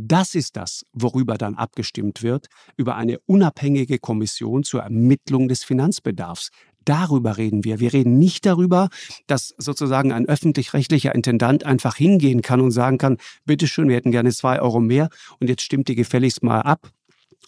Das 0.00 0.36
ist 0.36 0.56
das, 0.56 0.86
worüber 0.92 1.36
dann 1.36 1.56
abgestimmt 1.56 2.22
wird, 2.22 2.46
über 2.76 2.94
eine 2.94 3.18
unabhängige 3.26 3.98
Kommission 3.98 4.62
zur 4.62 4.82
Ermittlung 4.82 5.48
des 5.48 5.64
Finanzbedarfs. 5.64 6.50
Darüber 6.84 7.36
reden 7.36 7.64
wir. 7.64 7.80
Wir 7.80 7.92
reden 7.92 8.16
nicht 8.16 8.46
darüber, 8.46 8.90
dass 9.26 9.56
sozusagen 9.58 10.12
ein 10.12 10.26
öffentlich-rechtlicher 10.26 11.12
Intendant 11.16 11.64
einfach 11.64 11.96
hingehen 11.96 12.42
kann 12.42 12.60
und 12.60 12.70
sagen 12.70 12.98
kann, 12.98 13.16
bitteschön, 13.44 13.88
wir 13.88 13.96
hätten 13.96 14.12
gerne 14.12 14.30
zwei 14.30 14.62
Euro 14.62 14.78
mehr 14.78 15.08
und 15.40 15.48
jetzt 15.48 15.62
stimmt 15.62 15.88
die 15.88 15.96
gefälligst 15.96 16.44
mal 16.44 16.60
ab 16.60 16.92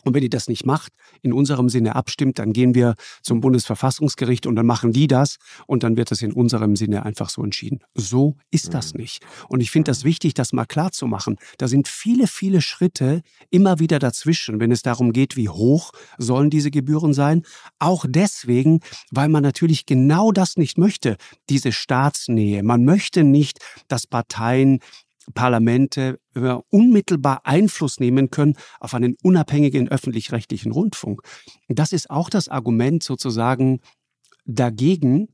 und 0.04 0.14
wenn 0.14 0.22
die 0.22 0.28
das 0.28 0.48
nicht 0.48 0.66
macht, 0.66 0.92
in 1.22 1.32
unserem 1.32 1.68
Sinne 1.68 1.96
abstimmt, 1.96 2.38
dann 2.38 2.52
gehen 2.52 2.74
wir 2.74 2.94
zum 3.22 3.40
Bundesverfassungsgericht 3.40 4.46
und 4.46 4.56
dann 4.56 4.66
machen 4.66 4.92
die 4.92 5.06
das 5.06 5.36
und 5.66 5.82
dann 5.82 5.96
wird 5.96 6.12
es 6.12 6.22
in 6.22 6.32
unserem 6.32 6.76
Sinne 6.76 7.04
einfach 7.04 7.30
so 7.30 7.42
entschieden. 7.42 7.80
So 7.94 8.36
ist 8.50 8.74
das 8.74 8.94
mhm. 8.94 9.00
nicht. 9.00 9.24
Und 9.48 9.60
ich 9.60 9.70
finde 9.70 9.90
das 9.90 10.04
wichtig, 10.04 10.34
das 10.34 10.52
mal 10.52 10.66
klar 10.66 10.92
zu 10.92 11.06
machen. 11.06 11.36
Da 11.58 11.68
sind 11.68 11.88
viele, 11.88 12.26
viele 12.26 12.62
Schritte 12.62 13.22
immer 13.50 13.78
wieder 13.78 13.98
dazwischen, 13.98 14.60
wenn 14.60 14.72
es 14.72 14.82
darum 14.82 15.12
geht, 15.12 15.36
wie 15.36 15.48
hoch 15.48 15.92
sollen 16.18 16.50
diese 16.50 16.70
Gebühren 16.70 17.12
sein. 17.12 17.42
Auch 17.78 18.04
deswegen, 18.08 18.80
weil 19.10 19.28
man 19.28 19.42
natürlich 19.42 19.86
genau 19.86 20.32
das 20.32 20.56
nicht 20.56 20.78
möchte, 20.78 21.16
diese 21.48 21.72
Staatsnähe. 21.72 22.62
Man 22.62 22.84
möchte 22.84 23.24
nicht, 23.24 23.58
dass 23.88 24.06
Parteien 24.06 24.80
Parlamente 25.34 26.18
unmittelbar 26.70 27.42
Einfluss 27.44 28.00
nehmen 28.00 28.30
können 28.30 28.56
auf 28.80 28.94
einen 28.94 29.16
unabhängigen 29.22 29.88
öffentlich-rechtlichen 29.88 30.72
Rundfunk. 30.72 31.22
Das 31.68 31.92
ist 31.92 32.10
auch 32.10 32.30
das 32.30 32.48
Argument 32.48 33.02
sozusagen 33.02 33.80
dagegen, 34.46 35.28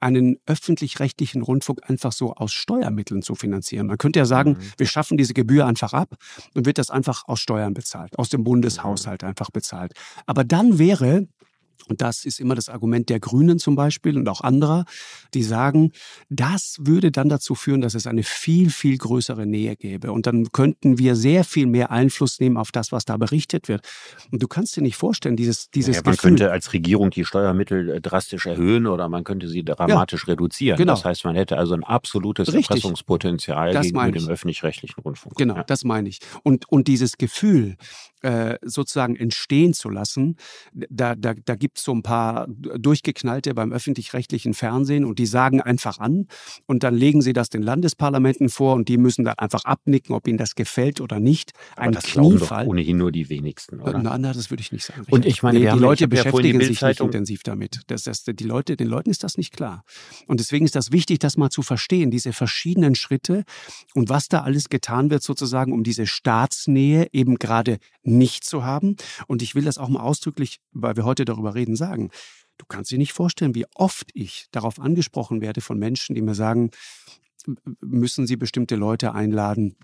einen 0.00 0.36
öffentlich-rechtlichen 0.46 1.42
Rundfunk 1.42 1.88
einfach 1.88 2.10
so 2.10 2.34
aus 2.34 2.52
Steuermitteln 2.52 3.22
zu 3.22 3.36
finanzieren. 3.36 3.86
Man 3.86 3.98
könnte 3.98 4.18
ja 4.18 4.26
sagen, 4.26 4.52
mhm. 4.58 4.72
wir 4.76 4.86
schaffen 4.86 5.16
diese 5.16 5.32
Gebühr 5.32 5.64
einfach 5.64 5.92
ab 5.92 6.16
und 6.54 6.66
wird 6.66 6.78
das 6.78 6.90
einfach 6.90 7.28
aus 7.28 7.38
Steuern 7.38 7.72
bezahlt, 7.72 8.18
aus 8.18 8.28
dem 8.28 8.42
Bundeshaushalt 8.42 9.22
einfach 9.22 9.50
bezahlt. 9.52 9.92
Aber 10.26 10.42
dann 10.42 10.78
wäre 10.80 11.28
und 11.88 12.00
das 12.00 12.24
ist 12.24 12.40
immer 12.40 12.54
das 12.54 12.68
Argument 12.68 13.08
der 13.08 13.20
Grünen 13.20 13.58
zum 13.58 13.76
Beispiel 13.76 14.16
und 14.16 14.28
auch 14.28 14.40
anderer, 14.40 14.84
die 15.34 15.42
sagen, 15.42 15.92
das 16.28 16.76
würde 16.80 17.10
dann 17.10 17.28
dazu 17.28 17.54
führen, 17.54 17.80
dass 17.80 17.94
es 17.94 18.06
eine 18.06 18.22
viel, 18.22 18.70
viel 18.70 18.98
größere 18.98 19.46
Nähe 19.46 19.76
gäbe. 19.76 20.12
Und 20.12 20.26
dann 20.26 20.52
könnten 20.52 20.98
wir 20.98 21.16
sehr 21.16 21.44
viel 21.44 21.66
mehr 21.66 21.90
Einfluss 21.90 22.40
nehmen 22.40 22.56
auf 22.56 22.72
das, 22.72 22.92
was 22.92 23.04
da 23.04 23.16
berichtet 23.16 23.68
wird. 23.68 23.86
Und 24.30 24.42
du 24.42 24.48
kannst 24.48 24.76
dir 24.76 24.82
nicht 24.82 24.96
vorstellen, 24.96 25.36
dieses, 25.36 25.70
dieses 25.70 25.96
ja, 25.96 26.02
Man 26.04 26.12
Gefühl, 26.12 26.30
könnte 26.30 26.52
als 26.52 26.72
Regierung 26.72 27.10
die 27.10 27.24
Steuermittel 27.24 27.90
äh, 27.90 28.00
drastisch 28.00 28.46
erhöhen 28.46 28.86
oder 28.86 29.08
man 29.08 29.24
könnte 29.24 29.48
sie 29.48 29.64
dramatisch 29.64 30.24
ja, 30.26 30.32
reduzieren. 30.32 30.78
Genau. 30.78 30.92
Das 30.92 31.04
heißt, 31.04 31.24
man 31.24 31.36
hätte 31.36 31.56
also 31.56 31.74
ein 31.74 31.84
absolutes 31.84 32.48
Richtig. 32.48 32.70
Erpressungspotenzial 32.70 33.72
das 33.72 33.86
gegenüber 33.86 34.10
dem 34.10 34.28
öffentlich-rechtlichen 34.28 35.00
Rundfunk. 35.00 35.36
Genau, 35.36 35.56
ja. 35.56 35.64
das 35.64 35.84
meine 35.84 36.08
ich. 36.08 36.20
Und, 36.42 36.68
und 36.70 36.88
dieses 36.88 37.18
Gefühl, 37.18 37.76
äh, 38.22 38.58
sozusagen 38.62 39.16
entstehen 39.16 39.74
zu 39.74 39.90
lassen. 39.90 40.36
Da, 40.72 41.14
da, 41.16 41.34
da 41.34 41.56
gibt 41.56 41.71
es 41.76 41.84
so 41.84 41.92
ein 41.92 42.02
paar 42.02 42.46
Durchgeknallte 42.48 43.54
beim 43.54 43.72
öffentlich-rechtlichen 43.72 44.54
Fernsehen 44.54 45.04
und 45.04 45.18
die 45.18 45.26
sagen 45.26 45.60
einfach 45.60 45.98
an 45.98 46.26
und 46.66 46.82
dann 46.82 46.94
legen 46.94 47.22
sie 47.22 47.32
das 47.32 47.48
den 47.48 47.62
Landesparlamenten 47.62 48.48
vor 48.48 48.74
und 48.74 48.88
die 48.88 48.98
müssen 48.98 49.24
dann 49.24 49.38
einfach 49.38 49.64
abnicken, 49.64 50.14
ob 50.14 50.26
ihnen 50.28 50.38
das 50.38 50.54
gefällt 50.54 51.00
oder 51.00 51.20
nicht. 51.20 51.52
Ein 51.76 51.88
Aber 51.88 52.00
das 52.00 52.04
Kniefall. 52.04 52.64
Doch 52.64 52.70
ohnehin 52.70 52.96
nur 52.96 53.12
die 53.12 53.28
wenigsten, 53.28 53.80
oder? 53.80 53.98
Na, 53.98 54.18
na, 54.18 54.32
das 54.32 54.50
würde 54.50 54.62
ich 54.62 54.72
nicht 54.72 54.84
sagen. 54.84 55.04
Und 55.10 55.26
ich 55.26 55.42
meine, 55.42 55.58
nee, 55.58 55.70
die 55.70 55.78
Leute 55.78 56.08
beschäftigen 56.08 56.60
ja 56.60 56.66
sich 56.66 56.82
nicht 56.82 57.00
intensiv 57.00 57.42
damit. 57.42 57.80
Das, 57.86 58.04
das, 58.04 58.24
die 58.24 58.44
Leute, 58.44 58.76
den 58.76 58.88
Leuten 58.88 59.10
ist 59.10 59.24
das 59.24 59.36
nicht 59.36 59.52
klar. 59.52 59.84
Und 60.26 60.40
deswegen 60.40 60.64
ist 60.64 60.74
das 60.74 60.92
wichtig, 60.92 61.18
das 61.18 61.36
mal 61.36 61.50
zu 61.50 61.62
verstehen, 61.62 62.10
diese 62.10 62.32
verschiedenen 62.32 62.94
Schritte 62.94 63.44
und 63.94 64.08
was 64.08 64.28
da 64.28 64.42
alles 64.42 64.68
getan 64.68 65.10
wird, 65.10 65.22
sozusagen, 65.22 65.72
um 65.72 65.82
diese 65.82 66.06
Staatsnähe 66.06 67.08
eben 67.12 67.36
gerade 67.36 67.78
nicht 68.02 68.44
zu 68.44 68.64
haben. 68.64 68.96
Und 69.26 69.42
ich 69.42 69.54
will 69.54 69.64
das 69.64 69.78
auch 69.78 69.88
mal 69.88 70.02
ausdrücklich, 70.02 70.60
weil 70.72 70.96
wir 70.96 71.04
heute 71.04 71.24
darüber 71.24 71.54
reden, 71.54 71.76
sagen. 71.76 72.10
Du 72.58 72.66
kannst 72.66 72.90
dir 72.90 72.98
nicht 72.98 73.12
vorstellen, 73.12 73.54
wie 73.54 73.66
oft 73.74 74.10
ich 74.14 74.46
darauf 74.52 74.78
angesprochen 74.78 75.40
werde 75.40 75.60
von 75.60 75.78
Menschen, 75.78 76.14
die 76.14 76.22
mir 76.22 76.34
sagen, 76.34 76.70
müssen 77.80 78.26
Sie 78.26 78.36
bestimmte 78.36 78.76
Leute 78.76 79.14
einladen, 79.14 79.76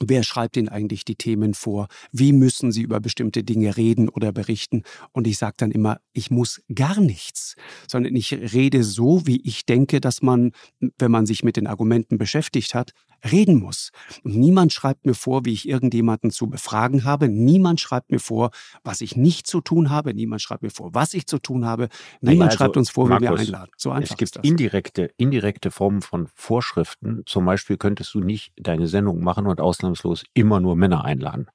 Wer 0.00 0.22
schreibt 0.22 0.56
Ihnen 0.56 0.68
eigentlich 0.68 1.04
die 1.04 1.14
Themen 1.14 1.54
vor? 1.54 1.88
Wie 2.12 2.32
müssen 2.32 2.70
Sie 2.70 2.82
über 2.82 3.00
bestimmte 3.00 3.42
Dinge 3.42 3.76
reden 3.76 4.08
oder 4.08 4.32
berichten? 4.32 4.82
Und 5.12 5.26
ich 5.26 5.38
sage 5.38 5.54
dann 5.58 5.70
immer, 5.70 6.00
ich 6.12 6.30
muss 6.30 6.62
gar 6.74 7.00
nichts, 7.00 7.56
sondern 7.88 8.14
ich 8.14 8.32
rede 8.32 8.84
so, 8.84 9.26
wie 9.26 9.40
ich 9.42 9.64
denke, 9.64 10.00
dass 10.00 10.20
man, 10.20 10.52
wenn 10.98 11.10
man 11.10 11.24
sich 11.24 11.44
mit 11.44 11.56
den 11.56 11.66
Argumenten 11.66 12.18
beschäftigt 12.18 12.74
hat, 12.74 12.92
reden 13.32 13.60
muss. 13.60 13.90
Und 14.22 14.36
niemand 14.36 14.72
schreibt 14.72 15.06
mir 15.06 15.14
vor, 15.14 15.44
wie 15.44 15.52
ich 15.52 15.68
irgendjemanden 15.68 16.30
zu 16.30 16.48
befragen 16.48 17.04
habe. 17.04 17.28
Niemand 17.28 17.80
schreibt 17.80 18.10
mir 18.10 18.20
vor, 18.20 18.50
was 18.84 19.00
ich 19.00 19.16
nicht 19.16 19.46
zu 19.46 19.60
tun 19.60 19.90
habe. 19.90 20.14
Niemand 20.14 20.42
schreibt 20.42 20.62
mir 20.62 20.70
vor, 20.70 20.94
was 20.94 21.14
ich 21.14 21.26
zu 21.26 21.38
tun 21.38 21.64
habe. 21.64 21.88
Niemand 22.20 22.38
naja, 22.38 22.44
also, 22.46 22.56
schreibt 22.58 22.76
uns 22.76 22.90
vor, 22.90 23.08
wie 23.08 23.20
wir 23.20 23.32
einladen. 23.32 23.70
So 23.76 23.90
einfach 23.90 24.10
es 24.10 24.16
gibt 24.16 24.36
indirekte, 24.44 25.10
indirekte 25.16 25.70
Formen 25.70 26.02
von 26.02 26.28
Vorschriften. 26.34 27.22
Zum 27.26 27.44
Beispiel 27.44 27.76
könntest 27.76 28.14
du 28.14 28.20
nicht 28.20 28.52
deine 28.56 28.86
Sendung 28.86 29.22
machen 29.22 29.46
und 29.46 29.60
ausnahmslos 29.60 30.24
immer 30.34 30.60
nur 30.60 30.76
Männer 30.76 31.04
einladen. 31.04 31.48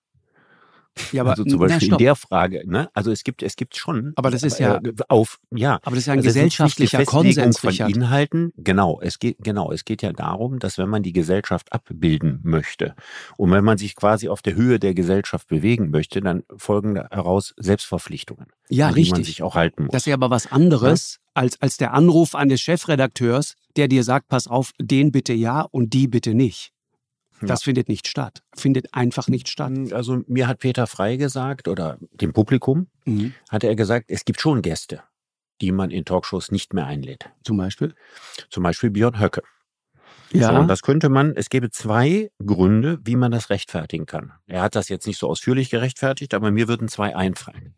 Ja, 1.12 1.21
aber, 1.21 1.32
also 1.32 1.45
zum 1.45 1.60
Beispiel 1.60 1.89
na, 1.89 1.95
in 1.95 1.97
der 1.99 2.15
Frage, 2.15 2.63
ne? 2.65 2.89
Also 2.93 3.12
es 3.12 3.23
gibt, 3.23 3.43
es 3.43 3.56
gibt 3.56 3.77
schon. 3.77 4.12
Aber 4.15 4.30
das 4.30 4.43
ist 4.43 4.60
ja 4.60 4.75
äh, 4.75 4.93
auf, 5.08 5.39
ja. 5.49 5.80
Aber 5.84 5.91
das 5.91 5.99
ist 5.99 6.06
ja 6.08 6.13
ein 6.13 6.19
also 6.19 6.27
gesellschaftlicher 6.27 7.06
Konsens 7.06 7.60
von 7.60 7.69
Richard. 7.69 7.95
Inhalten. 7.95 8.51
Genau, 8.58 8.99
es 9.01 9.19
geht, 9.19 9.38
genau, 9.39 9.71
es 9.71 9.86
geht 9.86 10.01
ja 10.01 10.12
darum, 10.12 10.60
dass 10.60 10.77
wenn 10.77 10.89
man 10.89 11.01
die 11.01 11.13
Gesellschaft 11.13 11.71
abbilden 11.71 12.41
möchte 12.43 12.95
und 13.38 13.51
wenn 13.51 13.63
man 13.63 13.77
sich 13.77 13.95
quasi 13.95 14.27
auf 14.27 14.41
der 14.41 14.56
Höhe 14.56 14.80
der 14.80 14.93
Gesellschaft 14.93 15.47
bewegen 15.47 15.91
möchte, 15.91 16.19
dann 16.19 16.43
folgen 16.58 16.95
daraus 16.95 17.54
Selbstverpflichtungen. 17.58 18.47
Ja, 18.69 18.88
an 18.88 18.93
richtig. 18.93 19.13
Die 19.13 19.19
man 19.19 19.23
sich 19.23 19.43
auch 19.43 19.56
halten 19.56 19.84
muss. 19.84 19.91
Das 19.91 20.01
ist 20.04 20.08
ja 20.08 20.15
aber 20.15 20.30
was 20.30 20.51
anderes 20.51 21.19
ja? 21.19 21.41
als 21.41 21.62
als 21.62 21.77
der 21.77 21.93
Anruf 21.93 22.36
eines 22.36 22.60
Chefredakteurs, 22.62 23.56
der 23.77 23.88
dir 23.88 24.04
sagt, 24.04 24.27
pass 24.27 24.47
auf, 24.47 24.71
den 24.80 25.12
bitte 25.12 25.34
ja 25.34 25.62
und 25.62 25.93
die 25.93 26.08
bitte 26.08 26.34
nicht. 26.34 26.73
Das 27.41 27.62
ja. 27.62 27.65
findet 27.65 27.89
nicht 27.89 28.08
statt. 28.08 28.43
Findet 28.56 28.93
einfach 28.93 29.27
nicht 29.27 29.49
statt. 29.49 29.71
Hm, 29.71 29.93
also 29.93 30.21
mir 30.27 30.47
hat 30.47 30.60
Peter 30.60 30.88
Frei 30.88 31.17
gesagt, 31.17 31.67
oder 31.67 31.97
dem 32.12 32.34
Publikum, 32.34 32.88
mhm. 33.06 33.34
hat 33.49 33.63
er 33.63 33.75
gesagt, 33.75 34.06
es 34.10 34.25
gibt 34.25 34.41
schon 34.41 34.62
Gäste, 34.62 35.04
die 35.62 35.71
man 35.71 35.91
in 35.91 36.06
Talkshows 36.06 36.51
nicht 36.51 36.73
mehr 36.73 36.86
einlädt. 36.86 37.30
Zum 37.43 37.58
Beispiel? 37.58 37.95
Zum 38.49 38.63
Beispiel 38.63 38.91
Björn 38.91 39.19
Höcke. 39.19 39.41
Ja. 40.34 40.49
So, 40.49 40.60
und 40.60 40.67
das 40.67 40.82
könnte 40.82 41.10
man, 41.10 41.36
es 41.36 41.49
gäbe 41.49 41.71
zwei 41.71 42.32
Gründe, 42.45 42.99
wie 43.04 43.17
man 43.17 43.32
das 43.32 43.49
rechtfertigen 43.49 44.06
kann. 44.06 44.32
Er 44.47 44.62
hat 44.62 44.75
das 44.75 44.88
jetzt 44.88 45.06
nicht 45.06 45.19
so 45.19 45.27
ausführlich 45.27 45.69
gerechtfertigt, 45.69 46.34
aber 46.34 46.51
mir 46.51 46.67
würden 46.67 46.88
zwei 46.88 47.15
einfallen. 47.15 47.75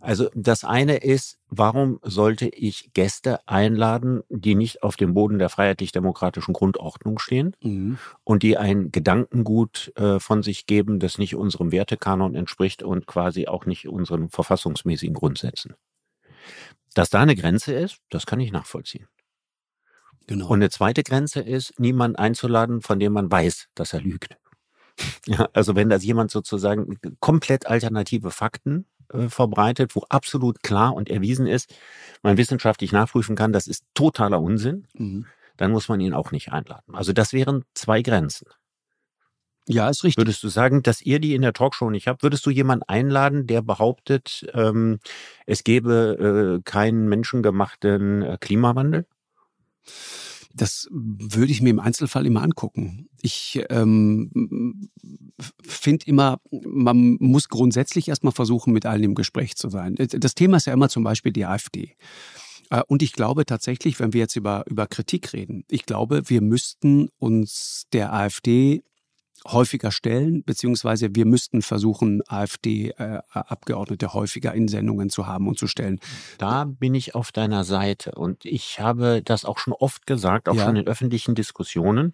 Also 0.00 0.30
das 0.34 0.64
eine 0.64 0.96
ist, 0.96 1.38
warum 1.48 2.00
sollte 2.02 2.48
ich 2.48 2.92
Gäste 2.94 3.46
einladen, 3.46 4.22
die 4.30 4.54
nicht 4.54 4.82
auf 4.82 4.96
dem 4.96 5.12
Boden 5.12 5.38
der 5.38 5.50
freiheitlich-demokratischen 5.50 6.54
Grundordnung 6.54 7.18
stehen 7.18 7.54
mhm. 7.62 7.98
und 8.24 8.42
die 8.42 8.56
ein 8.56 8.90
Gedankengut 8.92 9.92
äh, 9.96 10.18
von 10.18 10.42
sich 10.42 10.64
geben, 10.64 11.00
das 11.00 11.18
nicht 11.18 11.36
unserem 11.36 11.70
Wertekanon 11.70 12.34
entspricht 12.34 12.82
und 12.82 13.06
quasi 13.06 13.46
auch 13.46 13.66
nicht 13.66 13.88
unseren 13.88 14.30
verfassungsmäßigen 14.30 15.14
Grundsätzen. 15.14 15.74
Dass 16.94 17.10
da 17.10 17.20
eine 17.20 17.36
Grenze 17.36 17.74
ist, 17.74 17.98
das 18.08 18.24
kann 18.24 18.40
ich 18.40 18.52
nachvollziehen. 18.52 19.06
Genau. 20.26 20.46
Und 20.46 20.60
eine 20.60 20.70
zweite 20.70 21.02
Grenze 21.02 21.40
ist, 21.40 21.78
niemanden 21.78 22.16
einzuladen, 22.16 22.80
von 22.80 22.98
dem 22.98 23.12
man 23.12 23.30
weiß, 23.30 23.68
dass 23.74 23.92
er 23.92 24.00
lügt. 24.00 24.36
Ja, 25.26 25.48
also 25.54 25.76
wenn 25.76 25.88
das 25.88 26.04
jemand 26.04 26.30
sozusagen 26.30 26.98
komplett 27.20 27.66
alternative 27.66 28.30
Fakten 28.30 28.84
äh, 29.12 29.28
verbreitet, 29.28 29.94
wo 29.96 30.04
absolut 30.08 30.62
klar 30.62 30.94
und 30.94 31.08
erwiesen 31.08 31.46
ist, 31.46 31.74
man 32.22 32.36
wissenschaftlich 32.36 32.92
nachprüfen 32.92 33.36
kann, 33.36 33.52
das 33.52 33.66
ist 33.66 33.84
totaler 33.94 34.40
Unsinn, 34.40 34.86
mhm. 34.94 35.26
dann 35.56 35.72
muss 35.72 35.88
man 35.88 36.00
ihn 36.00 36.14
auch 36.14 36.32
nicht 36.32 36.52
einladen. 36.52 36.94
Also 36.94 37.12
das 37.12 37.32
wären 37.32 37.64
zwei 37.74 38.02
Grenzen. 38.02 38.46
Ja, 39.66 39.88
ist 39.88 40.02
richtig. 40.02 40.20
Würdest 40.20 40.42
du 40.42 40.48
sagen, 40.48 40.82
dass 40.82 41.00
ihr 41.00 41.20
die 41.20 41.34
in 41.34 41.42
der 41.42 41.52
Talkshow 41.52 41.90
nicht 41.90 42.08
habt? 42.08 42.22
Würdest 42.22 42.44
du 42.44 42.50
jemanden 42.50 42.84
einladen, 42.88 43.46
der 43.46 43.62
behauptet, 43.62 44.46
ähm, 44.52 44.98
es 45.46 45.62
gäbe 45.62 46.58
äh, 46.58 46.62
keinen 46.68 47.08
menschengemachten 47.08 48.22
äh, 48.22 48.38
Klimawandel? 48.40 49.06
Das 50.54 50.88
würde 50.90 51.52
ich 51.52 51.62
mir 51.62 51.70
im 51.70 51.80
Einzelfall 51.80 52.26
immer 52.26 52.42
angucken. 52.42 53.08
Ich 53.22 53.62
ähm, 53.70 54.90
finde 55.62 56.06
immer, 56.06 56.40
man 56.50 57.16
muss 57.20 57.48
grundsätzlich 57.48 58.08
erstmal 58.08 58.32
versuchen, 58.32 58.72
mit 58.72 58.86
allen 58.86 59.04
im 59.04 59.14
Gespräch 59.14 59.56
zu 59.56 59.68
sein. 59.68 59.94
Das 59.96 60.34
Thema 60.34 60.56
ist 60.56 60.66
ja 60.66 60.72
immer 60.72 60.88
zum 60.88 61.04
Beispiel 61.04 61.32
die 61.32 61.46
AfD. 61.46 61.96
Äh, 62.70 62.82
und 62.86 63.02
ich 63.02 63.12
glaube 63.12 63.44
tatsächlich, 63.44 64.00
wenn 64.00 64.12
wir 64.12 64.20
jetzt 64.20 64.36
über, 64.36 64.64
über 64.68 64.86
Kritik 64.86 65.32
reden, 65.32 65.64
ich 65.70 65.86
glaube, 65.86 66.22
wir 66.26 66.40
müssten 66.40 67.08
uns 67.18 67.86
der 67.92 68.12
AfD 68.12 68.82
häufiger 69.46 69.90
stellen, 69.90 70.44
beziehungsweise 70.44 71.14
wir 71.14 71.26
müssten 71.26 71.62
versuchen, 71.62 72.22
AfD-Abgeordnete 72.26 74.06
äh, 74.06 74.08
häufiger 74.10 74.54
in 74.54 74.68
Sendungen 74.68 75.10
zu 75.10 75.26
haben 75.26 75.48
und 75.48 75.58
zu 75.58 75.66
stellen. 75.66 76.00
Da 76.38 76.64
bin 76.64 76.94
ich 76.94 77.14
auf 77.14 77.32
deiner 77.32 77.64
Seite 77.64 78.12
und 78.12 78.44
ich 78.44 78.80
habe 78.80 79.22
das 79.22 79.44
auch 79.44 79.58
schon 79.58 79.72
oft 79.72 80.06
gesagt, 80.06 80.48
auch 80.48 80.56
ja. 80.56 80.64
schon 80.64 80.76
in 80.76 80.86
öffentlichen 80.86 81.34
Diskussionen, 81.34 82.12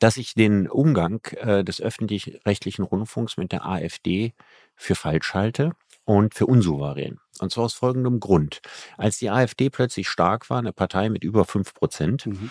dass 0.00 0.16
ich 0.16 0.34
den 0.34 0.68
Umgang 0.68 1.24
äh, 1.36 1.64
des 1.64 1.80
öffentlich-rechtlichen 1.80 2.84
Rundfunks 2.84 3.36
mit 3.36 3.52
der 3.52 3.66
AfD 3.66 4.34
für 4.74 4.94
falsch 4.94 5.34
halte 5.34 5.72
und 6.04 6.34
für 6.34 6.46
unsouverän. 6.46 7.18
Und 7.40 7.52
zwar 7.52 7.64
aus 7.64 7.74
folgendem 7.74 8.20
Grund. 8.20 8.60
Als 8.96 9.18
die 9.18 9.30
AfD 9.30 9.70
plötzlich 9.70 10.08
stark 10.08 10.50
war, 10.50 10.58
eine 10.58 10.72
Partei 10.72 11.08
mit 11.08 11.24
über 11.24 11.44
fünf 11.44 11.74
Prozent, 11.74 12.26
mhm. 12.26 12.50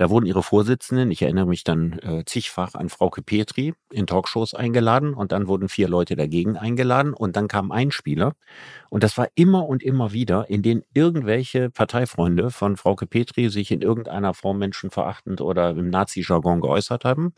Da 0.00 0.08
wurden 0.08 0.24
ihre 0.24 0.42
Vorsitzenden, 0.42 1.10
ich 1.10 1.20
erinnere 1.20 1.44
mich 1.44 1.62
dann 1.62 1.98
äh, 1.98 2.24
zigfach 2.24 2.74
an 2.74 2.88
Frauke 2.88 3.20
Petri, 3.20 3.74
in 3.92 4.06
Talkshows 4.06 4.54
eingeladen 4.54 5.12
und 5.12 5.30
dann 5.30 5.46
wurden 5.46 5.68
vier 5.68 5.90
Leute 5.90 6.16
dagegen 6.16 6.56
eingeladen 6.56 7.12
und 7.12 7.36
dann 7.36 7.48
kam 7.48 7.70
ein 7.70 7.90
Spieler. 7.90 8.32
Und 8.88 9.02
das 9.02 9.18
war 9.18 9.28
immer 9.34 9.66
und 9.66 9.82
immer 9.82 10.14
wieder, 10.14 10.48
in 10.48 10.62
denen 10.62 10.84
irgendwelche 10.94 11.68
Parteifreunde 11.68 12.50
von 12.50 12.78
Frauke 12.78 13.06
Petri 13.06 13.50
sich 13.50 13.70
in 13.72 13.82
irgendeiner 13.82 14.32
Form 14.32 14.56
menschenverachtend 14.56 15.42
oder 15.42 15.72
im 15.72 15.90
Nazi-Jargon 15.90 16.62
geäußert 16.62 17.04
haben. 17.04 17.34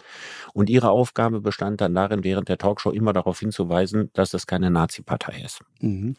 Und 0.55 0.71
ihre 0.71 0.91
Aufgabe 0.91 1.41
bestand 1.41 1.81
dann 1.81 1.97
darin, 1.97 2.23
während 2.23 2.49
der 2.49 2.59
Talkshow 2.59 2.93
immer 2.93 3.13
darauf 3.13 3.41
hinzuweisen, 3.41 4.11
dass 4.13 4.31
das 4.31 4.47
keine 4.47 4.71
Nazi-Partei 4.71 5.43
ist. 5.45 5.63
Mhm. 5.81 6.15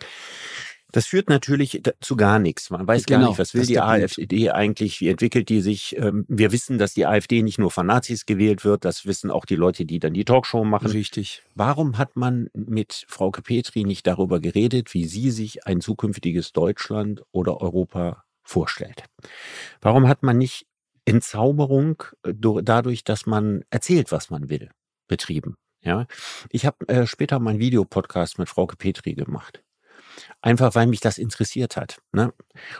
Das 0.94 1.08
führt 1.08 1.28
natürlich 1.28 1.82
zu 2.02 2.16
gar 2.16 2.38
nichts. 2.38 2.70
Man 2.70 2.88
weiß 2.88 3.06
genau, 3.06 3.20
gar 3.20 3.28
nicht, 3.30 3.40
was 3.40 3.56
will 3.56 3.66
die 3.66 3.80
AfD 3.80 4.52
eigentlich, 4.52 5.02
wie 5.02 5.10
entwickelt 5.10 5.50
die 5.50 5.60
sich. 5.60 5.98
Ähm, 5.98 6.24
wir 6.28 6.52
wissen, 6.52 6.78
dass 6.78 6.94
die 6.94 7.08
AfD 7.08 7.42
nicht 7.42 7.58
nur 7.58 7.72
von 7.72 7.88
Nazis 7.88 8.28
gewählt 8.28 8.64
wird, 8.64 8.86
das 8.86 9.08
wissen 9.08 9.32
auch 9.32 9.46
die 9.46 9.56
Leute, 9.56 9.86
die 9.86 9.98
dann 9.98 10.14
die 10.14 10.24
Talkshow 10.24 10.64
machen. 10.64 10.92
Richtig. 10.92 11.42
Warum 11.56 11.98
hat 11.98 12.16
man 12.16 12.48
mit 12.54 13.06
Frau 13.08 13.32
Petri 13.32 13.86
nicht 13.86 14.06
darüber 14.06 14.40
geredet, 14.40 14.94
wie 14.94 15.06
sie 15.06 15.32
sich 15.32 15.66
ein 15.66 15.82
zukünftiges 15.82 16.52
Deutschland 16.52 17.24
oder 17.32 17.60
Europa 17.60 18.24
vorstellt? 18.44 19.06
Warum 19.82 20.08
hat 20.08 20.22
man 20.22 20.38
nicht 20.38 20.68
Entzauberung 21.06 22.04
äh, 22.24 22.34
dadurch, 22.36 23.04
dass 23.04 23.26
man 23.26 23.64
erzählt, 23.72 24.12
was 24.12 24.30
man 24.30 24.48
will, 24.48 24.70
betrieben? 25.08 25.56
Ja, 25.82 26.06
ich 26.52 26.68
habe 26.68 26.88
äh, 26.88 27.08
später 27.08 27.40
meinen 27.40 27.60
Videopodcast 27.60 28.38
mit 28.38 28.48
Frau 28.48 28.68
Petri 28.68 29.16
gemacht. 29.16 29.64
Einfach 30.42 30.76
weil 30.76 30.88
mich 30.88 31.00
das 31.00 31.18
interessiert 31.18 31.78
hat. 31.78 32.02
Ne? 32.12 32.34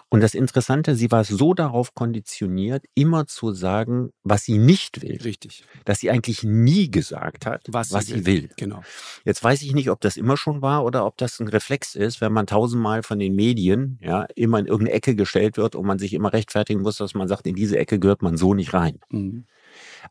Und 0.10 0.22
das 0.22 0.34
Interessante, 0.34 0.96
sie 0.96 1.12
war 1.12 1.24
so 1.24 1.54
darauf 1.54 1.94
konditioniert, 1.94 2.86
immer 2.94 3.26
zu 3.26 3.54
sagen, 3.54 4.12
was 4.24 4.44
sie 4.44 4.58
nicht 4.58 5.02
will. 5.02 5.20
Richtig. 5.24 5.64
Dass 5.86 6.00
sie 6.00 6.12
eigentlich 6.12 6.44
nie 6.44 6.92
gesagt 6.92 7.46
hat, 7.46 7.64
was, 7.70 7.92
was 7.92 8.08
sie, 8.08 8.26
will. 8.26 8.44
will. 8.44 8.50
Genau. 8.58 8.82
Jetzt 9.24 9.44
weiß 9.44 9.62
ich 9.62 9.74
nicht, 9.74 9.90
ob 9.90 10.02
das 10.02 10.18
immer 10.18 10.38
schon 10.38 10.62
war 10.62 10.84
oder 10.84 11.06
ob 11.06 11.18
das 11.18 11.40
ein 11.40 11.48
Reflex 11.48 11.96
ist, 11.96 12.22
wenn 12.22 12.34
man 12.34 12.48
tausendmal 12.48 13.04
von 13.04 13.20
den 13.20 13.36
Medien 13.36 13.98
ja 14.02 14.28
immer 14.36 14.60
in 14.60 14.66
irgendeine 14.66 14.96
Ecke 14.96 15.16
gestellt 15.16 15.58
wird 15.58 15.76
und 15.76 15.86
man 15.86 16.00
sich 16.00 16.14
immer 16.14 16.34
rechtfertigen 16.34 16.82
muss, 16.82 16.98
dass 16.98 17.14
man 17.14 17.28
sagt, 17.28 17.48
in 17.48 17.56
diese 17.56 17.78
Ecke 17.78 18.00
gehört 18.00 18.22
man 18.22 18.38
so 18.38 18.54
nicht 18.54 18.74
rein. 18.74 19.00
Mhm. 19.10 19.46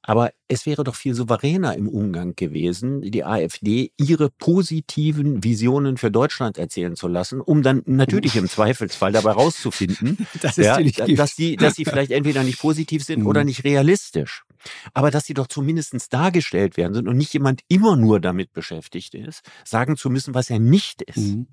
Aber 0.03 0.33
es 0.49 0.67
wäre 0.67 0.85
doch 0.85 0.95
viel 0.95 1.15
souveräner 1.15 1.77
im 1.77 1.89
Umgang 1.89 2.35
gewesen, 2.37 3.01
die 3.03 3.25
AfD 3.25 3.93
ihre 3.97 4.31
positiven 4.31 5.43
Visionen 5.45 5.97
für 5.97 6.11
Deutschland 6.11 6.59
erzählen 6.59 6.97
zu 6.97 7.09
lassen, 7.09 7.41
um 7.41 7.63
dann 7.63 7.83
natürlich 7.87 8.37
im 8.37 8.49
Zweifelsfall 8.49 9.13
dabei 9.13 9.33
rauszufinden, 9.33 10.27
das 10.43 10.57
ja, 10.57 10.81
dass 10.81 11.37
sie, 11.37 11.57
dass 11.57 11.75
sie 11.75 11.85
vielleicht 11.87 12.11
entweder 12.11 12.43
nicht 12.45 12.61
positiv 12.61 13.05
sind 13.05 13.25
oder 13.25 13.41
mhm. 13.41 13.47
nicht 13.47 13.65
realistisch. 13.65 14.45
Aber 14.95 15.11
dass 15.11 15.25
sie 15.25 15.35
doch 15.35 15.49
zumindest 15.49 16.13
dargestellt 16.13 16.77
werden 16.77 16.95
sind 16.95 17.09
und 17.09 17.17
nicht 17.17 17.33
jemand 17.33 17.63
immer 17.69 17.97
nur 17.97 18.21
damit 18.21 18.53
beschäftigt 18.53 19.15
ist, 19.15 19.43
sagen 19.65 19.97
zu 19.97 20.11
müssen, 20.11 20.35
was 20.35 20.51
er 20.51 20.59
nicht 20.59 21.03
ist. 21.03 21.17
Mhm. 21.17 21.47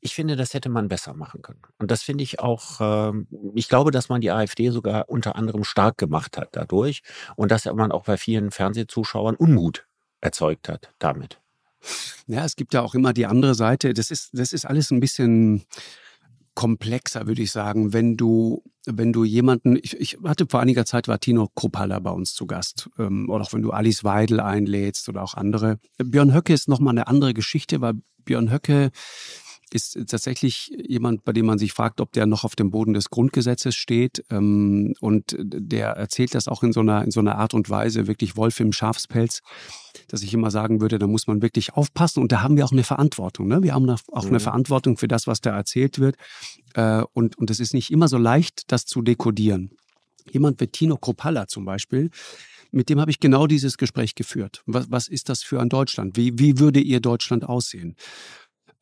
Ich 0.00 0.14
finde, 0.14 0.36
das 0.36 0.54
hätte 0.54 0.68
man 0.68 0.88
besser 0.88 1.14
machen 1.14 1.42
können. 1.42 1.62
Und 1.78 1.90
das 1.90 2.02
finde 2.02 2.22
ich 2.22 2.40
auch, 2.40 2.80
äh, 2.80 3.12
ich 3.54 3.68
glaube, 3.68 3.90
dass 3.90 4.08
man 4.08 4.20
die 4.20 4.30
AfD 4.30 4.70
sogar 4.70 5.08
unter 5.08 5.36
anderem 5.36 5.64
stark 5.64 5.98
gemacht 5.98 6.36
hat 6.38 6.50
dadurch 6.52 7.02
und 7.36 7.50
dass 7.50 7.64
man 7.64 7.90
auch 7.90 8.04
bei 8.04 8.16
vielen 8.16 8.50
Fernsehzuschauern 8.50 9.34
Unmut 9.34 9.86
erzeugt 10.20 10.68
hat 10.68 10.90
damit. 10.98 11.40
Ja, 12.26 12.44
es 12.44 12.56
gibt 12.56 12.74
ja 12.74 12.82
auch 12.82 12.94
immer 12.94 13.12
die 13.12 13.26
andere 13.26 13.54
Seite. 13.54 13.94
Das 13.94 14.10
ist, 14.10 14.30
das 14.32 14.52
ist 14.52 14.64
alles 14.64 14.90
ein 14.90 15.00
bisschen 15.00 15.64
komplexer, 16.54 17.26
würde 17.26 17.42
ich 17.42 17.52
sagen. 17.52 17.92
Wenn 17.92 18.16
du, 18.16 18.64
wenn 18.84 19.12
du 19.12 19.24
jemanden, 19.24 19.76
ich, 19.76 19.96
ich 19.98 20.18
hatte 20.24 20.46
vor 20.48 20.60
einiger 20.60 20.84
Zeit 20.84 21.06
war 21.06 21.20
Tino 21.20 21.48
Kruppalla 21.54 22.00
bei 22.00 22.10
uns 22.10 22.34
zu 22.34 22.46
Gast, 22.46 22.90
ähm, 22.98 23.30
oder 23.30 23.44
auch 23.44 23.52
wenn 23.52 23.62
du 23.62 23.70
Alice 23.70 24.02
Weidel 24.02 24.40
einlädst 24.40 25.08
oder 25.08 25.22
auch 25.22 25.34
andere. 25.34 25.78
Björn 25.98 26.34
Höcke 26.34 26.52
ist 26.52 26.68
nochmal 26.68 26.94
eine 26.94 27.06
andere 27.06 27.32
Geschichte, 27.32 27.80
weil 27.80 27.94
Björn 28.24 28.50
Höcke 28.50 28.90
ist 29.70 29.98
tatsächlich 30.08 30.70
jemand, 30.86 31.24
bei 31.24 31.32
dem 31.32 31.46
man 31.46 31.58
sich 31.58 31.72
fragt, 31.72 32.00
ob 32.00 32.12
der 32.12 32.26
noch 32.26 32.44
auf 32.44 32.56
dem 32.56 32.70
Boden 32.70 32.94
des 32.94 33.10
Grundgesetzes 33.10 33.74
steht. 33.74 34.24
Ähm, 34.30 34.94
und 35.00 35.36
der 35.38 35.88
erzählt 35.90 36.34
das 36.34 36.48
auch 36.48 36.62
in 36.62 36.72
so 36.72 36.80
einer, 36.80 37.04
in 37.04 37.10
so 37.10 37.20
einer 37.20 37.36
Art 37.36 37.54
und 37.54 37.70
Weise, 37.70 38.06
wirklich 38.06 38.36
Wolf 38.36 38.60
im 38.60 38.72
Schafspelz, 38.72 39.40
dass 40.08 40.22
ich 40.22 40.32
immer 40.32 40.50
sagen 40.50 40.80
würde, 40.80 40.98
da 40.98 41.06
muss 41.06 41.26
man 41.26 41.42
wirklich 41.42 41.74
aufpassen. 41.74 42.22
Und 42.22 42.32
da 42.32 42.42
haben 42.42 42.56
wir 42.56 42.64
auch 42.64 42.72
eine 42.72 42.84
Verantwortung. 42.84 43.48
Ne? 43.48 43.62
Wir 43.62 43.74
haben 43.74 43.88
auch 43.88 44.24
eine 44.24 44.32
mhm. 44.32 44.40
Verantwortung 44.40 44.96
für 44.96 45.08
das, 45.08 45.26
was 45.26 45.40
da 45.40 45.56
erzählt 45.56 45.98
wird. 45.98 46.16
Äh, 46.74 47.02
und, 47.12 47.36
und 47.38 47.50
es 47.50 47.60
ist 47.60 47.74
nicht 47.74 47.90
immer 47.90 48.08
so 48.08 48.18
leicht, 48.18 48.72
das 48.72 48.86
zu 48.86 49.02
dekodieren. 49.02 49.70
Jemand 50.30 50.60
wie 50.60 50.66
Tino 50.66 50.96
Kropalla 50.96 51.48
zum 51.48 51.64
Beispiel, 51.64 52.10
mit 52.70 52.88
dem 52.90 53.00
habe 53.00 53.10
ich 53.10 53.20
genau 53.20 53.46
dieses 53.46 53.78
Gespräch 53.78 54.14
geführt. 54.14 54.62
Was, 54.66 54.90
was 54.90 55.08
ist 55.08 55.28
das 55.28 55.42
für 55.42 55.60
ein 55.60 55.68
Deutschland? 55.68 56.16
Wie, 56.16 56.38
wie 56.38 56.58
würde 56.58 56.80
ihr 56.80 57.00
Deutschland 57.00 57.44
aussehen? 57.48 57.96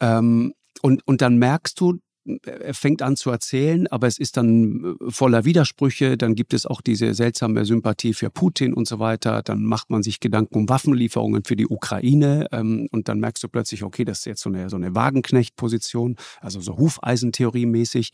Ähm, 0.00 0.52
und, 0.82 1.06
und 1.06 1.20
dann 1.20 1.38
merkst 1.38 1.80
du, 1.80 1.98
er 2.44 2.74
fängt 2.74 3.02
an 3.02 3.16
zu 3.16 3.30
erzählen, 3.30 3.86
aber 3.88 4.06
es 4.06 4.18
ist 4.18 4.36
dann 4.36 4.96
äh, 5.00 5.10
voller 5.10 5.44
Widersprüche. 5.44 6.16
Dann 6.16 6.34
gibt 6.34 6.54
es 6.54 6.66
auch 6.66 6.80
diese 6.80 7.14
seltsame 7.14 7.64
Sympathie 7.64 8.14
für 8.14 8.30
Putin 8.30 8.74
und 8.74 8.88
so 8.88 8.98
weiter. 8.98 9.42
Dann 9.42 9.62
macht 9.62 9.90
man 9.90 10.02
sich 10.02 10.20
Gedanken 10.20 10.56
um 10.56 10.68
Waffenlieferungen 10.68 11.44
für 11.44 11.56
die 11.56 11.66
Ukraine. 11.66 12.48
Ähm, 12.52 12.88
und 12.90 13.08
dann 13.08 13.20
merkst 13.20 13.42
du 13.44 13.48
plötzlich, 13.48 13.82
okay, 13.82 14.04
das 14.04 14.20
ist 14.20 14.24
jetzt 14.26 14.42
so 14.42 14.50
eine, 14.50 14.68
so 14.68 14.76
eine 14.76 14.94
Wagenknecht-Position, 14.94 16.16
also 16.40 16.60
so 16.60 16.76
Hufeisentheorie 16.76 17.66
mäßig. 17.66 18.10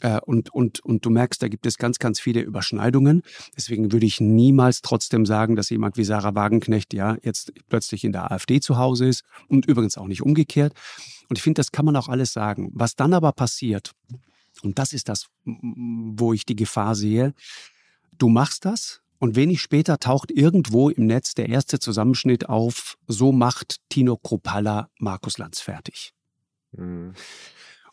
Äh, 0.00 0.20
und, 0.20 0.52
und, 0.52 0.80
und 0.80 1.04
du 1.04 1.10
merkst, 1.10 1.42
da 1.42 1.48
gibt 1.48 1.66
es 1.66 1.78
ganz, 1.78 1.98
ganz 1.98 2.20
viele 2.20 2.40
Überschneidungen. 2.40 3.22
Deswegen 3.56 3.92
würde 3.92 4.06
ich 4.06 4.20
niemals 4.20 4.82
trotzdem 4.82 5.26
sagen, 5.26 5.54
dass 5.54 5.70
jemand 5.70 5.96
wie 5.96 6.04
Sarah 6.04 6.34
Wagenknecht 6.34 6.92
ja 6.92 7.16
jetzt 7.22 7.52
plötzlich 7.68 8.04
in 8.04 8.12
der 8.12 8.32
AfD 8.32 8.60
zu 8.60 8.78
Hause 8.78 9.06
ist 9.06 9.22
und 9.48 9.66
übrigens 9.66 9.96
auch 9.96 10.08
nicht 10.08 10.22
umgekehrt. 10.22 10.74
Und 11.28 11.38
ich 11.38 11.42
finde, 11.42 11.60
das 11.60 11.72
kann 11.72 11.84
man 11.84 11.96
auch 11.96 12.08
alles 12.08 12.32
sagen. 12.32 12.70
Was 12.74 12.96
dann 12.96 13.14
aber 13.14 13.32
passiert, 13.32 13.92
und 14.62 14.78
das 14.78 14.92
ist 14.92 15.08
das, 15.08 15.26
wo 15.44 16.32
ich 16.32 16.46
die 16.46 16.56
Gefahr 16.56 16.94
sehe, 16.94 17.34
du 18.18 18.28
machst 18.28 18.64
das 18.64 19.02
und 19.18 19.36
wenig 19.36 19.60
später 19.60 19.98
taucht 19.98 20.30
irgendwo 20.30 20.90
im 20.90 21.06
Netz 21.06 21.34
der 21.34 21.48
erste 21.48 21.78
Zusammenschnitt 21.78 22.48
auf, 22.48 22.96
so 23.08 23.32
macht 23.32 23.80
Tino 23.88 24.16
Kropalla 24.16 24.90
Markus 24.98 25.38
Lanz 25.38 25.60
fertig. 25.60 26.12
Mhm. 26.72 27.14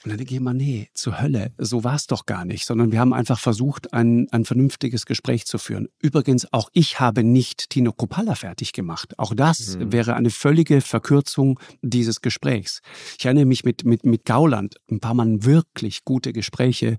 Und 0.04 0.10
dann 0.10 0.18
denke 0.18 0.34
ich 0.34 0.40
immer, 0.40 0.54
nee, 0.54 0.90
zur 0.94 1.22
Hölle, 1.22 1.54
so 1.60 1.84
war 1.84 1.96
es 1.96 2.08
doch 2.08 2.26
gar 2.26 2.44
nicht, 2.44 2.66
sondern 2.66 2.92
wir 2.92 3.00
haben 3.00 3.14
einfach 3.14 3.40
versucht, 3.40 3.94
ein, 3.94 4.28
ein 4.32 4.46
vernünftiges 4.46 5.06
Gespräch 5.06 5.46
zu 5.46 5.60
führen. 5.60 5.90
Übrigens, 6.00 6.52
auch 6.52 6.70
ich 6.74 7.00
habe 7.00 7.24
nicht 7.24 7.70
Tino 7.70 7.94
Kropalla 7.94 8.34
fertig 8.34 8.74
gemacht. 8.74 9.18
Auch 9.20 9.36
das 9.36 9.78
mhm. 9.78 9.92
wäre 9.92 10.16
eine 10.16 10.32
völlige 10.32 10.82
Verkürzung 10.82 11.60
dieses 11.84 12.22
Gesprächs. 12.22 12.82
Ich 13.20 13.26
erinnere 13.26 13.46
mich 13.46 13.64
mit, 13.64 13.86
mit, 13.86 14.04
mit 14.04 14.26
Gauland, 14.26 14.76
ein 14.90 15.00
paar 15.00 15.14
Mal 15.14 15.44
wirklich 15.44 16.04
gute 16.04 16.34
Gespräche. 16.34 16.98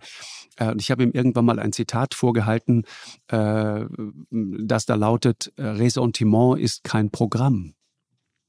Äh, 0.57 0.71
und 0.71 0.81
ich 0.81 0.93
habe 0.93 1.03
ihm 1.03 1.11
irgendwann 1.13 1.45
mal 1.45 1.59
ein 1.59 1.73
Zitat 1.73 2.15
vorgehalten, 2.15 2.85
äh, 3.29 3.85
das 4.31 4.87
da 4.87 4.95
lautet, 4.95 5.53
Ressentiment 5.59 6.61
ist 6.61 6.85
kein 6.85 7.11
Programm. 7.11 7.75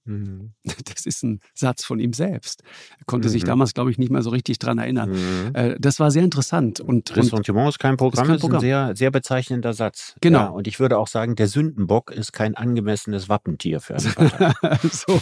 Mhm. 0.06 0.54
Das 0.94 1.06
ist 1.06 1.24
ein 1.24 1.40
Satz 1.54 1.84
von 1.84 2.00
ihm 2.00 2.14
selbst. 2.14 2.62
Er 2.98 3.06
konnte 3.06 3.28
mhm. 3.28 3.32
sich 3.32 3.44
damals, 3.44 3.74
glaube 3.74 3.92
ich, 3.92 3.98
nicht 3.98 4.12
mehr 4.12 4.22
so 4.22 4.30
richtig 4.30 4.60
dran 4.60 4.78
erinnern. 4.78 5.12
Mhm. 5.12 5.52
Äh, 5.54 5.76
das 5.80 6.00
war 6.00 6.12
sehr 6.12 6.24
interessant. 6.24 6.80
Und, 6.80 7.16
Ressentiment 7.16 7.70
ist 7.70 7.80
kein 7.80 7.98
Programm, 7.98 8.26
ist, 8.26 8.30
kein 8.30 8.40
Programm. 8.40 8.58
ist 8.58 8.64
ein 8.64 8.68
sehr, 8.68 8.96
sehr 8.96 9.12
bezeichnender 9.12 9.74
Satz. 9.74 10.16
Genau. 10.22 10.40
Ja, 10.40 10.48
und 10.48 10.68
ich 10.68 10.80
würde 10.80 10.98
auch 10.98 11.08
sagen, 11.08 11.36
der 11.36 11.48
Sündenbock 11.48 12.12
ist 12.12 12.32
kein 12.32 12.56
angemessenes 12.56 13.30
Wappentier 13.30 13.80
für 13.80 13.96
eine 13.96 14.10
Partei. 14.10 14.78
so. 14.92 15.22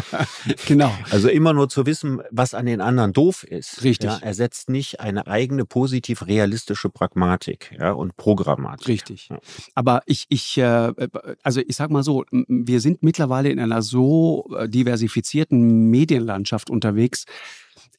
genau. 0.66 0.92
Also 1.10 1.28
immer 1.28 1.52
nur 1.52 1.68
zu 1.68 1.86
wissen, 1.86 2.20
was 2.30 2.54
an 2.54 2.66
den 2.66 2.80
anderen 2.80 3.12
doof 3.12 3.44
ist. 3.44 3.82
Richtig. 3.82 4.10
Ja, 4.10 4.18
ersetzt 4.18 4.68
nicht 4.68 5.00
eine 5.00 5.26
eigene 5.26 5.64
positiv 5.64 6.26
realistische 6.26 6.88
Pragmatik 6.88 7.76
ja, 7.78 7.92
und 7.92 8.16
Programmatik. 8.16 8.88
Richtig. 8.88 9.28
Ja. 9.28 9.38
Aber 9.74 10.02
ich, 10.06 10.26
ich, 10.28 10.58
äh, 10.58 10.92
also 11.42 11.60
ich 11.66 11.76
sag 11.76 11.90
mal 11.90 12.02
so, 12.02 12.24
wir 12.30 12.80
sind 12.80 13.02
mittlerweile 13.02 13.50
in 13.50 13.60
einer 13.60 13.82
so 13.82 14.15
diversifizierten 14.66 15.90
Medienlandschaft 15.90 16.70
unterwegs. 16.70 17.24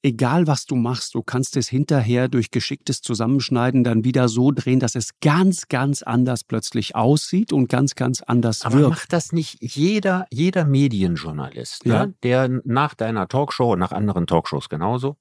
Egal 0.04 0.46
was 0.46 0.66
du 0.66 0.76
machst, 0.76 1.16
du 1.16 1.24
kannst 1.24 1.58
es 1.58 1.68
hinterher 1.68 2.28
durch 2.28 2.52
geschicktes 2.52 3.02
Zusammenschneiden 3.02 3.84
dann 3.84 4.04
wieder 4.04 4.30
so 4.30 4.52
drehen, 4.52 4.80
dass 4.80 4.96
es 4.96 5.20
ganz, 5.22 5.68
ganz 5.70 6.04
anders 6.04 6.44
plötzlich 6.44 6.96
aussieht 6.96 7.52
und 7.52 7.68
ganz, 7.68 7.96
ganz 7.96 8.22
anders 8.22 8.62
Aber 8.64 8.76
wirkt. 8.76 8.90
macht 8.90 9.14
das 9.14 9.32
nicht 9.32 9.58
jeder, 9.60 10.28
jeder 10.32 10.66
Medienjournalist, 10.66 11.86
ja? 11.86 12.06
Ne, 12.06 12.14
der 12.24 12.62
nach 12.64 12.94
deiner 12.94 13.28
Talkshow 13.28 13.74
und 13.74 13.80
nach 13.80 13.92
anderen 13.92 14.28
Talkshows 14.28 14.70
genauso 14.70 15.18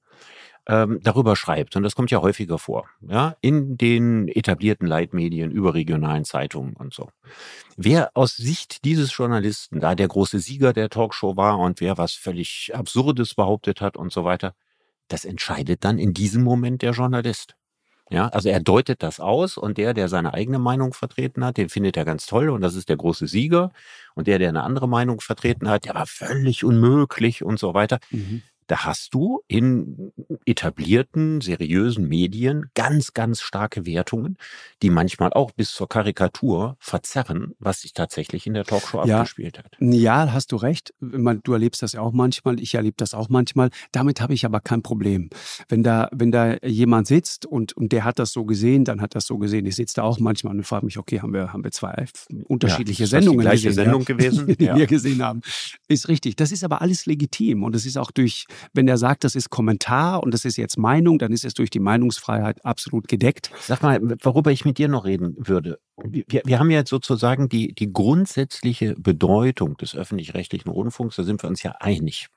ähm, 0.67 0.99
darüber 1.01 1.35
schreibt, 1.35 1.75
und 1.75 1.83
das 1.83 1.95
kommt 1.95 2.11
ja 2.11 2.21
häufiger 2.21 2.57
vor, 2.57 2.89
ja, 3.01 3.35
in 3.41 3.77
den 3.77 4.27
etablierten 4.27 4.85
Leitmedien, 4.85 5.49
überregionalen 5.49 6.25
Zeitungen 6.25 6.75
und 6.75 6.93
so. 6.93 7.09
Wer 7.77 8.11
aus 8.15 8.35
Sicht 8.35 8.83
dieses 8.83 9.15
Journalisten 9.15 9.79
da 9.79 9.95
der 9.95 10.09
große 10.09 10.39
Sieger 10.39 10.73
der 10.73 10.89
Talkshow 10.89 11.37
war 11.37 11.57
und 11.57 11.79
wer 11.79 11.97
was 11.97 12.13
völlig 12.13 12.71
Absurdes 12.73 13.33
behauptet 13.33 13.79
hat 13.79 13.95
und 13.95 14.11
so 14.11 14.25
weiter, 14.25 14.53
das 15.07 15.23
entscheidet 15.23 15.85
dann 15.85 15.97
in 15.97 16.13
diesem 16.13 16.43
Moment 16.43 16.81
der 16.81 16.91
Journalist. 16.91 17.55
Ja, 18.09 18.29
also 18.29 18.47
er 18.47 18.61
deutet 18.61 19.03
das 19.03 19.19
aus 19.19 19.57
und 19.57 19.77
der, 19.77 19.93
der 19.93 20.07
seine 20.07 20.33
eigene 20.33 20.59
Meinung 20.59 20.93
vertreten 20.93 21.43
hat, 21.43 21.57
den 21.57 21.67
findet 21.67 21.97
er 21.97 22.05
ganz 22.05 22.25
toll 22.25 22.49
und 22.49 22.61
das 22.61 22.75
ist 22.75 22.87
der 22.87 22.95
große 22.95 23.27
Sieger. 23.27 23.71
Und 24.15 24.27
der, 24.27 24.39
der 24.39 24.47
eine 24.47 24.63
andere 24.63 24.87
Meinung 24.87 25.19
vertreten 25.19 25.69
hat, 25.69 25.85
der 25.85 25.93
war 25.93 26.07
völlig 26.07 26.63
unmöglich 26.63 27.43
und 27.43 27.59
so 27.59 27.73
weiter. 27.73 27.99
Mhm 28.11 28.43
da 28.67 28.85
hast 28.85 29.13
du 29.13 29.41
in 29.47 30.11
etablierten, 30.45 31.41
seriösen 31.41 32.07
Medien 32.07 32.67
ganz, 32.75 33.13
ganz 33.13 33.41
starke 33.41 33.85
Wertungen, 33.85 34.37
die 34.81 34.89
manchmal 34.89 35.31
auch 35.33 35.51
bis 35.51 35.71
zur 35.71 35.87
Karikatur 35.87 36.75
verzerren, 36.79 37.53
was 37.59 37.81
sich 37.81 37.93
tatsächlich 37.93 38.45
in 38.45 38.53
der 38.53 38.65
Talkshow 38.65 39.05
ja, 39.05 39.19
abgespielt 39.19 39.59
hat. 39.59 39.71
Ja, 39.79 40.31
hast 40.33 40.51
du 40.51 40.57
recht. 40.57 40.93
Du 40.99 41.53
erlebst 41.53 41.81
das 41.81 41.93
ja 41.93 42.01
auch 42.01 42.11
manchmal, 42.11 42.59
ich 42.59 42.75
erlebe 42.75 42.95
das 42.97 43.13
auch 43.13 43.29
manchmal. 43.29 43.69
Damit 43.91 44.21
habe 44.21 44.33
ich 44.33 44.45
aber 44.45 44.59
kein 44.59 44.83
Problem. 44.83 45.29
Wenn 45.69 45.83
da, 45.83 46.09
wenn 46.11 46.31
da 46.31 46.57
jemand 46.63 47.07
sitzt 47.07 47.45
und, 47.45 47.73
und 47.73 47.91
der 47.91 48.03
hat 48.03 48.19
das 48.19 48.31
so 48.31 48.45
gesehen, 48.45 48.83
dann 48.83 49.01
hat 49.01 49.15
das 49.15 49.25
so 49.25 49.37
gesehen. 49.37 49.65
Ich 49.65 49.75
sitze 49.75 49.95
da 49.95 50.03
auch 50.03 50.19
manchmal 50.19 50.55
und 50.55 50.63
frage 50.63 50.85
mich, 50.85 50.97
okay, 50.97 51.21
haben 51.21 51.33
wir, 51.33 51.53
haben 51.53 51.63
wir 51.63 51.71
zwei 51.71 52.05
unterschiedliche 52.45 53.03
ja, 53.03 53.07
Sendungen 53.07 53.39
die 53.39 53.43
gleiche 53.43 53.67
gesehen, 53.69 53.85
Sendung 53.85 54.01
ja, 54.01 54.05
gewesen, 54.05 54.47
die 54.59 54.75
wir 54.75 54.87
gesehen 54.87 55.23
haben. 55.23 55.41
Ist 55.87 56.09
richtig. 56.09 56.35
Das 56.35 56.51
ist 56.51 56.63
aber 56.63 56.81
alles 56.81 57.05
legitim 57.05 57.63
und 57.63 57.75
es 57.75 57.85
ist 57.85 57.97
auch 57.97 58.11
durch 58.11 58.45
wenn 58.73 58.87
er 58.87 58.97
sagt, 58.97 59.23
das 59.23 59.35
ist 59.35 59.49
Kommentar 59.49 60.23
und 60.23 60.33
das 60.33 60.45
ist 60.45 60.57
jetzt 60.57 60.77
Meinung, 60.77 61.19
dann 61.19 61.31
ist 61.31 61.45
es 61.45 61.53
durch 61.53 61.69
die 61.69 61.79
Meinungsfreiheit 61.79 62.63
absolut 62.65 63.07
gedeckt. 63.07 63.51
Sag 63.59 63.81
mal, 63.81 63.99
worüber 64.21 64.51
ich 64.51 64.65
mit 64.65 64.77
dir 64.77 64.87
noch 64.87 65.05
reden 65.05 65.35
würde. 65.37 65.79
Wir, 66.03 66.41
wir 66.45 66.59
haben 66.59 66.69
ja 66.69 66.85
sozusagen 66.85 67.49
die, 67.49 67.73
die 67.73 67.91
grundsätzliche 67.91 68.95
Bedeutung 68.95 69.77
des 69.77 69.95
öffentlich-rechtlichen 69.95 70.69
Rundfunks, 70.69 71.15
da 71.15 71.23
sind 71.23 71.43
wir 71.43 71.49
uns 71.49 71.63
ja 71.63 71.75
einig. 71.79 72.29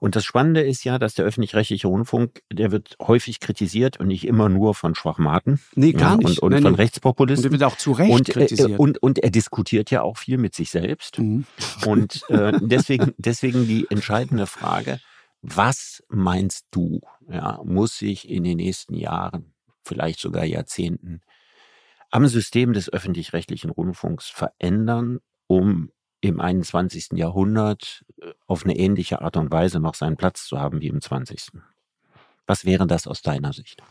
Und 0.00 0.16
das 0.16 0.24
Spannende 0.24 0.60
ist 0.62 0.84
ja, 0.84 0.98
dass 0.98 1.14
der 1.14 1.24
öffentlich-rechtliche 1.24 1.88
Rundfunk, 1.88 2.42
der 2.52 2.70
wird 2.70 2.96
häufig 3.00 3.40
kritisiert 3.40 3.98
und 3.98 4.08
nicht 4.08 4.26
immer 4.26 4.48
nur 4.48 4.74
von 4.74 4.94
Schwachmaten. 4.94 5.60
Nee, 5.74 5.92
gar 5.92 6.16
nicht. 6.16 6.40
Und, 6.40 6.42
und 6.42 6.52
nein, 6.52 6.62
von 6.62 6.72
nee. 6.72 6.78
Rechtspopulisten. 6.78 7.46
Und 7.46 7.52
der 7.52 7.60
wird 7.60 7.72
auch 7.72 7.76
zu 7.76 7.92
Recht 7.92 8.12
und, 8.12 8.28
äh, 8.28 8.32
kritisiert. 8.32 8.78
Und, 8.78 9.02
und 9.02 9.18
er 9.18 9.30
diskutiert 9.30 9.90
ja 9.90 10.02
auch 10.02 10.18
viel 10.18 10.38
mit 10.38 10.54
sich 10.54 10.70
selbst. 10.70 11.18
Mhm. 11.18 11.44
Und 11.86 12.22
äh, 12.28 12.52
deswegen, 12.60 13.12
deswegen 13.18 13.66
die 13.66 13.86
entscheidende 13.90 14.46
Frage, 14.46 15.00
was 15.42 16.02
meinst 16.08 16.66
du, 16.70 17.00
ja, 17.28 17.60
muss 17.64 17.98
sich 17.98 18.28
in 18.28 18.44
den 18.44 18.56
nächsten 18.56 18.94
Jahren, 18.94 19.54
vielleicht 19.84 20.20
sogar 20.20 20.44
Jahrzehnten, 20.44 21.20
am 22.10 22.26
System 22.26 22.72
des 22.72 22.92
öffentlich-rechtlichen 22.92 23.70
Rundfunks 23.70 24.28
verändern, 24.28 25.18
um 25.46 25.90
im 26.20 26.40
21. 26.40 27.10
Jahrhundert 27.12 28.04
äh, 28.20 28.32
auf 28.46 28.64
eine 28.64 28.76
ähnliche 28.76 29.22
Art 29.22 29.36
und 29.36 29.52
Weise 29.52 29.78
noch 29.80 29.94
seinen 29.94 30.16
Platz 30.16 30.46
zu 30.46 30.58
haben 30.58 30.80
wie 30.80 30.88
im 30.88 31.00
20. 31.00 31.52
Was 32.46 32.64
wäre 32.64 32.86
das 32.86 33.06
aus 33.06 33.22
deiner 33.22 33.52
Sicht? 33.52 33.82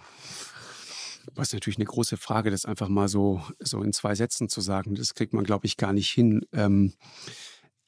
Ist 1.36 1.54
natürlich 1.54 1.78
eine 1.78 1.86
große 1.86 2.18
Frage, 2.18 2.50
das 2.50 2.66
einfach 2.66 2.88
mal 2.88 3.08
so, 3.08 3.44
so 3.60 3.84
in 3.84 3.94
zwei 3.94 4.16
Sätzen 4.16 4.50
zu 4.50 4.62
sagen. 4.62 4.96
Das 4.96 5.14
kriegt 5.14 5.34
man, 5.34 5.44
glaube 5.44 5.68
ich, 5.68 5.78
gar 5.78 5.94
nicht 5.94 6.10
hin. 6.10 6.46
Ähm, 6.52 6.94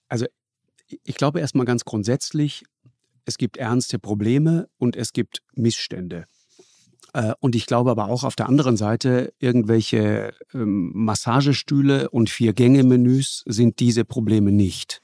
also 0.08 0.26
ich 1.04 1.16
glaube 1.16 1.40
erstmal 1.40 1.66
ganz 1.66 1.86
grundsätzlich, 1.86 2.64
es 3.30 3.38
gibt 3.38 3.58
ernste 3.58 4.00
Probleme 4.00 4.68
und 4.80 4.96
es 4.96 5.14
gibt 5.14 5.44
Missstände. 5.54 6.26
Äh, 7.14 7.34
und 7.40 7.56
ich 7.56 7.68
glaube 7.68 7.92
aber 7.92 8.10
auch 8.10 8.24
auf 8.24 8.36
der 8.36 8.50
anderen 8.50 8.76
Seite, 8.76 9.34
irgendwelche 9.40 10.34
ähm, 10.54 10.92
Massagestühle 10.96 12.10
und 12.10 12.32
Vier-Gänge-Menüs 12.32 13.44
sind 13.46 13.80
diese 13.80 14.04
Probleme 14.04 14.52
nicht. 14.52 15.02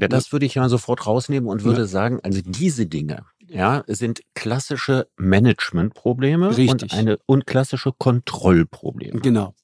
Ja, 0.00 0.06
das 0.06 0.30
würde 0.32 0.46
ich 0.46 0.54
mal 0.54 0.68
sofort 0.68 1.06
rausnehmen 1.06 1.48
und 1.48 1.64
würde 1.64 1.82
ja. 1.82 1.86
sagen, 1.86 2.20
also 2.22 2.40
diese 2.44 2.86
Dinge, 2.86 3.24
ja, 3.48 3.82
sind 3.88 4.20
klassische 4.34 5.08
Managementprobleme 5.16 6.50
und 6.50 6.92
eine 6.92 7.18
und 7.26 7.46
klassische 7.46 7.92
Kontrollprobleme. 7.92 9.20
Genau. 9.20 9.54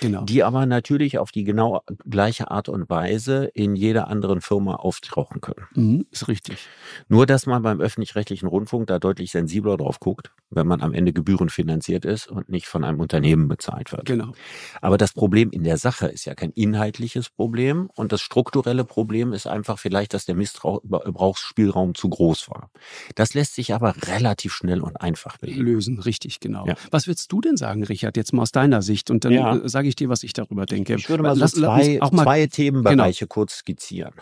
Genau. 0.00 0.24
Die 0.24 0.42
aber 0.42 0.66
natürlich 0.66 1.18
auf 1.18 1.32
die 1.32 1.44
genau 1.44 1.82
gleiche 2.08 2.50
Art 2.50 2.68
und 2.68 2.88
Weise 2.90 3.50
in 3.54 3.76
jeder 3.76 4.08
anderen 4.08 4.40
Firma 4.40 4.76
auftauchen 4.76 5.40
können. 5.40 5.66
Mhm, 5.74 6.06
ist 6.10 6.28
richtig. 6.28 6.68
Nur, 7.08 7.26
dass 7.26 7.46
man 7.46 7.62
beim 7.62 7.80
öffentlich-rechtlichen 7.80 8.48
Rundfunk 8.48 8.86
da 8.86 8.98
deutlich 8.98 9.30
sensibler 9.30 9.76
drauf 9.76 10.00
guckt, 10.00 10.32
wenn 10.50 10.66
man 10.66 10.80
am 10.82 10.92
Ende 10.92 11.12
gebührenfinanziert 11.12 12.04
ist 12.04 12.28
und 12.28 12.48
nicht 12.48 12.66
von 12.66 12.84
einem 12.84 13.00
Unternehmen 13.00 13.48
bezahlt 13.48 13.92
wird. 13.92 14.06
Genau. 14.06 14.32
Aber 14.80 14.98
das 14.98 15.12
Problem 15.12 15.50
in 15.50 15.64
der 15.64 15.76
Sache 15.76 16.06
ist 16.08 16.24
ja 16.24 16.34
kein 16.34 16.50
inhaltliches 16.50 17.30
Problem 17.30 17.90
und 17.94 18.12
das 18.12 18.20
strukturelle 18.20 18.84
Problem 18.84 19.32
ist 19.32 19.46
einfach 19.46 19.78
vielleicht, 19.78 20.14
dass 20.14 20.24
der 20.24 20.34
Missbrauchsspielraum 20.34 21.94
zu 21.94 22.08
groß 22.08 22.48
war. 22.50 22.70
Das 23.14 23.34
lässt 23.34 23.54
sich 23.54 23.74
aber 23.74 23.94
relativ 24.06 24.52
schnell 24.52 24.80
und 24.80 25.00
einfach 25.00 25.38
lösen. 25.40 25.98
Richtig, 25.98 26.40
genau. 26.40 26.66
Ja. 26.66 26.74
Was 26.90 27.06
würdest 27.06 27.30
du 27.32 27.40
denn 27.40 27.56
sagen, 27.56 27.84
Richard, 27.84 28.16
jetzt 28.16 28.32
mal 28.32 28.42
aus 28.42 28.52
deiner 28.52 28.82
Sicht? 28.82 29.10
Und 29.10 29.24
dann 29.24 29.32
ja. 29.32 29.68
sage 29.68 29.88
ich 29.88 29.91
ich 29.92 29.96
dir, 29.96 30.08
was 30.08 30.22
ich 30.22 30.32
darüber 30.32 30.66
denke. 30.66 30.94
Ich 30.94 31.08
würde 31.08 31.22
mal 31.22 31.36
so 31.36 31.46
zwei, 31.46 31.98
mal, 31.98 32.24
zwei 32.24 32.46
Themenbereiche 32.46 33.26
genau. 33.26 33.34
kurz 33.34 33.58
skizzieren. 33.58 34.14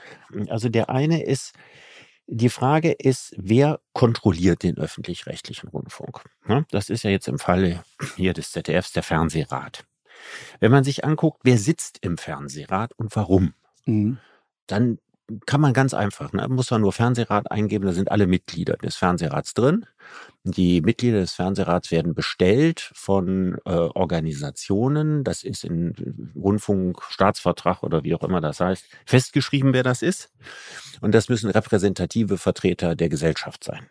Also 0.49 0.69
der 0.69 0.91
eine 0.91 1.23
ist, 1.23 1.53
die 2.27 2.49
Frage 2.49 2.93
ist, 2.93 3.35
wer 3.37 3.81
kontrolliert 3.93 4.63
den 4.63 4.79
öffentlich-rechtlichen 4.79 5.69
Rundfunk? 5.69 6.23
Das 6.71 6.91
ist 6.91 7.03
ja 7.03 7.11
jetzt 7.11 7.29
im 7.29 7.39
Falle 7.39 7.83
hier 8.17 8.35
des 8.35 8.53
ZDFs 8.53 8.93
der 8.93 9.03
Fernsehrat. 9.03 9.85
Wenn 10.61 10.71
man 10.71 10.85
sich 10.85 11.05
anguckt, 11.05 11.41
wer 11.45 11.59
sitzt 11.59 11.99
im 12.03 12.19
Fernsehrat 12.19 12.93
und 12.93 13.17
warum, 13.17 13.55
mhm. 13.87 14.19
dann 14.67 14.99
kann 15.47 15.61
man 15.61 15.73
ganz 15.73 15.95
einfach, 15.95 16.33
ne? 16.33 16.47
muss 16.49 16.71
man 16.71 16.81
nur 16.81 16.93
Fernsehrat 16.93 17.51
eingeben, 17.51 17.87
da 17.87 17.93
sind 17.93 18.11
alle 18.11 18.27
Mitglieder 18.27 18.77
des 18.77 18.97
Fernsehrats 18.97 19.55
drin. 19.55 19.87
Die 20.45 20.81
Mitglieder 20.81 21.21
des 21.21 21.33
Fernsehrats 21.33 21.91
werden 21.91 22.15
bestellt 22.15 22.91
von 22.95 23.59
äh, 23.67 23.71
Organisationen, 23.71 25.23
das 25.25 25.43
ist 25.43 25.65
in 25.65 26.33
Rundfunk, 26.35 27.03
Staatsvertrag 27.11 27.83
oder 27.83 28.05
wie 28.05 28.15
auch 28.15 28.23
immer 28.23 28.41
das 28.41 28.61
heißt, 28.61 28.87
festgeschrieben, 29.05 29.75
wer 29.75 29.83
das 29.83 30.03
ist. 30.03 30.31
Und 31.01 31.15
das 31.15 31.29
müssen 31.29 31.51
repräsentative 31.51 32.39
Vertreter 32.39 32.97
der 32.97 33.09
Gesellschaft 33.09 33.65
sein. 33.65 33.87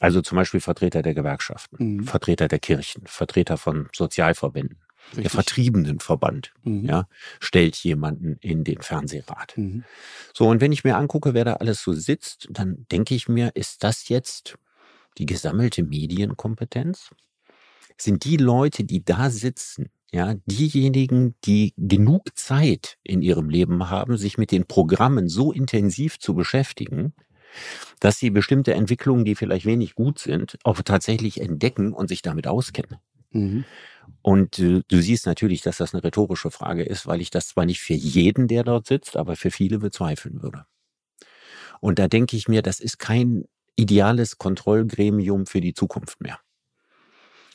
Also 0.00 0.20
zum 0.20 0.36
Beispiel 0.36 0.60
Vertreter 0.60 1.02
der 1.02 1.14
Gewerkschaften, 1.14 1.96
mhm. 1.96 2.04
Vertreter 2.04 2.48
der 2.48 2.58
Kirchen, 2.58 3.02
Vertreter 3.06 3.56
von 3.56 3.88
Sozialverbänden, 3.92 4.78
Richtig. 5.08 5.22
Der 5.24 5.30
Vertriebenenverband 5.30 6.54
mhm. 6.62 6.86
ja, 6.86 7.08
stellt 7.38 7.76
jemanden 7.76 8.36
in 8.40 8.64
den 8.64 8.80
Fernsehrat. 8.80 9.56
Mhm. 9.56 9.84
So, 10.32 10.48
und 10.48 10.60
wenn 10.60 10.72
ich 10.72 10.84
mir 10.84 10.96
angucke, 10.96 11.34
wer 11.34 11.44
da 11.44 11.54
alles 11.54 11.82
so 11.82 11.92
sitzt, 11.92 12.48
dann 12.50 12.86
denke 12.90 13.14
ich 13.14 13.28
mir, 13.28 13.50
ist 13.54 13.84
das 13.84 14.08
jetzt 14.08 14.56
die 15.18 15.26
gesammelte 15.26 15.82
Medienkompetenz? 15.82 17.10
Sind 17.98 18.24
die 18.24 18.38
Leute, 18.38 18.84
die 18.84 19.04
da 19.04 19.28
sitzen, 19.28 19.90
ja, 20.12 20.34
diejenigen, 20.46 21.34
die 21.44 21.74
genug 21.76 22.36
Zeit 22.36 22.98
in 23.02 23.22
ihrem 23.22 23.48
Leben 23.48 23.90
haben, 23.90 24.16
sich 24.16 24.38
mit 24.38 24.50
den 24.50 24.66
Programmen 24.66 25.28
so 25.28 25.52
intensiv 25.52 26.18
zu 26.18 26.34
beschäftigen, 26.34 27.14
dass 28.00 28.18
sie 28.18 28.30
bestimmte 28.30 28.74
Entwicklungen, 28.74 29.24
die 29.24 29.34
vielleicht 29.34 29.66
wenig 29.66 29.94
gut 29.94 30.18
sind, 30.18 30.58
auch 30.64 30.80
tatsächlich 30.82 31.40
entdecken 31.40 31.92
und 31.92 32.08
sich 32.08 32.22
damit 32.22 32.46
auskennen. 32.46 32.98
Mhm. 33.30 33.64
Und 34.22 34.58
äh, 34.58 34.82
du 34.88 35.00
siehst 35.00 35.26
natürlich, 35.26 35.62
dass 35.62 35.78
das 35.78 35.94
eine 35.94 36.04
rhetorische 36.04 36.50
Frage 36.50 36.84
ist, 36.84 37.06
weil 37.06 37.20
ich 37.20 37.30
das 37.30 37.48
zwar 37.48 37.66
nicht 37.66 37.80
für 37.80 37.94
jeden, 37.94 38.48
der 38.48 38.64
dort 38.64 38.86
sitzt, 38.86 39.16
aber 39.16 39.36
für 39.36 39.50
viele 39.50 39.78
bezweifeln 39.78 40.42
würde. 40.42 40.64
Und 41.80 41.98
da 41.98 42.08
denke 42.08 42.36
ich 42.36 42.48
mir, 42.48 42.62
das 42.62 42.80
ist 42.80 42.98
kein 42.98 43.44
ideales 43.76 44.38
Kontrollgremium 44.38 45.46
für 45.46 45.60
die 45.60 45.74
Zukunft 45.74 46.20
mehr. 46.20 46.38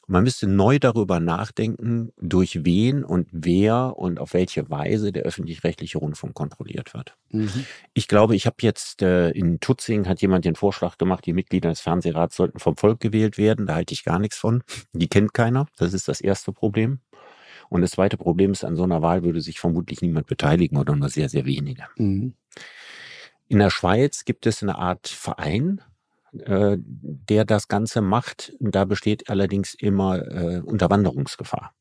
Man 0.09 0.23
müsste 0.23 0.47
neu 0.47 0.79
darüber 0.79 1.19
nachdenken, 1.19 2.13
durch 2.17 2.63
wen 2.63 3.03
und 3.03 3.27
wer 3.33 3.97
und 3.97 4.19
auf 4.19 4.33
welche 4.33 4.69
Weise 4.69 5.11
der 5.11 5.23
öffentlich-rechtliche 5.23 5.97
Rundfunk 5.97 6.33
kontrolliert 6.33 6.93
wird. 6.93 7.17
Mhm. 7.29 7.65
Ich 7.93 8.07
glaube, 8.07 8.33
ich 8.33 8.45
habe 8.45 8.55
jetzt 8.61 9.01
äh, 9.01 9.31
in 9.31 9.59
Tutzing 9.59 10.07
hat 10.07 10.21
jemand 10.21 10.45
den 10.45 10.55
Vorschlag 10.55 10.97
gemacht, 10.97 11.25
die 11.25 11.33
Mitglieder 11.33 11.69
des 11.69 11.81
Fernsehrats 11.81 12.37
sollten 12.37 12.59
vom 12.59 12.77
Volk 12.77 13.01
gewählt 13.01 13.37
werden. 13.37 13.65
Da 13.65 13.75
halte 13.75 13.93
ich 13.93 14.05
gar 14.05 14.17
nichts 14.17 14.37
von. 14.37 14.63
Die 14.93 15.09
kennt 15.09 15.33
keiner. 15.33 15.67
Das 15.75 15.93
ist 15.93 16.07
das 16.07 16.21
erste 16.21 16.53
Problem. 16.53 17.01
Und 17.67 17.81
das 17.81 17.91
zweite 17.91 18.15
Problem 18.15 18.51
ist, 18.51 18.63
an 18.63 18.77
so 18.77 18.83
einer 18.83 19.01
Wahl 19.01 19.23
würde 19.23 19.41
sich 19.41 19.59
vermutlich 19.59 20.01
niemand 20.01 20.27
beteiligen 20.27 20.77
oder 20.77 20.95
nur 20.95 21.09
sehr, 21.09 21.27
sehr 21.27 21.45
wenige. 21.45 21.83
Mhm. 21.97 22.33
In 23.49 23.59
der 23.59 23.69
Schweiz 23.69 24.23
gibt 24.23 24.45
es 24.45 24.63
eine 24.63 24.77
Art 24.77 25.07
Verein, 25.09 25.81
äh, 26.33 26.77
der 26.79 27.45
das 27.45 27.67
Ganze 27.67 28.01
macht. 28.01 28.53
Da 28.59 28.85
besteht 28.85 29.29
allerdings 29.29 29.73
immer 29.73 30.21
äh, 30.27 30.61
Unterwanderungsgefahr. 30.61 31.73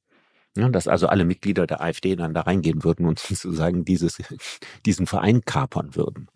Ja, 0.56 0.68
dass 0.70 0.88
also 0.88 1.08
alle 1.08 1.26
Mitglieder 1.26 1.66
der 1.66 1.82
AfD 1.82 2.16
dann 2.16 2.32
da 2.32 2.42
reingehen 2.42 2.82
würden 2.82 3.06
und 3.06 3.18
sozusagen 3.20 3.84
dieses, 3.84 4.22
diesen 4.86 5.06
Verein 5.06 5.42
kapern 5.42 5.94
würden. 5.94 6.28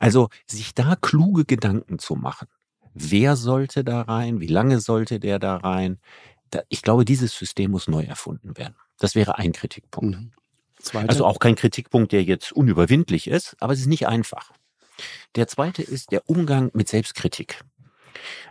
Also 0.00 0.28
sich 0.46 0.74
da 0.74 0.96
kluge 0.96 1.44
Gedanken 1.44 1.98
zu 1.98 2.16
machen. 2.16 2.48
Wer 2.94 3.36
sollte 3.36 3.84
da 3.84 4.02
rein? 4.02 4.40
Wie 4.40 4.46
lange 4.46 4.80
sollte 4.80 5.20
der 5.20 5.38
da 5.38 5.56
rein? 5.56 5.98
Da, 6.50 6.62
ich 6.68 6.82
glaube, 6.82 7.04
dieses 7.04 7.36
System 7.36 7.72
muss 7.72 7.88
neu 7.88 8.02
erfunden 8.02 8.56
werden. 8.56 8.76
Das 8.98 9.14
wäre 9.14 9.38
ein 9.38 9.52
Kritikpunkt. 9.52 10.16
Mhm. 10.16 10.32
Also 10.92 11.24
auch 11.24 11.38
kein 11.38 11.54
Kritikpunkt, 11.54 12.12
der 12.12 12.22
jetzt 12.24 12.52
unüberwindlich 12.52 13.26
ist, 13.26 13.56
aber 13.60 13.72
es 13.72 13.80
ist 13.80 13.86
nicht 13.86 14.06
einfach. 14.06 14.52
Der 15.36 15.48
zweite 15.48 15.82
ist 15.82 16.12
der 16.12 16.28
Umgang 16.28 16.70
mit 16.74 16.88
Selbstkritik. 16.88 17.60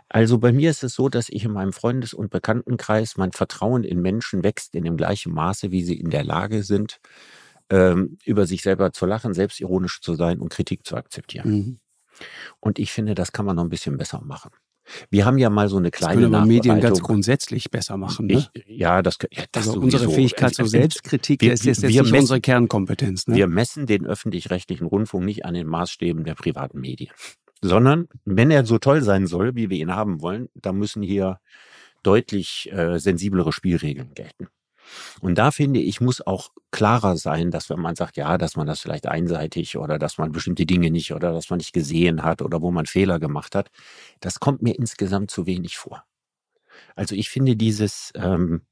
Also 0.08 0.38
bei 0.38 0.52
mir 0.52 0.70
ist 0.70 0.84
es 0.84 0.94
so, 0.94 1.08
dass 1.08 1.28
ich 1.28 1.44
in 1.44 1.52
meinem 1.52 1.72
Freundes- 1.72 2.14
und 2.14 2.30
Bekanntenkreis 2.30 3.16
mein 3.16 3.32
Vertrauen 3.32 3.84
in 3.84 4.00
Menschen 4.00 4.44
wächst 4.44 4.74
in 4.74 4.84
dem 4.84 4.96
gleichen 4.96 5.32
Maße, 5.32 5.70
wie 5.70 5.82
sie 5.82 5.98
in 5.98 6.10
der 6.10 6.24
Lage 6.24 6.62
sind, 6.62 7.00
ähm, 7.70 8.18
über 8.24 8.46
sich 8.46 8.62
selber 8.62 8.92
zu 8.92 9.06
lachen, 9.06 9.34
selbstironisch 9.34 10.00
zu 10.00 10.14
sein 10.14 10.40
und 10.40 10.50
Kritik 10.50 10.86
zu 10.86 10.96
akzeptieren. 10.96 11.50
Mhm. 11.50 11.80
Und 12.60 12.78
ich 12.78 12.92
finde, 12.92 13.14
das 13.14 13.32
kann 13.32 13.46
man 13.46 13.56
noch 13.56 13.64
ein 13.64 13.70
bisschen 13.70 13.96
besser 13.96 14.20
machen. 14.22 14.50
Wir 15.10 15.24
haben 15.24 15.38
ja 15.38 15.50
mal 15.50 15.68
so 15.68 15.76
eine 15.76 15.90
kleine 15.90 16.22
das 16.22 16.30
können 16.30 16.48
Medien 16.48 16.80
ganz 16.80 17.00
grundsätzlich 17.00 17.70
besser 17.70 17.96
machen. 17.96 18.26
Ne? 18.26 18.46
Ich, 18.54 18.64
ja, 18.66 19.02
das, 19.02 19.18
ja, 19.30 19.44
das 19.52 19.68
also 19.68 19.80
unsere 19.80 20.10
Fähigkeit 20.10 20.54
zur 20.54 20.68
Selbstkritik 20.68 21.40
wir, 21.40 21.52
ist 21.52 21.64
jetzt, 21.64 21.82
nicht 21.82 21.96
messen, 21.96 22.16
unsere 22.16 22.40
Kernkompetenz. 22.40 23.26
Ne? 23.26 23.36
Wir 23.36 23.46
messen 23.46 23.86
den 23.86 24.06
öffentlich-rechtlichen 24.06 24.86
Rundfunk 24.86 25.24
nicht 25.24 25.44
an 25.44 25.54
den 25.54 25.66
Maßstäben 25.66 26.24
der 26.24 26.34
privaten 26.34 26.80
Medien, 26.80 27.12
sondern 27.62 28.08
wenn 28.24 28.50
er 28.50 28.66
so 28.66 28.78
toll 28.78 29.02
sein 29.02 29.26
soll, 29.26 29.54
wie 29.54 29.70
wir 29.70 29.78
ihn 29.78 29.94
haben 29.94 30.20
wollen, 30.20 30.48
dann 30.54 30.76
müssen 30.76 31.02
hier 31.02 31.40
deutlich 32.02 32.70
äh, 32.72 32.98
sensiblere 32.98 33.52
Spielregeln 33.52 34.12
gelten. 34.14 34.48
Und 35.20 35.36
da 35.36 35.50
finde 35.50 35.80
ich, 35.80 36.00
muss 36.00 36.20
auch 36.20 36.50
klarer 36.70 37.16
sein, 37.16 37.50
dass 37.50 37.70
wenn 37.70 37.80
man 37.80 37.96
sagt, 37.96 38.16
ja, 38.16 38.38
dass 38.38 38.56
man 38.56 38.66
das 38.66 38.80
vielleicht 38.80 39.06
einseitig 39.06 39.76
oder 39.76 39.98
dass 39.98 40.18
man 40.18 40.32
bestimmte 40.32 40.66
Dinge 40.66 40.90
nicht 40.90 41.12
oder 41.12 41.32
dass 41.32 41.50
man 41.50 41.58
nicht 41.58 41.72
gesehen 41.72 42.22
hat 42.22 42.42
oder 42.42 42.62
wo 42.62 42.70
man 42.70 42.86
Fehler 42.86 43.18
gemacht 43.18 43.54
hat, 43.54 43.70
das 44.20 44.40
kommt 44.40 44.62
mir 44.62 44.78
insgesamt 44.78 45.30
zu 45.30 45.46
wenig 45.46 45.76
vor. 45.76 46.04
Also 46.96 47.14
ich 47.14 47.30
finde 47.30 47.56
dieses, 47.56 48.12
ähm, 48.14 48.62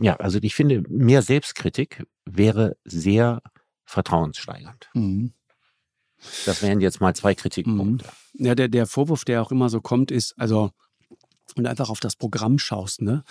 ja, 0.00 0.16
also 0.16 0.38
ich 0.42 0.54
finde, 0.54 0.82
mehr 0.88 1.22
Selbstkritik 1.22 2.04
wäre 2.24 2.76
sehr 2.84 3.42
vertrauenssteigernd. 3.84 4.90
Mhm. 4.94 5.32
Das 6.46 6.62
wären 6.62 6.80
jetzt 6.80 7.00
mal 7.00 7.14
zwei 7.14 7.34
Kritikpunkte. 7.34 8.06
Mhm. 8.34 8.46
Ja, 8.46 8.54
der, 8.54 8.68
der 8.68 8.86
Vorwurf, 8.86 9.24
der 9.24 9.42
auch 9.42 9.52
immer 9.52 9.68
so 9.68 9.80
kommt, 9.80 10.10
ist, 10.10 10.34
also 10.38 10.72
und 11.58 11.66
einfach 11.66 11.90
auf 11.90 12.00
das 12.00 12.16
Programm 12.16 12.58
schaust, 12.58 13.02
ne? 13.02 13.24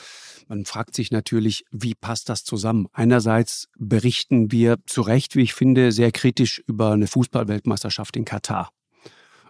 Man 0.47 0.65
fragt 0.65 0.95
sich 0.95 1.11
natürlich, 1.11 1.65
wie 1.71 1.95
passt 1.95 2.29
das 2.29 2.43
zusammen? 2.43 2.87
Einerseits 2.93 3.67
berichten 3.77 4.51
wir 4.51 4.77
zu 4.85 5.01
Recht, 5.01 5.35
wie 5.35 5.41
ich 5.41 5.53
finde, 5.53 5.91
sehr 5.91 6.11
kritisch 6.11 6.61
über 6.67 6.91
eine 6.91 7.07
Fußballweltmeisterschaft 7.07 8.15
in 8.15 8.25
Katar. 8.25 8.71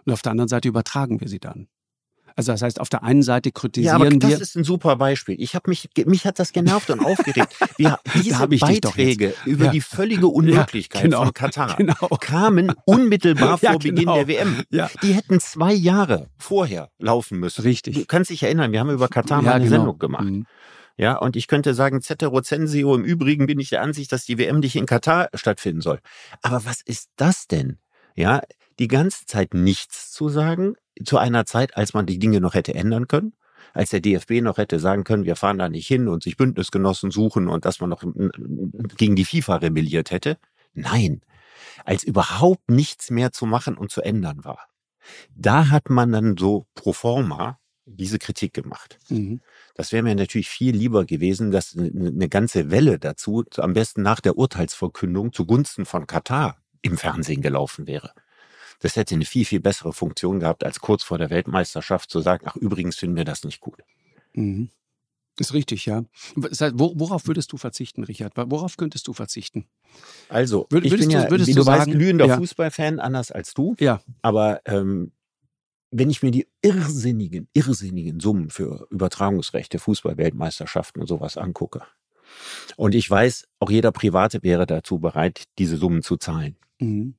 Und 0.04 0.12
auf 0.12 0.22
der 0.22 0.32
anderen 0.32 0.48
Seite 0.48 0.68
übertragen 0.68 1.20
wir 1.20 1.28
sie 1.28 1.40
dann. 1.40 1.68
Also 2.38 2.52
das 2.52 2.62
heißt, 2.62 2.80
auf 2.80 2.88
der 2.88 3.02
einen 3.02 3.24
Seite 3.24 3.50
kritisieren 3.50 4.00
ja, 4.00 4.06
aber 4.06 4.12
wir. 4.12 4.18
das 4.20 4.40
ist 4.40 4.56
ein 4.56 4.62
super 4.62 4.94
Beispiel. 4.94 5.34
Ich 5.40 5.56
habe 5.56 5.68
mich, 5.68 5.90
mich 6.06 6.24
hat 6.24 6.38
das 6.38 6.52
genervt 6.52 6.88
und 6.88 7.04
aufgeregt. 7.04 7.52
Wir, 7.76 7.98
diese 8.14 8.38
hab 8.38 8.52
ich 8.52 8.62
dich 8.62 8.80
doch 8.80 8.94
Beiträge 8.94 9.34
über 9.44 9.64
Ja. 9.64 9.70
die 9.72 9.80
völlige 9.80 10.28
Unmöglichkeit 10.28 11.02
genau, 11.02 11.24
von 11.24 11.34
Katar 11.34 11.74
genau. 11.78 11.96
kamen 12.20 12.72
unmittelbar 12.84 13.58
Ja, 13.62 13.72
vor 13.72 13.80
Beginn 13.80 13.96
genau. 13.96 14.14
der 14.14 14.28
WM. 14.28 14.62
Ja. 14.70 14.88
Die 15.02 15.14
hätten 15.14 15.40
zwei 15.40 15.72
Jahre 15.72 16.28
vorher 16.38 16.90
laufen 17.00 17.40
müssen. 17.40 17.62
Richtig. 17.62 17.96
Du 17.96 18.04
kannst 18.06 18.30
dich 18.30 18.44
erinnern, 18.44 18.70
wir 18.70 18.78
haben 18.78 18.90
über 18.90 19.08
Katar 19.08 19.42
mal 19.42 19.48
ja, 19.48 19.54
eine 19.54 19.64
genau. 19.64 19.76
Sendung 19.78 19.98
gemacht. 19.98 20.24
Mhm. 20.24 20.46
Ja, 20.96 21.16
und 21.16 21.34
ich 21.34 21.48
könnte 21.48 21.74
sagen, 21.74 22.02
Cetero 22.02 22.40
Censeo, 22.40 22.94
im 22.94 23.02
Übrigen 23.02 23.46
bin 23.46 23.58
ich 23.58 23.70
der 23.70 23.82
Ansicht, 23.82 24.12
dass 24.12 24.26
die 24.26 24.38
WM 24.38 24.60
nicht 24.60 24.76
in 24.76 24.86
Katar 24.86 25.28
stattfinden 25.34 25.80
soll. 25.80 25.98
Aber 26.42 26.64
was 26.64 26.82
ist 26.82 27.10
das 27.16 27.48
denn? 27.48 27.78
Ja, 28.14 28.42
die 28.78 28.88
ganze 28.88 29.26
Zeit 29.26 29.54
nichts 29.54 30.10
zu 30.12 30.28
sagen, 30.28 30.74
zu 31.04 31.18
einer 31.18 31.46
Zeit, 31.46 31.76
als 31.76 31.94
man 31.94 32.06
die 32.06 32.18
Dinge 32.18 32.40
noch 32.40 32.54
hätte 32.54 32.74
ändern 32.74 33.08
können, 33.08 33.34
als 33.72 33.90
der 33.90 34.00
DFB 34.00 34.40
noch 34.42 34.58
hätte 34.58 34.80
sagen 34.80 35.04
können, 35.04 35.24
wir 35.24 35.36
fahren 35.36 35.58
da 35.58 35.68
nicht 35.68 35.86
hin 35.86 36.08
und 36.08 36.22
sich 36.22 36.36
Bündnisgenossen 36.36 37.10
suchen 37.10 37.48
und 37.48 37.64
dass 37.64 37.80
man 37.80 37.90
noch 37.90 38.02
gegen 38.96 39.16
die 39.16 39.24
FIFA 39.24 39.56
rebelliert 39.56 40.10
hätte. 40.10 40.38
Nein, 40.74 41.22
als 41.84 42.04
überhaupt 42.04 42.70
nichts 42.70 43.10
mehr 43.10 43.32
zu 43.32 43.46
machen 43.46 43.76
und 43.76 43.90
zu 43.90 44.02
ändern 44.02 44.44
war. 44.44 44.68
Da 45.34 45.70
hat 45.70 45.90
man 45.90 46.12
dann 46.12 46.36
so 46.36 46.66
pro 46.74 46.92
forma 46.92 47.58
diese 47.86 48.18
Kritik 48.18 48.52
gemacht. 48.52 48.98
Mhm. 49.08 49.40
Das 49.74 49.92
wäre 49.92 50.02
mir 50.02 50.14
natürlich 50.14 50.48
viel 50.48 50.76
lieber 50.76 51.06
gewesen, 51.06 51.50
dass 51.50 51.76
eine 51.76 52.08
eine 52.08 52.28
ganze 52.28 52.70
Welle 52.70 52.98
dazu, 52.98 53.44
am 53.56 53.72
besten 53.72 54.02
nach 54.02 54.20
der 54.20 54.36
Urteilsverkündung 54.36 55.32
zugunsten 55.32 55.86
von 55.86 56.06
Katar 56.06 56.58
im 56.82 56.98
Fernsehen 56.98 57.40
gelaufen 57.40 57.86
wäre. 57.86 58.12
Das 58.80 58.96
hätte 58.96 59.14
eine 59.14 59.24
viel, 59.24 59.44
viel 59.44 59.60
bessere 59.60 59.92
Funktion 59.92 60.40
gehabt, 60.40 60.64
als 60.64 60.80
kurz 60.80 61.02
vor 61.02 61.18
der 61.18 61.30
Weltmeisterschaft 61.30 62.10
zu 62.10 62.20
sagen, 62.20 62.44
ach 62.48 62.56
übrigens 62.56 62.96
finden 62.96 63.16
wir 63.16 63.24
das 63.24 63.42
nicht 63.44 63.60
gut. 63.60 63.80
Mhm. 64.34 64.70
Ist 65.40 65.52
richtig, 65.54 65.86
ja. 65.86 66.04
Das 66.36 66.60
heißt, 66.60 66.74
wo- 66.78 66.94
worauf 66.96 67.26
würdest 67.28 67.52
du 67.52 67.56
verzichten, 67.58 68.02
Richard? 68.04 68.32
Worauf 68.36 68.76
könntest 68.76 69.06
du 69.06 69.12
verzichten? 69.12 69.66
Also, 70.28 70.66
Würd- 70.68 70.84
ich 70.84 70.90
würdest 70.92 71.08
bin 71.08 71.16
du- 71.18 71.24
ja, 71.24 71.30
wie 71.30 71.52
du 71.52 71.60
du 71.60 71.66
weißt, 71.66 71.78
sagen- 71.84 71.92
glühender 71.92 72.26
Ja. 72.26 72.36
Fußballfan, 72.38 72.98
anders 72.98 73.30
als 73.30 73.54
du. 73.54 73.76
Ja. 73.78 74.00
Aber 74.22 74.60
ähm, 74.64 75.12
wenn 75.90 76.10
ich 76.10 76.22
mir 76.22 76.30
die 76.32 76.48
irrsinnigen, 76.60 77.48
irrsinnigen 77.52 78.18
Summen 78.20 78.50
für 78.50 78.86
Übertragungsrechte, 78.90 79.78
Fußball-Weltmeisterschaften 79.78 81.00
und 81.00 81.06
sowas 81.06 81.36
angucke, 81.36 81.82
und 82.76 82.94
ich 82.94 83.08
weiß, 83.08 83.46
auch 83.60 83.70
jeder 83.70 83.90
Private 83.92 84.42
wäre 84.42 84.66
dazu 84.66 84.98
bereit, 84.98 85.44
diese 85.58 85.76
Summen 85.78 86.02
zu 86.02 86.16
zahlen, 86.16 86.56
Mhm. 86.80 87.14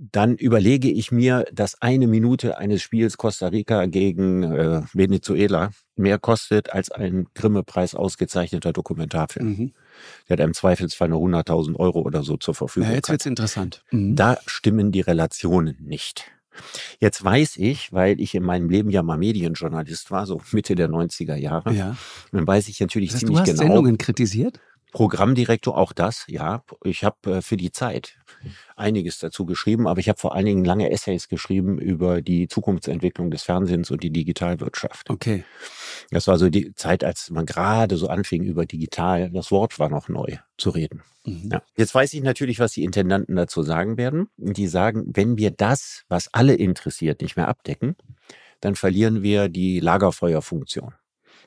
Dann 0.00 0.36
überlege 0.36 0.90
ich 0.90 1.12
mir, 1.12 1.44
dass 1.52 1.80
eine 1.82 2.06
Minute 2.06 2.56
eines 2.56 2.80
Spiels 2.80 3.18
Costa 3.18 3.48
Rica 3.48 3.84
gegen 3.84 4.42
äh, 4.42 4.82
Venezuela 4.94 5.72
mehr 5.94 6.18
kostet 6.18 6.72
als 6.72 6.90
ein 6.90 7.26
Grimme-Preis 7.34 7.94
ausgezeichneter 7.94 8.72
Dokumentarfilm. 8.72 9.46
Mhm. 9.46 9.72
Der 10.28 10.38
hat 10.38 10.40
im 10.40 10.54
Zweifelsfall 10.54 11.10
nur 11.10 11.20
100.000 11.20 11.76
Euro 11.76 12.00
oder 12.00 12.22
so 12.22 12.38
zur 12.38 12.54
Verfügung. 12.54 12.88
Ja, 12.88 12.94
jetzt 12.94 13.08
hat. 13.08 13.12
wird's 13.12 13.26
interessant. 13.26 13.84
Mhm. 13.90 14.16
Da 14.16 14.38
stimmen 14.46 14.90
die 14.90 15.02
Relationen 15.02 15.76
nicht. 15.80 16.30
Jetzt 16.98 17.22
weiß 17.22 17.56
ich, 17.58 17.92
weil 17.92 18.20
ich 18.20 18.34
in 18.34 18.42
meinem 18.42 18.70
Leben 18.70 18.90
ja 18.90 19.02
mal 19.02 19.18
Medienjournalist 19.18 20.10
war, 20.10 20.26
so 20.26 20.40
Mitte 20.52 20.74
der 20.74 20.88
90er 20.88 21.36
Jahre, 21.36 21.72
ja. 21.72 21.96
dann 22.32 22.46
weiß 22.46 22.68
ich 22.68 22.80
natürlich 22.80 23.10
Das 23.10 23.16
heißt, 23.16 23.22
du 23.24 23.26
ziemlich 23.28 23.40
hast 23.40 23.60
genau, 23.60 23.74
Sendungen 23.74 23.98
kritisiert? 23.98 24.60
Programmdirektor, 24.92 25.76
auch 25.76 25.92
das, 25.92 26.24
ja. 26.28 26.62
Ich 26.84 27.04
habe 27.04 27.36
äh, 27.36 27.42
für 27.42 27.56
die 27.56 27.72
Zeit 27.72 28.16
einiges 28.76 29.18
dazu 29.18 29.44
geschrieben, 29.44 29.86
aber 29.86 30.00
ich 30.00 30.08
habe 30.08 30.18
vor 30.18 30.34
allen 30.34 30.46
Dingen 30.46 30.64
lange 30.64 30.90
Essays 30.90 31.28
geschrieben 31.28 31.78
über 31.78 32.22
die 32.22 32.48
Zukunftsentwicklung 32.48 33.30
des 33.30 33.42
Fernsehens 33.42 33.90
und 33.90 34.02
die 34.02 34.10
Digitalwirtschaft. 34.10 35.10
Okay. 35.10 35.44
Das 36.10 36.26
war 36.26 36.38
so 36.38 36.48
die 36.48 36.74
Zeit, 36.74 37.04
als 37.04 37.30
man 37.30 37.46
gerade 37.46 37.96
so 37.96 38.08
anfing 38.08 38.44
über 38.44 38.66
digital, 38.66 39.30
das 39.30 39.50
Wort 39.50 39.78
war 39.78 39.88
noch 39.88 40.08
neu 40.08 40.38
zu 40.56 40.70
reden. 40.70 41.02
Mhm. 41.24 41.50
Ja. 41.52 41.62
Jetzt 41.76 41.94
weiß 41.94 42.12
ich 42.14 42.22
natürlich, 42.22 42.58
was 42.58 42.72
die 42.72 42.84
Intendanten 42.84 43.36
dazu 43.36 43.62
sagen 43.62 43.96
werden. 43.96 44.28
Die 44.36 44.66
sagen, 44.66 45.10
wenn 45.14 45.36
wir 45.36 45.50
das, 45.50 46.04
was 46.08 46.32
alle 46.32 46.54
interessiert, 46.54 47.20
nicht 47.20 47.36
mehr 47.36 47.48
abdecken, 47.48 47.96
dann 48.60 48.74
verlieren 48.74 49.22
wir 49.22 49.48
die 49.48 49.80
Lagerfeuerfunktion. 49.80 50.94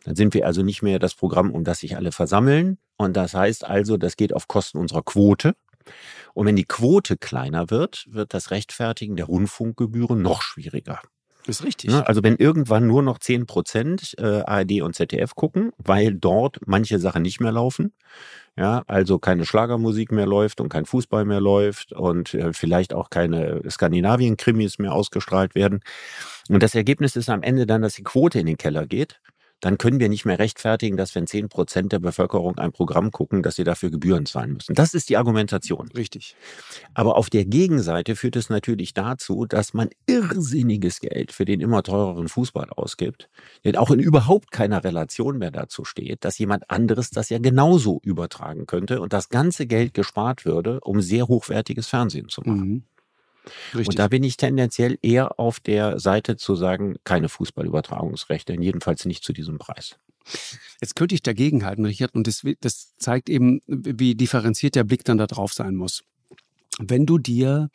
Dann 0.04 0.16
sind 0.16 0.34
wir 0.34 0.46
also 0.46 0.64
nicht 0.64 0.82
mehr 0.82 1.00
das 1.00 1.16
Programm, 1.16 1.52
um 1.52 1.64
das 1.64 1.80
sich 1.80 1.96
alle 1.96 2.12
versammeln. 2.12 2.78
Und 2.98 3.16
das 3.16 3.34
heißt 3.34 3.66
also, 3.66 3.98
das 3.98 4.18
geht 4.18 4.34
auf 4.34 4.48
Kosten 4.48 4.78
unserer 4.78 5.04
Quote. 5.04 5.56
Und 6.34 6.46
wenn 6.46 6.56
die 6.56 6.66
Quote 6.66 7.18
kleiner 7.18 7.70
wird, 7.70 8.06
wird 8.10 8.34
das 8.34 8.52
Rechtfertigen 8.52 9.16
der 9.16 9.26
Rundfunkgebühren 9.26 10.22
noch 10.22 10.42
schwieriger. 10.42 11.02
Ist 11.46 11.64
richtig. 11.64 11.90
Ne? 11.92 12.08
Also 12.08 12.24
wenn 12.24 12.38
irgendwann 12.38 12.88
nur 12.88 13.02
noch 13.02 13.20
10 13.20 13.46
Prozent 13.48 14.16
äh, 14.18 14.42
ARD 14.46 14.82
und 14.82 14.96
ZDF 14.96 15.36
gucken, 15.36 15.72
weil 15.78 16.14
dort 16.14 16.60
manche 16.66 17.00
Sachen 17.00 17.22
nicht 17.22 17.42
mehr 17.42 17.52
laufen, 17.52 17.94
ja, 18.56 18.84
also 18.88 19.20
keine 19.20 19.46
Schlagermusik 19.46 20.12
mehr 20.12 20.26
läuft 20.26 20.62
und 20.62 20.70
kein 20.70 20.86
Fußball 20.86 21.26
mehr 21.26 21.42
läuft 21.42 21.92
und 21.92 22.34
äh, 22.34 22.54
vielleicht 22.54 22.94
auch 22.94 23.10
keine 23.10 23.62
Skandinavien-Krimis 23.70 24.80
mehr 24.80 24.94
ausgestrahlt 24.94 25.54
werden. 25.54 25.82
Und 26.50 26.64
das 26.64 26.76
Ergebnis 26.76 27.16
ist 27.16 27.30
am 27.30 27.44
Ende 27.44 27.66
dann, 27.66 27.82
dass 27.82 27.96
die 27.96 28.04
Quote 28.04 28.40
in 28.40 28.46
den 28.46 28.58
Keller 28.58 28.86
geht. 28.86 29.20
Dann 29.64 29.78
können 29.78 30.02
wir 30.02 30.10
nicht 30.10 30.26
mehr 30.26 30.40
rechtfertigen, 30.40 30.98
dass 30.98 31.16
wenn 31.16 31.26
10 31.26 31.48
Prozent 31.48 31.94
der 31.94 32.00
Bevölkerung 32.00 32.58
ein 32.58 32.74
Programm 32.74 33.12
gucken, 33.12 33.44
dass 33.44 33.56
sie 33.56 33.64
dafür 33.64 33.92
Gebühren 33.92 34.26
zahlen 34.26 34.52
müssen. 34.52 34.76
Das 34.76 34.94
ist 34.94 35.08
die 35.08 35.16
Argumentation. 35.16 35.88
Richtig. 35.96 36.36
Aber 36.94 37.16
auf 37.16 37.30
der 37.30 37.46
Gegenseite 37.46 38.18
führt 38.18 38.36
es 38.36 38.50
natürlich 38.50 38.94
dazu, 38.94 39.46
dass 39.46 39.74
man 39.74 39.88
irrsinniges 40.06 41.00
Geld 41.00 41.32
für 41.32 41.46
den 41.46 41.62
immer 41.62 41.82
teureren 41.82 42.28
Fußball 42.28 42.72
ausgibt, 42.72 43.30
der 43.64 43.80
auch 43.80 43.90
in 43.90 44.00
überhaupt 44.00 44.52
keiner 44.52 44.84
Relation 44.84 45.38
mehr 45.38 45.52
dazu 45.52 45.86
steht, 45.86 46.26
dass 46.26 46.38
jemand 46.40 46.70
anderes 46.70 47.12
das 47.12 47.30
ja 47.30 47.38
genauso 47.40 48.02
übertragen 48.04 48.66
könnte 48.66 49.00
und 49.00 49.14
das 49.14 49.30
ganze 49.30 49.66
Geld 49.66 49.94
gespart 49.94 50.44
würde, 50.44 50.82
um 50.82 51.00
sehr 51.00 51.30
hochwertiges 51.30 51.88
Fernsehen 51.88 52.28
zu 52.28 52.42
machen. 52.42 52.68
Mhm. 52.70 52.84
Richtig. 53.74 53.88
Und 53.88 54.00
da 54.00 54.08
bin 54.08 54.24
ich 54.24 54.38
tendenziell 54.38 54.98
eher 55.02 55.40
auf 55.40 55.60
der 55.60 56.00
Seite 56.00 56.38
zu 56.38 56.56
sagen, 56.56 56.96
keine 57.04 57.30
Fußballübertragungsrechte, 57.30 58.54
jedenfalls 58.54 59.06
nicht 59.06 59.24
zu 59.24 59.34
diesem 59.34 59.58
Preis. 59.58 59.98
Jetzt 60.82 60.96
könnte 60.96 61.16
ich 61.16 61.22
dagegenhalten, 61.22 61.86
Richard, 61.86 62.16
und 62.16 62.28
das, 62.28 62.44
das 62.62 62.96
zeigt 62.98 63.30
eben, 63.30 63.62
wie 63.68 64.16
differenziert 64.16 64.76
der 64.76 64.84
Blick 64.84 65.04
dann 65.04 65.18
da 65.18 65.28
drauf 65.28 65.54
sein 65.54 65.76
muss. 65.76 66.04
Wenn 66.80 67.06
du 67.06 67.18
dir 67.18 67.70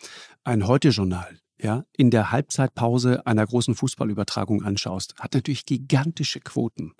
ein 0.44 0.66
Heute-Journal 0.66 1.38
ja, 1.60 1.84
in 1.96 2.10
der 2.10 2.30
Halbzeitpause 2.30 3.26
einer 3.26 3.44
großen 3.46 3.74
Fußballübertragung 3.74 4.62
anschaust, 4.62 5.14
hat 5.18 5.34
natürlich 5.34 5.66
gigantische 5.66 6.40
Quoten. 6.40 6.92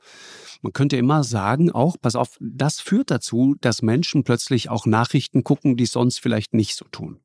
Man 0.62 0.72
könnte 0.72 0.96
immer 0.96 1.22
sagen, 1.22 1.70
auch, 1.70 1.96
pass 2.00 2.16
auf, 2.16 2.36
das 2.40 2.80
führt 2.80 3.10
dazu, 3.10 3.54
dass 3.60 3.82
Menschen 3.82 4.24
plötzlich 4.24 4.68
auch 4.68 4.86
Nachrichten 4.86 5.44
gucken, 5.44 5.76
die 5.76 5.86
sonst 5.86 6.20
vielleicht 6.20 6.54
nicht 6.54 6.74
so 6.74 6.84
tun. 6.86 7.20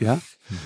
Ja, 0.00 0.20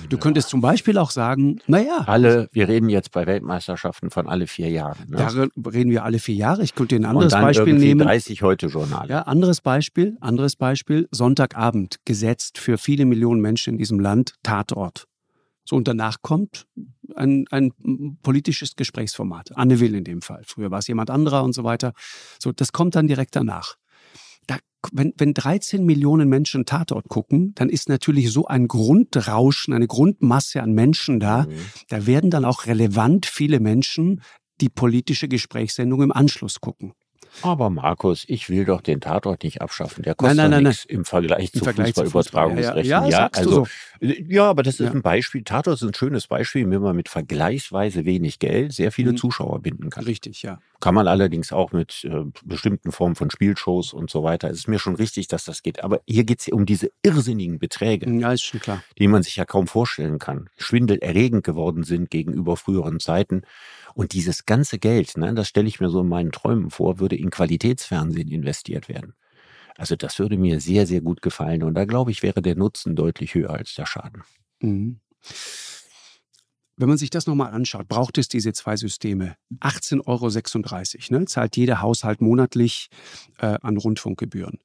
du 0.08 0.18
könntest 0.18 0.48
zum 0.48 0.60
Beispiel 0.60 0.96
auch 0.98 1.10
sagen, 1.10 1.60
naja, 1.66 2.04
Alle, 2.06 2.48
wir 2.52 2.68
reden 2.68 2.88
jetzt 2.88 3.12
bei 3.12 3.26
Weltmeisterschaften 3.26 4.10
von 4.10 4.28
alle 4.28 4.46
vier 4.46 4.70
Jahren. 4.70 4.98
Ne? 5.08 5.16
da 5.16 5.70
reden 5.70 5.90
wir 5.90 6.04
alle 6.04 6.18
vier 6.18 6.34
Jahre. 6.34 6.62
Ich 6.62 6.74
könnte 6.74 6.94
dir 6.94 7.00
ein 7.00 7.04
und 7.04 7.10
anderes 7.10 7.32
dann 7.32 7.42
Beispiel 7.42 7.74
nehmen. 7.74 8.00
30 8.00 8.42
heute 8.42 8.66
Journale. 8.68 9.10
Ja, 9.10 9.22
anderes 9.22 9.60
Beispiel, 9.60 10.16
anderes 10.20 10.56
Beispiel, 10.56 11.08
Sonntagabend, 11.10 11.96
gesetzt 12.04 12.58
für 12.58 12.78
viele 12.78 13.04
Millionen 13.04 13.40
Menschen 13.40 13.74
in 13.74 13.78
diesem 13.78 14.00
Land, 14.00 14.34
Tatort. 14.42 15.06
So, 15.64 15.76
und 15.76 15.86
danach 15.86 16.22
kommt 16.22 16.66
ein, 17.14 17.44
ein 17.50 17.72
politisches 18.22 18.74
Gesprächsformat. 18.76 19.54
Anne 19.54 19.80
Will 19.80 19.94
in 19.94 20.04
dem 20.04 20.22
Fall. 20.22 20.42
Früher 20.46 20.70
war 20.70 20.78
es 20.78 20.86
jemand 20.86 21.10
anderer 21.10 21.44
und 21.44 21.52
so 21.52 21.62
weiter. 21.62 21.92
So, 22.38 22.52
das 22.52 22.72
kommt 22.72 22.94
dann 22.94 23.06
direkt 23.06 23.36
danach. 23.36 23.74
Wenn, 24.92 25.12
wenn 25.16 25.34
13 25.34 25.84
Millionen 25.84 26.28
Menschen 26.28 26.64
Tatort 26.64 27.08
gucken, 27.08 27.52
dann 27.56 27.68
ist 27.68 27.88
natürlich 27.88 28.30
so 28.32 28.46
ein 28.46 28.68
Grundrauschen, 28.68 29.74
eine 29.74 29.86
Grundmasse 29.88 30.62
an 30.62 30.72
Menschen 30.72 31.18
da. 31.20 31.42
Mhm. 31.44 31.52
Da 31.88 32.06
werden 32.06 32.30
dann 32.30 32.44
auch 32.44 32.66
relevant 32.66 33.26
viele 33.26 33.58
Menschen 33.60 34.22
die 34.60 34.68
politische 34.68 35.28
Gesprächssendung 35.28 36.02
im 36.02 36.12
Anschluss 36.12 36.60
gucken. 36.60 36.92
Aber 37.42 37.70
Markus, 37.70 38.24
ich 38.26 38.48
will 38.48 38.64
doch 38.64 38.80
den 38.80 39.00
Tatort 39.00 39.44
nicht 39.44 39.60
abschaffen. 39.60 40.02
Der 40.02 40.14
kostet 40.14 40.38
Nein, 40.38 40.50
nein, 40.50 40.62
nichts 40.64 40.84
im 40.86 41.04
Vergleich 41.04 41.52
zu 41.52 41.58
Fußballübertragungsrechten. 41.64 42.82
Fußball. 42.82 42.84
Ja, 42.86 43.04
ja, 43.04 43.10
sagst 43.10 43.44
du 43.44 43.50
also 43.50 43.64
so. 44.00 44.06
äh, 44.06 44.24
ja, 44.32 44.44
aber 44.48 44.62
das 44.62 44.80
ist 44.80 44.86
Ja. 44.86 44.92
ein 44.92 45.02
Beispiel. 45.02 45.44
Tatort 45.44 45.76
ist 45.76 45.86
ein 45.86 45.94
schönes 45.94 46.26
Beispiel, 46.26 46.68
wie 46.68 46.78
man 46.78 46.96
mit 46.96 47.08
vergleichsweise 47.08 48.04
wenig 48.04 48.38
Geld 48.38 48.72
sehr 48.72 48.90
viele 48.90 49.12
Mhm. 49.12 49.18
Zuschauer 49.18 49.60
binden 49.60 49.90
kann. 49.90 50.04
Richtig, 50.04 50.42
ja. 50.42 50.58
Kann 50.80 50.94
man 50.94 51.08
allerdings 51.08 51.52
auch 51.52 51.72
mit 51.72 52.04
äh, 52.04 52.24
bestimmten 52.44 52.92
Formen 52.92 53.16
von 53.16 53.30
Spielshows 53.30 53.92
und 53.92 54.10
so 54.10 54.22
weiter. 54.22 54.48
Es 54.48 54.58
ist 54.58 54.68
mir 54.68 54.78
schon 54.78 54.94
richtig, 54.94 55.26
dass 55.26 55.44
das 55.44 55.62
geht. 55.64 55.82
Aber 55.82 56.00
hier 56.06 56.22
geht 56.22 56.40
es 56.40 56.48
um 56.48 56.66
diese 56.66 56.92
irrsinnigen 57.02 57.58
Beträge, 57.58 58.08
Ja, 58.20 58.32
ist 58.32 58.42
schon 58.44 58.60
klar. 58.60 58.82
die 58.96 59.08
man 59.08 59.24
sich 59.24 59.34
ja 59.36 59.44
kaum 59.44 59.66
vorstellen 59.66 60.20
kann. 60.20 60.48
Schwindelerregend 60.56 61.42
geworden 61.44 61.82
sind 61.82 62.10
gegenüber 62.10 62.56
früheren 62.56 63.00
Zeiten. 63.00 63.42
Und 63.94 64.12
dieses 64.12 64.46
ganze 64.46 64.78
Geld, 64.78 65.16
ne, 65.16 65.34
das 65.34 65.48
stelle 65.48 65.66
ich 65.66 65.80
mir 65.80 65.90
so 65.90 66.00
in 66.02 66.08
meinen 66.08 66.30
Träumen 66.30 66.70
vor, 66.70 67.00
würde 67.00 67.16
in 67.16 67.30
Qualitätsfernsehen 67.30 68.28
investiert 68.28 68.88
werden. 68.88 69.14
Also 69.76 69.96
das 69.96 70.18
würde 70.20 70.36
mir 70.36 70.60
sehr, 70.60 70.86
sehr 70.86 71.00
gut 71.00 71.22
gefallen. 71.22 71.64
Und 71.64 71.74
da 71.74 71.86
glaube 71.86 72.12
ich, 72.12 72.22
wäre 72.22 72.40
der 72.40 72.54
Nutzen 72.54 72.94
deutlich 72.94 73.34
höher 73.34 73.50
als 73.50 73.74
der 73.74 73.86
Schaden. 73.86 74.22
Mhm. 74.60 75.00
Wenn 76.78 76.88
man 76.88 76.96
sich 76.96 77.10
das 77.10 77.26
nochmal 77.26 77.52
anschaut, 77.52 77.88
braucht 77.88 78.18
es 78.18 78.28
diese 78.28 78.52
zwei 78.52 78.76
Systeme. 78.76 79.36
18,36 79.60 80.06
Euro 80.06 81.18
ne, 81.18 81.26
zahlt 81.26 81.56
jeder 81.56 81.82
Haushalt 81.82 82.20
monatlich 82.20 82.88
äh, 83.38 83.58
an 83.60 83.76
Rundfunkgebühren. 83.76 84.58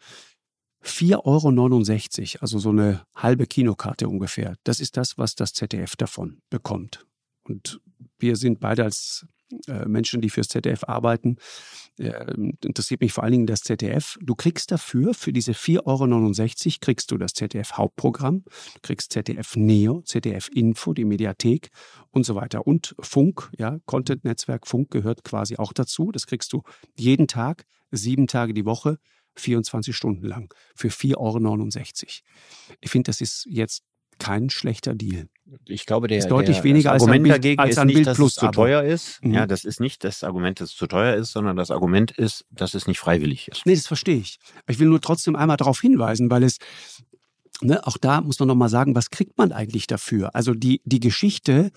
4,69 0.84 2.36
Euro, 2.36 2.41
also 2.41 2.59
so 2.59 2.70
eine 2.70 3.05
halbe 3.16 3.47
Kinokarte 3.47 4.07
ungefähr. 4.07 4.55
Das 4.64 4.80
ist 4.80 4.95
das, 4.97 5.18
was 5.18 5.36
das 5.36 5.53
ZDF 5.53 5.95
davon 5.95 6.41
bekommt. 6.49 7.05
Und 7.45 7.82
wir 8.20 8.36
sind 8.36 8.59
beide 8.59 8.84
als 8.84 9.26
Menschen, 9.86 10.22
die 10.22 10.30
fürs 10.30 10.47
ZDF 10.47 10.84
arbeiten, 10.86 11.38
äh, 11.99 12.34
interessiert 12.64 13.01
mich 13.01 13.14
vor 13.14 13.24
allen 13.24 13.34
Dingen 13.34 13.47
das 13.47 13.62
ZDF. 13.62 14.18
Du 14.22 14.36
kriegst 14.36 14.72
dafür, 14.72 15.14
für 15.14 15.32
diese 15.32 15.54
4,69 15.54 15.86
Euro, 15.86 16.78
kriegst 16.82 17.12
du 17.12 17.18
das 17.18 17.34
ZDF 17.34 17.74
Hauptprogramm, 17.74 18.43
du 18.43 18.80
kriegst 18.82 19.14
ZDF 19.14 19.56
Neo, 19.56 20.01
ZDF 20.01 20.49
Info, 20.54 20.93
die 20.93 21.06
Mediathek 21.06 21.70
und 22.12 22.26
so 22.26 22.36
weiter. 22.36 22.66
Und 22.66 22.95
Funk, 22.99 23.51
ja, 23.58 23.80
Content-Netzwerk 23.86 24.68
Funk 24.68 24.91
gehört 24.91 25.24
quasi 25.24 25.58
auch 25.58 25.74
dazu. 25.74 26.12
Das 26.12 26.26
kriegst 26.26 26.54
du 26.54 26.64
jeden 26.95 27.28
Tag, 27.28 27.66
sieben 27.91 28.28
Tage 28.28 28.54
die 28.54 28.66
Woche, 28.66 28.97
24 29.36 29.95
Stunden 29.95 30.26
lang 30.26 30.54
für 30.76 30.89
4,69 30.89 31.16
Euro. 31.18 32.78
Ich 32.82 32.91
finde, 32.91 33.10
das 33.10 33.22
ist 33.22 33.45
jetzt 33.49 33.84
kein 34.24 34.50
schlechter 34.50 34.96
Deal. 34.96 35.28
Ich 35.68 35.86
glaube, 35.86 36.08
der 36.08 36.18
ist 36.18 36.30
deutlich 36.30 36.58
der, 36.58 36.64
weniger 36.64 36.94
das 36.94 37.04
Argument 37.04 37.26
als 37.26 37.36
dagegen 37.36 37.60
als 37.60 37.72
ist 37.72 37.78
ein 37.78 37.88
nicht, 37.88 37.96
Bild 37.96 38.08
dass 38.08 38.18
Plus 38.18 38.32
es 38.32 38.36
zu 38.40 38.48
teuer 38.48 38.84
ist. 38.84 39.24
Mhm. 39.24 39.34
Ja, 39.34 39.46
das 39.46 39.66
ist 39.66 39.80
nicht 39.80 40.04
das 40.04 40.24
Argument, 40.24 40.60
dass 40.60 40.72
es 40.72 40.76
zu 40.76 40.88
teuer 40.88 41.16
ist, 41.16 41.32
sondern 41.32 41.56
das 41.56 41.72
Argument 41.72 42.12
ist, 42.12 42.46
dass 42.50 42.74
es 42.74 42.88
nicht 42.88 43.00
freiwillig 43.00 43.50
ist. 43.50 43.66
Nee, 43.66 43.76
das 43.76 43.88
verstehe 43.88 44.18
ich. 44.18 44.40
Ich 44.68 44.80
will 44.80 44.88
nur 44.88 45.02
trotzdem 45.02 45.36
einmal 45.36 45.58
darauf 45.58 45.80
hinweisen, 45.82 46.32
weil 46.32 46.44
es 46.44 46.58
Ne, 47.64 47.86
auch 47.88 47.97
da 47.97 48.22
muss 48.22 48.39
man 48.39 48.47
nochmal 48.47 48.70
sagen, 48.70 48.95
was 48.95 49.09
kriegt 49.09 49.38
man 49.38 49.51
eigentlich 49.51 49.88
dafür? 49.88 50.36
Also 50.36 50.53
die, 50.53 50.82
die 50.86 50.99
Geschichte 50.99 51.72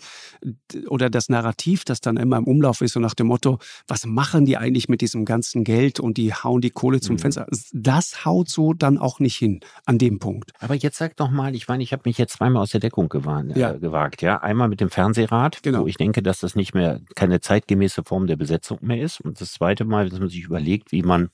oder 0.89 1.11
das 1.11 1.29
Narrativ, 1.29 1.85
das 1.85 2.01
dann 2.01 2.17
immer 2.17 2.37
im 2.39 2.45
Umlauf 2.45 2.81
ist, 2.81 2.93
so 2.93 3.01
nach 3.01 3.15
dem 3.15 3.29
Motto, 3.29 3.59
was 3.87 4.05
machen 4.07 4.45
die 4.47 4.57
eigentlich 4.57 4.89
mit 4.89 5.01
diesem 5.01 5.25
ganzen 5.25 5.65
Geld 5.65 6.01
und 6.01 6.17
die 6.17 6.35
hauen 6.35 6.61
die 6.61 6.71
Kohle 6.71 7.01
zum 7.01 7.15
Mhm. 7.17 7.21
Fenster, 7.21 7.47
das 7.73 8.25
haut 8.25 8.49
so 8.51 8.73
dann 8.73 8.99
auch 8.99 9.21
nicht 9.21 9.37
hin 9.37 9.61
an 9.85 9.99
dem 9.99 10.19
Punkt. 10.19 10.53
Aber 10.59 10.75
jetzt 10.75 10.99
sag 10.99 11.17
doch 11.17 11.31
mal, 11.31 11.55
ich 11.55 11.69
meine, 11.69 11.83
ich 11.83 11.93
habe 11.93 12.03
mich 12.05 12.19
jetzt 12.19 12.35
zweimal 12.35 12.63
aus 12.63 12.71
der 12.71 12.81
Deckung 12.81 13.09
gewarnt, 13.09 13.57
Ja. 13.57 13.73
äh, 13.73 13.79
gewagt. 13.79 14.23
Ja, 14.23 14.39
einmal 14.43 14.69
mit 14.69 14.81
dem 14.81 14.91
Fernsehrat, 14.91 15.63
Genau. 15.63 15.83
wo 15.83 15.87
ich 15.87 15.97
denke, 15.97 16.23
dass 16.23 16.41
das 16.41 16.55
nicht 16.57 16.75
mehr 16.75 17.01
keine 17.15 17.41
zeitgemäße 17.41 18.03
Form 18.05 18.27
der 18.27 18.37
Besetzung 18.37 18.79
mehr 18.83 19.01
ist. 19.01 19.21
Und 19.21 19.41
das 19.41 19.53
zweite 19.53 19.85
Mal, 19.85 20.09
dass 20.09 20.19
man 20.19 20.29
sich 20.29 20.43
überlegt, 20.45 20.93
wie 20.93 21.03
man 21.03 21.31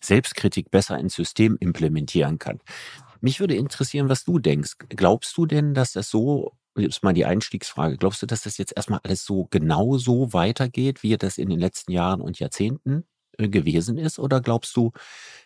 Selbstkritik 0.00 0.70
besser 0.70 0.98
ins 0.98 1.14
System 1.14 1.56
implementieren 1.60 2.38
kann. 2.38 2.60
Mich 3.20 3.40
würde 3.40 3.54
interessieren, 3.56 4.08
was 4.08 4.24
du 4.24 4.38
denkst. 4.38 4.74
Glaubst 4.90 5.36
du 5.36 5.46
denn, 5.46 5.74
dass 5.74 5.92
das 5.92 6.10
so 6.10 6.52
Jetzt 6.76 7.04
mal 7.04 7.12
die 7.12 7.24
Einstiegsfrage. 7.24 7.96
Glaubst 7.98 8.20
du, 8.20 8.26
dass 8.26 8.42
das 8.42 8.58
jetzt 8.58 8.72
erstmal 8.76 8.98
alles 9.04 9.24
so 9.24 9.46
genau 9.50 9.96
so 9.96 10.32
weitergeht, 10.32 11.04
wie 11.04 11.16
das 11.16 11.38
in 11.38 11.48
den 11.48 11.60
letzten 11.60 11.92
Jahren 11.92 12.20
und 12.20 12.40
Jahrzehnten 12.40 13.04
äh, 13.38 13.48
gewesen 13.48 13.96
ist? 13.96 14.18
Oder 14.18 14.40
glaubst 14.40 14.76
du, 14.76 14.90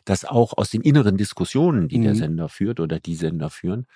dass 0.06 0.24
auch 0.24 0.54
aus 0.56 0.70
den 0.70 0.80
inneren 0.82 1.18
Diskussionen, 1.18 1.88
die 1.88 2.00
der 2.00 2.14
Mhm. 2.14 2.18
Sender 2.18 2.48
führt 2.48 2.80
oder 2.80 2.98
die 3.00 3.14
Sender 3.14 3.50
führen, 3.50 3.86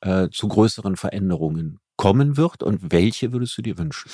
äh, 0.00 0.28
zu 0.30 0.48
größeren 0.48 0.96
Veränderungen 0.96 1.80
kommen 2.00 2.38
wird? 2.38 2.62
Und 2.62 2.92
welche 2.92 3.30
würdest 3.34 3.58
du 3.58 3.62
dir 3.62 3.76
wünschen? 3.76 4.10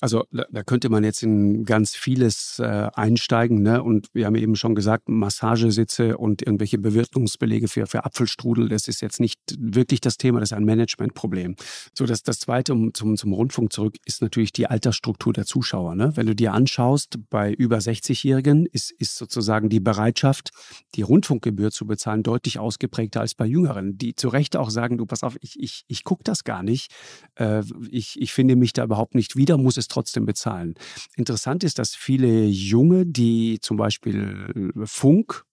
Also 0.00 0.24
da, 0.32 0.64
könnte 0.64 0.88
man 0.88 1.04
jetzt 1.04 1.22
in 1.22 1.64
ganz 1.64 1.94
vieles 1.94 2.58
äh, 2.58 2.88
einsteigen. 2.94 3.62
Ne? 3.62 3.80
Und 3.80 4.08
wir 4.12 4.26
haben 4.26 4.34
eben 4.34 4.56
schon 4.56 4.74
gesagt, 4.74 5.08
Massagesitze 5.08 6.18
und 6.18 6.42
irgendwelche 6.42 6.78
Bewirtungsbelege 6.78 7.68
für, 7.68 7.86
für 7.86 8.04
Apfelstrudel, 8.04 8.68
das 8.68 8.88
ist 8.88 9.02
jetzt 9.02 9.20
nicht 9.20 9.38
wirklich 9.56 10.00
das 10.00 10.16
Thema, 10.16 10.40
das 10.40 10.50
ist 10.50 10.56
ein 10.56 10.64
Managementproblem. 10.64 11.54
So, 11.96 12.06
das, 12.06 12.24
das 12.24 12.40
Zweite 12.40 12.72
um, 12.72 12.92
zum, 12.92 13.16
zum 13.16 13.32
Rundfunk 13.32 13.72
zurück 13.72 13.94
ist 14.04 14.20
natürlich 14.20 14.52
die 14.52 14.66
Altersstruktur 14.66 15.32
der 15.32 15.46
Zuschauer. 15.46 15.94
Ne? 15.94 16.10
Wenn 16.16 16.26
du 16.26 16.34
dir 16.34 16.52
anschaust, 16.52 17.20
bei 17.30 17.52
über 17.52 17.78
60-Jährigen 17.78 18.66
ist, 18.66 18.90
ist 18.90 19.14
sozusagen 19.14 19.68
die 19.68 19.78
Bereitschaft, 19.78 20.50
die 20.96 21.02
Rundfunkgebühr 21.02 21.70
zu 21.70 21.86
bezahlen, 21.86 22.24
deutlich 22.24 22.58
ausgeprägter 22.58 23.20
als 23.20 23.36
bei 23.36 23.46
Jüngeren, 23.46 23.96
die 23.96 24.16
zu 24.16 24.26
Recht 24.26 24.56
auch 24.56 24.70
sagen, 24.70 24.98
du 24.98 25.06
pass 25.06 25.22
auf, 25.22 25.36
ich, 25.40 25.60
ich, 25.60 25.84
ich 25.86 26.02
gucke 26.02 26.24
das 26.24 26.42
gar 26.42 26.64
nicht. 26.64 26.90
Äh, 27.36 27.62
ich, 27.90 28.20
ich 28.20 28.32
finde 28.32 28.56
mich 28.56 28.72
da 28.72 28.84
überhaupt 28.84 29.14
nicht 29.14 29.36
wieder, 29.36 29.58
muss 29.58 29.76
es 29.76 29.88
trotzdem 29.88 30.26
bezahlen. 30.26 30.74
Interessant 31.16 31.64
ist, 31.64 31.78
dass 31.78 31.94
viele 31.94 32.44
Junge, 32.46 33.06
die 33.06 33.58
zum 33.60 33.76
Beispiel 33.76 34.72
Funk 34.84 35.44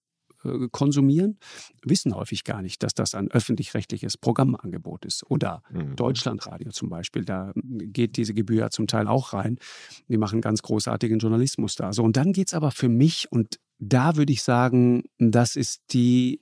äh, 0.43 0.67
konsumieren, 0.71 1.37
wissen 1.83 2.15
häufig 2.15 2.43
gar 2.43 2.61
nicht, 2.61 2.81
dass 2.83 2.93
das 2.93 3.13
ein 3.15 3.29
öffentlich-rechtliches 3.29 4.17
Programmangebot 4.17 5.05
ist. 5.05 5.29
Oder 5.29 5.63
Mhm. 5.71 5.95
Deutschlandradio 5.95 6.71
zum 6.71 6.89
Beispiel, 6.89 7.25
da 7.25 7.51
geht 7.55 8.15
diese 8.17 8.33
Gebühr 8.33 8.69
zum 8.71 8.87
Teil 8.87 9.07
auch 9.07 9.33
rein. 9.33 9.57
Die 10.07 10.17
machen 10.17 10.41
ganz 10.41 10.61
großartigen 10.61 11.19
Journalismus 11.19 11.75
da. 11.75 11.91
So, 11.93 12.03
und 12.03 12.15
dann 12.17 12.31
geht 12.33 12.47
es 12.47 12.53
aber 12.53 12.71
für 12.71 12.89
mich, 12.89 13.27
und 13.31 13.59
da 13.79 14.15
würde 14.15 14.31
ich 14.33 14.41
sagen, 14.43 15.03
das 15.17 15.55
ist 15.55 15.81
die 15.93 16.41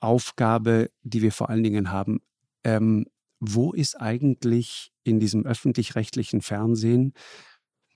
Aufgabe, 0.00 0.90
die 1.02 1.22
wir 1.22 1.32
vor 1.32 1.50
allen 1.50 1.62
Dingen 1.62 1.90
haben. 1.90 2.20
Ähm, 2.64 3.06
wo 3.40 3.72
ist 3.72 4.00
eigentlich 4.00 4.92
in 5.02 5.18
diesem 5.18 5.46
öffentlich-rechtlichen 5.46 6.42
Fernsehen 6.42 7.14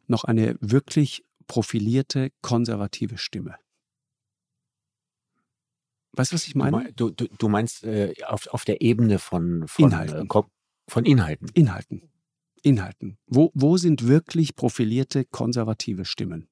noch 0.07 0.25
eine 0.25 0.57
wirklich 0.61 1.25
profilierte 1.47 2.31
konservative 2.41 3.19
Stimme? 3.19 3.57
Weißt 6.13 6.33
du, 6.33 6.35
was 6.35 6.47
ich 6.47 6.55
meine? 6.55 6.77
mei- 6.77 6.93
du, 6.93 7.11
du, 7.11 7.27
du 7.27 7.49
meinst 7.49 7.85
äh, 7.85 8.15
auf, 8.27 8.47
auf 8.49 8.65
der 8.65 8.81
Ebene 8.81 9.19
von, 9.19 9.67
von 9.67 9.87
Inhalten. 9.87 10.29
Äh, 10.29 10.43
von 10.89 11.05
Inhalten. 11.05 11.49
Inhalten. 11.55 12.11
Inhalten. 12.63 13.19
Wo, 13.27 13.51
wo 13.55 13.77
sind 13.77 14.07
wirklich 14.07 14.57
profilierte 14.57 15.25
konservative 15.25 16.05
Stimmen? 16.05 16.49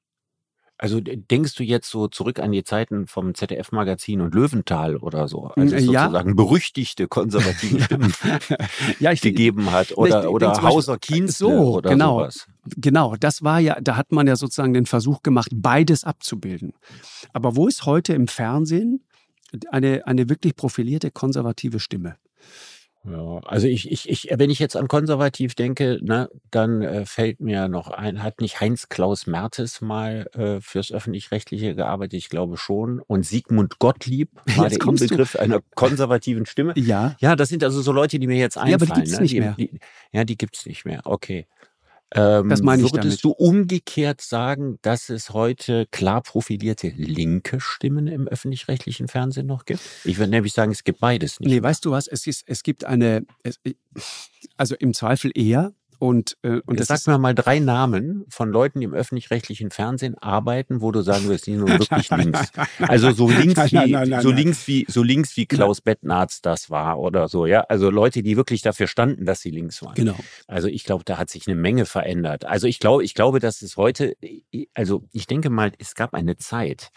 Also 0.82 0.98
denkst 1.00 1.54
du 1.54 1.62
jetzt 1.62 1.88
so 1.88 2.08
zurück 2.08 2.40
an 2.40 2.50
die 2.50 2.64
Zeiten 2.64 3.06
vom 3.06 3.36
ZDF-Magazin 3.36 4.20
und 4.20 4.34
Löwenthal 4.34 4.96
oder 4.96 5.28
so, 5.28 5.44
als 5.54 5.70
es 5.70 5.84
Äh, 5.84 5.92
ja. 5.92 6.02
sozusagen 6.02 6.34
berüchtigte 6.34 7.06
konservative 7.06 7.80
Stimmen 7.84 8.12
ja, 8.98 9.12
ich 9.12 9.20
gegeben 9.20 9.70
hat 9.70 9.92
ich 9.92 9.96
oder, 9.96 10.22
denk 10.22 10.32
oder 10.34 10.48
Beispiel- 10.48 10.68
Hauser 10.68 10.98
Kienzle 10.98 11.46
So, 11.46 11.76
oder 11.76 11.90
genau. 11.90 12.18
sowas. 12.18 12.46
Genau, 12.76 13.14
das 13.14 13.44
war 13.44 13.60
ja, 13.60 13.80
da 13.80 13.94
hat 13.96 14.10
man 14.10 14.26
ja 14.26 14.34
sozusagen 14.34 14.72
den 14.74 14.86
Versuch 14.86 15.22
gemacht, 15.22 15.50
beides 15.54 16.02
abzubilden. 16.02 16.72
Aber 17.32 17.54
wo 17.54 17.68
ist 17.68 17.86
heute 17.86 18.14
im 18.14 18.26
Fernsehen 18.26 19.04
eine, 19.70 20.04
eine 20.08 20.28
wirklich 20.28 20.56
profilierte 20.56 21.12
konservative 21.12 21.78
Stimme? 21.78 22.16
Ja, 23.04 23.40
also 23.46 23.66
ich, 23.66 23.90
ich, 23.90 24.08
ich, 24.08 24.28
wenn 24.32 24.48
ich 24.48 24.60
jetzt 24.60 24.76
an 24.76 24.86
konservativ 24.86 25.56
denke, 25.56 25.98
ne, 26.02 26.30
dann 26.52 26.82
äh, 26.82 27.04
fällt 27.04 27.40
mir 27.40 27.66
noch 27.66 27.90
ein, 27.90 28.22
hat 28.22 28.40
nicht 28.40 28.60
Heinz-Klaus 28.60 29.26
Mertes 29.26 29.80
mal 29.80 30.28
äh, 30.34 30.60
fürs 30.60 30.92
Öffentlich-Rechtliche 30.92 31.74
gearbeitet? 31.74 32.14
Ich 32.14 32.28
glaube 32.28 32.56
schon. 32.56 33.00
Und 33.00 33.26
Sigmund 33.26 33.80
Gottlieb 33.80 34.30
war 34.56 34.68
Jetzt 34.70 34.78
der 34.80 34.86
du- 34.86 34.90
Inbegriff 34.92 35.34
einer 35.34 35.60
konservativen 35.74 36.46
Stimme. 36.46 36.74
Ja, 36.76 37.16
Ja, 37.18 37.34
das 37.34 37.48
sind 37.48 37.64
also 37.64 37.82
so 37.82 37.90
Leute, 37.90 38.20
die 38.20 38.26
mir 38.28 38.36
jetzt 38.36 38.56
einfallen. 38.56 38.70
Ja, 38.70 38.76
aber 38.76 38.86
die 38.86 38.92
gibt's 39.00 39.16
ne? 39.16 39.22
nicht 39.22 39.34
die, 39.34 39.40
mehr. 39.40 39.54
Die, 39.58 39.80
ja, 40.12 40.24
die 40.24 40.38
gibt's 40.38 40.66
nicht 40.66 40.84
mehr. 40.84 41.00
Okay. 41.04 41.46
Ähm, 42.14 42.48
Das 42.48 42.62
meine 42.62 42.82
ich 42.82 42.92
würdest 42.92 43.24
damit. 43.24 43.38
du 43.38 43.44
umgekehrt 43.44 44.20
sagen, 44.20 44.78
dass 44.82 45.08
es 45.08 45.30
heute 45.30 45.86
klar 45.90 46.22
profilierte 46.22 46.88
linke 46.88 47.60
Stimmen 47.60 48.06
im 48.06 48.28
öffentlich-rechtlichen 48.28 49.08
Fernsehen 49.08 49.46
noch 49.46 49.64
gibt? 49.64 49.80
Ich 50.04 50.18
würde 50.18 50.30
nämlich 50.30 50.52
sagen, 50.52 50.72
es 50.72 50.84
gibt 50.84 51.00
beides 51.00 51.40
nicht. 51.40 51.50
nee, 51.50 51.62
weißt 51.62 51.84
du 51.84 51.90
was? 51.90 52.06
Es, 52.06 52.26
ist, 52.26 52.44
es 52.46 52.62
gibt 52.62 52.84
eine, 52.84 53.24
es, 53.42 53.58
also 54.56 54.74
im 54.78 54.94
Zweifel 54.94 55.30
eher. 55.34 55.72
Und, 56.02 56.36
äh, 56.42 56.54
und 56.54 56.62
Und 56.66 56.80
das 56.80 56.88
sag 56.88 57.06
mir 57.06 57.16
mal 57.16 57.32
drei 57.32 57.60
Namen 57.60 58.24
von 58.28 58.50
Leuten, 58.50 58.80
die 58.80 58.86
im 58.86 58.92
öffentlich-rechtlichen 58.92 59.70
Fernsehen 59.70 60.18
arbeiten, 60.18 60.80
wo 60.80 60.90
du 60.90 61.00
sagen 61.02 61.28
wirst, 61.28 61.46
die 61.46 61.52
sind 61.52 61.60
nun 61.60 61.78
wirklich 61.78 62.10
links. 62.10 62.50
Also 62.80 63.12
so 63.12 63.30
links 63.30 63.70
wie, 63.70 64.20
so 64.20 64.32
links 64.32 64.66
wie, 64.66 64.84
so 64.88 65.04
links 65.04 65.36
wie 65.36 65.46
Klaus 65.46 65.80
Bettnarz 65.80 66.42
das 66.42 66.70
war 66.70 66.98
oder 66.98 67.28
so, 67.28 67.46
ja. 67.46 67.60
Also 67.68 67.88
Leute, 67.88 68.24
die 68.24 68.36
wirklich 68.36 68.62
dafür 68.62 68.88
standen, 68.88 69.26
dass 69.26 69.42
sie 69.42 69.50
links 69.50 69.80
waren. 69.80 69.94
Genau. 69.94 70.16
Also 70.48 70.66
ich 70.66 70.82
glaube, 70.82 71.04
da 71.04 71.18
hat 71.18 71.30
sich 71.30 71.46
eine 71.46 71.54
Menge 71.54 71.86
verändert. 71.86 72.46
Also 72.46 72.66
ich 72.66 72.80
glaube, 72.80 73.04
ich 73.04 73.14
glaube, 73.14 73.38
dass 73.38 73.62
es 73.62 73.76
heute, 73.76 74.16
also 74.74 75.04
ich 75.12 75.28
denke 75.28 75.50
mal, 75.50 75.70
es 75.78 75.94
gab 75.94 76.14
eine 76.14 76.36
Zeit, 76.36 76.90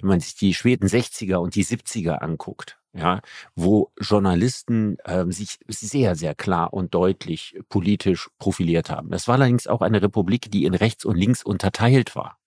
wenn 0.00 0.08
man 0.08 0.20
sich 0.20 0.36
die 0.36 0.54
späten 0.54 0.86
60er 0.86 1.38
und 1.38 1.56
die 1.56 1.64
70er 1.64 2.18
anguckt, 2.20 2.78
ja, 2.94 3.20
wo 3.54 3.90
Journalisten 3.98 4.98
ähm, 5.06 5.32
sich 5.32 5.58
sehr, 5.68 6.14
sehr 6.14 6.34
klar 6.34 6.72
und 6.72 6.94
deutlich 6.94 7.58
politisch 7.68 8.28
profiliert 8.38 8.90
haben. 8.90 9.10
Das 9.10 9.28
war 9.28 9.36
allerdings 9.36 9.66
auch 9.66 9.80
eine 9.80 10.02
Republik, 10.02 10.50
die 10.50 10.64
in 10.64 10.74
rechts 10.74 11.04
und 11.04 11.16
links 11.16 11.42
unterteilt 11.42 12.14
war. 12.14 12.38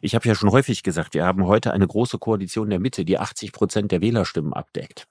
Ich 0.00 0.14
habe 0.14 0.26
ja 0.28 0.34
schon 0.34 0.50
häufig 0.50 0.82
gesagt, 0.82 1.14
wir 1.14 1.24
haben 1.24 1.46
heute 1.46 1.72
eine 1.72 1.86
große 1.86 2.18
Koalition 2.18 2.70
der 2.70 2.80
Mitte, 2.80 3.04
die 3.04 3.18
80 3.18 3.52
Prozent 3.52 3.92
der 3.92 4.00
Wählerstimmen 4.00 4.52
abdeckt. 4.52 5.06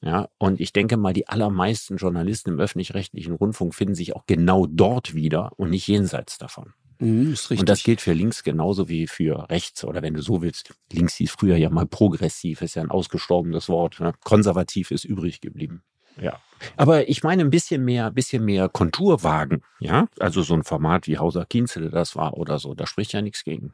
Ja, 0.00 0.28
und 0.38 0.60
ich 0.60 0.72
denke 0.72 0.96
mal, 0.96 1.12
die 1.12 1.28
allermeisten 1.28 1.96
Journalisten 1.96 2.50
im 2.50 2.60
öffentlich-rechtlichen 2.60 3.34
Rundfunk 3.34 3.74
finden 3.74 3.96
sich 3.96 4.14
auch 4.14 4.26
genau 4.26 4.66
dort 4.66 5.14
wieder 5.14 5.52
und 5.56 5.70
nicht 5.70 5.88
jenseits 5.88 6.38
davon. 6.38 6.72
Mhm. 6.98 7.36
Und 7.50 7.68
das 7.68 7.82
gilt 7.82 8.00
für 8.00 8.12
links 8.12 8.42
genauso 8.42 8.88
wie 8.88 9.06
für 9.06 9.48
rechts 9.50 9.84
oder 9.84 10.02
wenn 10.02 10.14
du 10.14 10.22
so 10.22 10.42
willst. 10.42 10.74
Links 10.92 11.14
hieß 11.14 11.30
früher 11.30 11.56
ja 11.56 11.70
mal 11.70 11.86
progressiv, 11.86 12.62
ist 12.62 12.74
ja 12.74 12.82
ein 12.82 12.90
ausgestorbenes 12.90 13.68
Wort. 13.68 14.00
Ne? 14.00 14.12
Konservativ 14.24 14.90
ist 14.90 15.04
übrig 15.04 15.40
geblieben. 15.40 15.82
Ja. 16.20 16.40
Aber 16.76 17.08
ich 17.08 17.22
meine 17.22 17.42
ein 17.42 17.50
bisschen 17.50 17.84
mehr, 17.84 18.10
bisschen 18.10 18.44
mehr 18.44 18.68
Konturwagen, 18.68 19.62
ja. 19.78 20.08
Also 20.18 20.42
so 20.42 20.54
ein 20.54 20.64
Format 20.64 21.06
wie 21.06 21.18
Hauser 21.18 21.46
Kienzele 21.46 21.90
das 21.90 22.16
war 22.16 22.34
oder 22.34 22.58
so, 22.58 22.74
da 22.74 22.86
spricht 22.86 23.12
ja 23.12 23.22
nichts 23.22 23.44
gegen. 23.44 23.72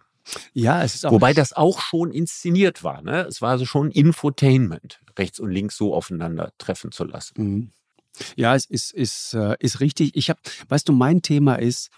Ja, 0.52 0.82
es 0.82 0.94
ist 0.94 1.06
auch. 1.06 1.12
Wobei 1.12 1.32
das 1.32 1.52
auch 1.52 1.80
schon 1.80 2.10
inszeniert 2.10 2.82
war, 2.82 3.02
ne? 3.02 3.22
Es 3.22 3.42
war 3.42 3.50
also 3.50 3.66
schon 3.66 3.90
Infotainment, 3.90 5.00
rechts 5.18 5.38
und 5.38 5.50
links 5.50 5.76
so 5.76 5.94
aufeinander 5.94 6.52
treffen 6.58 6.92
zu 6.92 7.04
lassen. 7.04 7.34
Mhm. 7.36 7.70
Ja, 8.36 8.54
es 8.54 8.64
ist, 8.64 8.92
ist, 8.92 9.34
äh, 9.34 9.56
ist 9.60 9.80
richtig. 9.80 10.16
Ich 10.16 10.30
habe, 10.30 10.40
weißt 10.68 10.88
du, 10.88 10.92
mein 10.92 11.22
Thema 11.22 11.56
ist, 11.56 11.90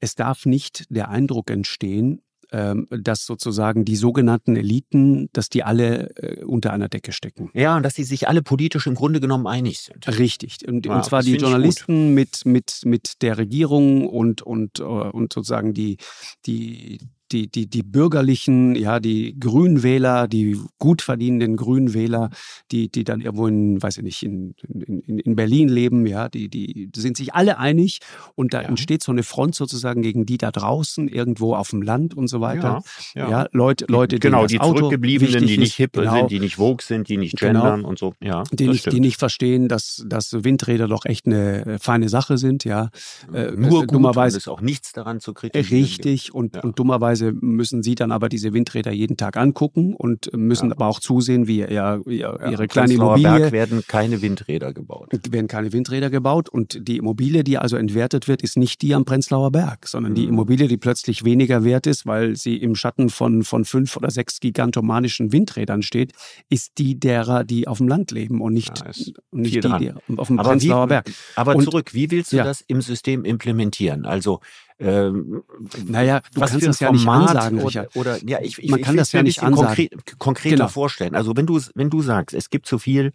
es 0.00 0.14
darf 0.14 0.46
nicht 0.46 0.84
der 0.90 1.08
Eindruck 1.08 1.50
entstehen, 1.50 2.22
ähm, 2.54 2.86
dass 2.90 3.24
sozusagen 3.24 3.86
die 3.86 3.96
sogenannten 3.96 4.56
Eliten, 4.56 5.30
dass 5.32 5.48
die 5.48 5.62
alle 5.62 6.14
äh, 6.16 6.44
unter 6.44 6.72
einer 6.74 6.90
Decke 6.90 7.12
stecken. 7.12 7.50
Ja, 7.54 7.78
und 7.78 7.82
dass 7.82 7.94
sie 7.94 8.04
sich 8.04 8.28
alle 8.28 8.42
politisch 8.42 8.86
im 8.86 8.94
Grunde 8.94 9.20
genommen 9.20 9.46
einig 9.46 9.80
sind. 9.80 10.06
Richtig. 10.18 10.58
Und, 10.68 10.84
ja, 10.84 10.94
und 10.94 11.02
zwar 11.02 11.22
die 11.22 11.36
Journalisten 11.36 12.12
mit, 12.12 12.44
mit, 12.44 12.82
mit 12.84 13.22
der 13.22 13.38
Regierung 13.38 14.06
und, 14.06 14.42
und, 14.42 14.80
äh, 14.80 14.82
und 14.82 15.32
sozusagen 15.32 15.72
die, 15.72 15.96
die, 16.44 16.98
die, 17.32 17.48
die, 17.48 17.66
die 17.66 17.82
bürgerlichen, 17.82 18.74
ja, 18.74 19.00
die 19.00 19.38
Grünwähler, 19.38 20.28
die 20.28 20.58
gut 20.78 21.02
verdienenden 21.02 21.56
Grünwähler, 21.56 22.30
die, 22.70 22.90
die 22.90 23.04
dann 23.04 23.20
irgendwo 23.20 23.46
in, 23.46 23.82
weiß 23.82 23.98
ich 23.98 24.02
nicht, 24.04 24.22
in, 24.22 24.54
in, 24.68 25.18
in 25.18 25.36
Berlin 25.36 25.68
leben, 25.68 26.06
ja, 26.06 26.28
die, 26.28 26.48
die 26.48 26.90
sind 26.94 27.16
sich 27.16 27.34
alle 27.34 27.58
einig 27.58 28.00
und 28.34 28.54
da 28.54 28.62
ja. 28.62 28.68
entsteht 28.68 29.02
so 29.02 29.12
eine 29.12 29.22
Front 29.22 29.54
sozusagen 29.54 30.02
gegen 30.02 30.26
die 30.26 30.38
da 30.38 30.50
draußen, 30.50 31.08
irgendwo 31.08 31.54
auf 31.54 31.70
dem 31.70 31.82
Land 31.82 32.14
und 32.14 32.28
so 32.28 32.40
weiter. 32.40 32.82
Ja, 33.14 33.22
ja. 33.22 33.30
ja 33.30 33.46
Leute, 33.52 33.86
Leute, 33.88 34.18
genau, 34.18 34.46
die 34.46 34.58
Zurückgebliebenen, 34.58 35.46
die 35.46 35.58
nicht 35.58 35.74
hip 35.74 35.92
genau. 35.92 36.14
sind, 36.16 36.30
die 36.30 36.40
nicht 36.40 36.56
vogue 36.56 36.82
sind, 36.82 37.08
die 37.08 37.16
nicht 37.16 37.38
genau. 37.38 37.60
gendern 37.60 37.76
genau. 37.80 37.88
und 37.88 37.98
so. 37.98 38.14
Ja, 38.20 38.44
die, 38.52 38.68
nicht, 38.68 38.90
die 38.92 39.00
nicht 39.00 39.18
verstehen, 39.18 39.68
dass, 39.68 40.04
dass 40.06 40.32
Windräder 40.32 40.88
doch 40.88 41.04
echt 41.04 41.26
eine 41.26 41.66
äh, 41.66 41.78
feine 41.78 42.08
Sache 42.08 42.38
sind, 42.38 42.64
ja. 42.64 42.90
Äh, 43.32 43.52
Nur 43.52 43.80
gut, 43.80 43.92
dummerweise 43.92 44.36
ist 44.36 44.48
auch 44.48 44.60
nichts 44.60 44.92
daran 44.92 45.20
zu 45.20 45.34
kritisieren. 45.34 45.82
Richtig 45.82 46.34
und, 46.34 46.62
und 46.62 46.78
dummerweise 46.78 47.21
Möglicherweise 47.22 47.32
müssen 47.40 47.82
Sie 47.82 47.94
dann 47.94 48.12
aber 48.12 48.28
diese 48.28 48.52
Windräder 48.52 48.92
jeden 48.92 49.16
Tag 49.16 49.36
angucken 49.36 49.94
und 49.94 50.30
müssen 50.36 50.70
ja. 50.70 50.76
aber 50.76 50.86
auch 50.86 51.00
zusehen, 51.00 51.46
wie 51.46 51.60
ihr, 51.60 51.68
ja, 51.70 52.00
Ihre 52.06 52.66
kleine 52.66 52.94
Immobilie... 52.94 53.38
Berg 53.38 53.52
werden 53.52 53.82
keine 53.86 54.22
Windräder 54.22 54.72
gebaut. 54.72 55.08
Werden 55.30 55.48
keine 55.48 55.72
Windräder 55.72 56.10
gebaut 56.10 56.48
und 56.48 56.86
die 56.88 56.96
Immobilie, 56.96 57.44
die 57.44 57.58
also 57.58 57.76
entwertet 57.76 58.28
wird, 58.28 58.42
ist 58.42 58.56
nicht 58.56 58.82
die 58.82 58.94
am 58.94 59.04
Prenzlauer 59.04 59.52
Berg, 59.52 59.88
sondern 59.88 60.12
mhm. 60.12 60.16
die 60.16 60.24
Immobilie, 60.24 60.68
die 60.68 60.76
plötzlich 60.76 61.24
weniger 61.24 61.64
wert 61.64 61.86
ist, 61.86 62.06
weil 62.06 62.36
sie 62.36 62.56
im 62.56 62.74
Schatten 62.74 63.08
von, 63.08 63.42
von 63.42 63.64
fünf 63.64 63.96
oder 63.96 64.10
sechs 64.10 64.40
gigantomanischen 64.40 65.32
Windrädern 65.32 65.82
steht, 65.82 66.12
ist 66.48 66.78
die 66.78 66.98
derer, 66.98 67.44
die 67.44 67.68
auf 67.68 67.78
dem 67.78 67.88
Land 67.88 68.10
leben 68.10 68.40
und 68.40 68.52
nicht, 68.52 68.78
ja, 68.78 68.92
und 69.30 69.42
nicht 69.42 69.54
die, 69.54 69.60
die 69.60 69.92
auf 70.16 70.28
dem 70.28 70.38
aber 70.38 70.50
Prenzlauer 70.50 70.86
wie, 70.86 70.88
Berg. 70.88 71.10
Aber 71.36 71.56
und, 71.56 71.64
zurück, 71.64 71.94
wie 71.94 72.10
willst 72.10 72.32
du 72.32 72.36
das 72.38 72.62
im 72.62 72.80
System 72.82 73.24
implementieren? 73.24 74.04
Also 74.04 74.40
ähm, 74.82 75.42
naja, 75.86 76.20
du 76.34 76.40
kannst 76.40 76.66
das 76.66 76.80
ja 76.80 76.90
nicht 76.90 77.06
ansagen, 77.06 77.60
oder, 77.60 77.86
oder 77.94 78.18
ja, 78.26 78.40
ich, 78.40 78.58
ich, 78.58 78.70
Man 78.70 78.80
kann 78.82 78.96
das 78.96 79.12
ja 79.12 79.22
nicht 79.22 79.42
ansagen. 79.42 79.66
Konkret, 79.66 80.18
konkreter 80.18 80.56
genau. 80.56 80.68
vorstellen. 80.68 81.14
Also 81.14 81.36
wenn 81.36 81.46
du 81.46 81.60
wenn 81.74 81.90
du 81.90 82.02
sagst, 82.02 82.34
es 82.34 82.50
gibt 82.50 82.66
zu 82.66 82.78
viel 82.78 83.12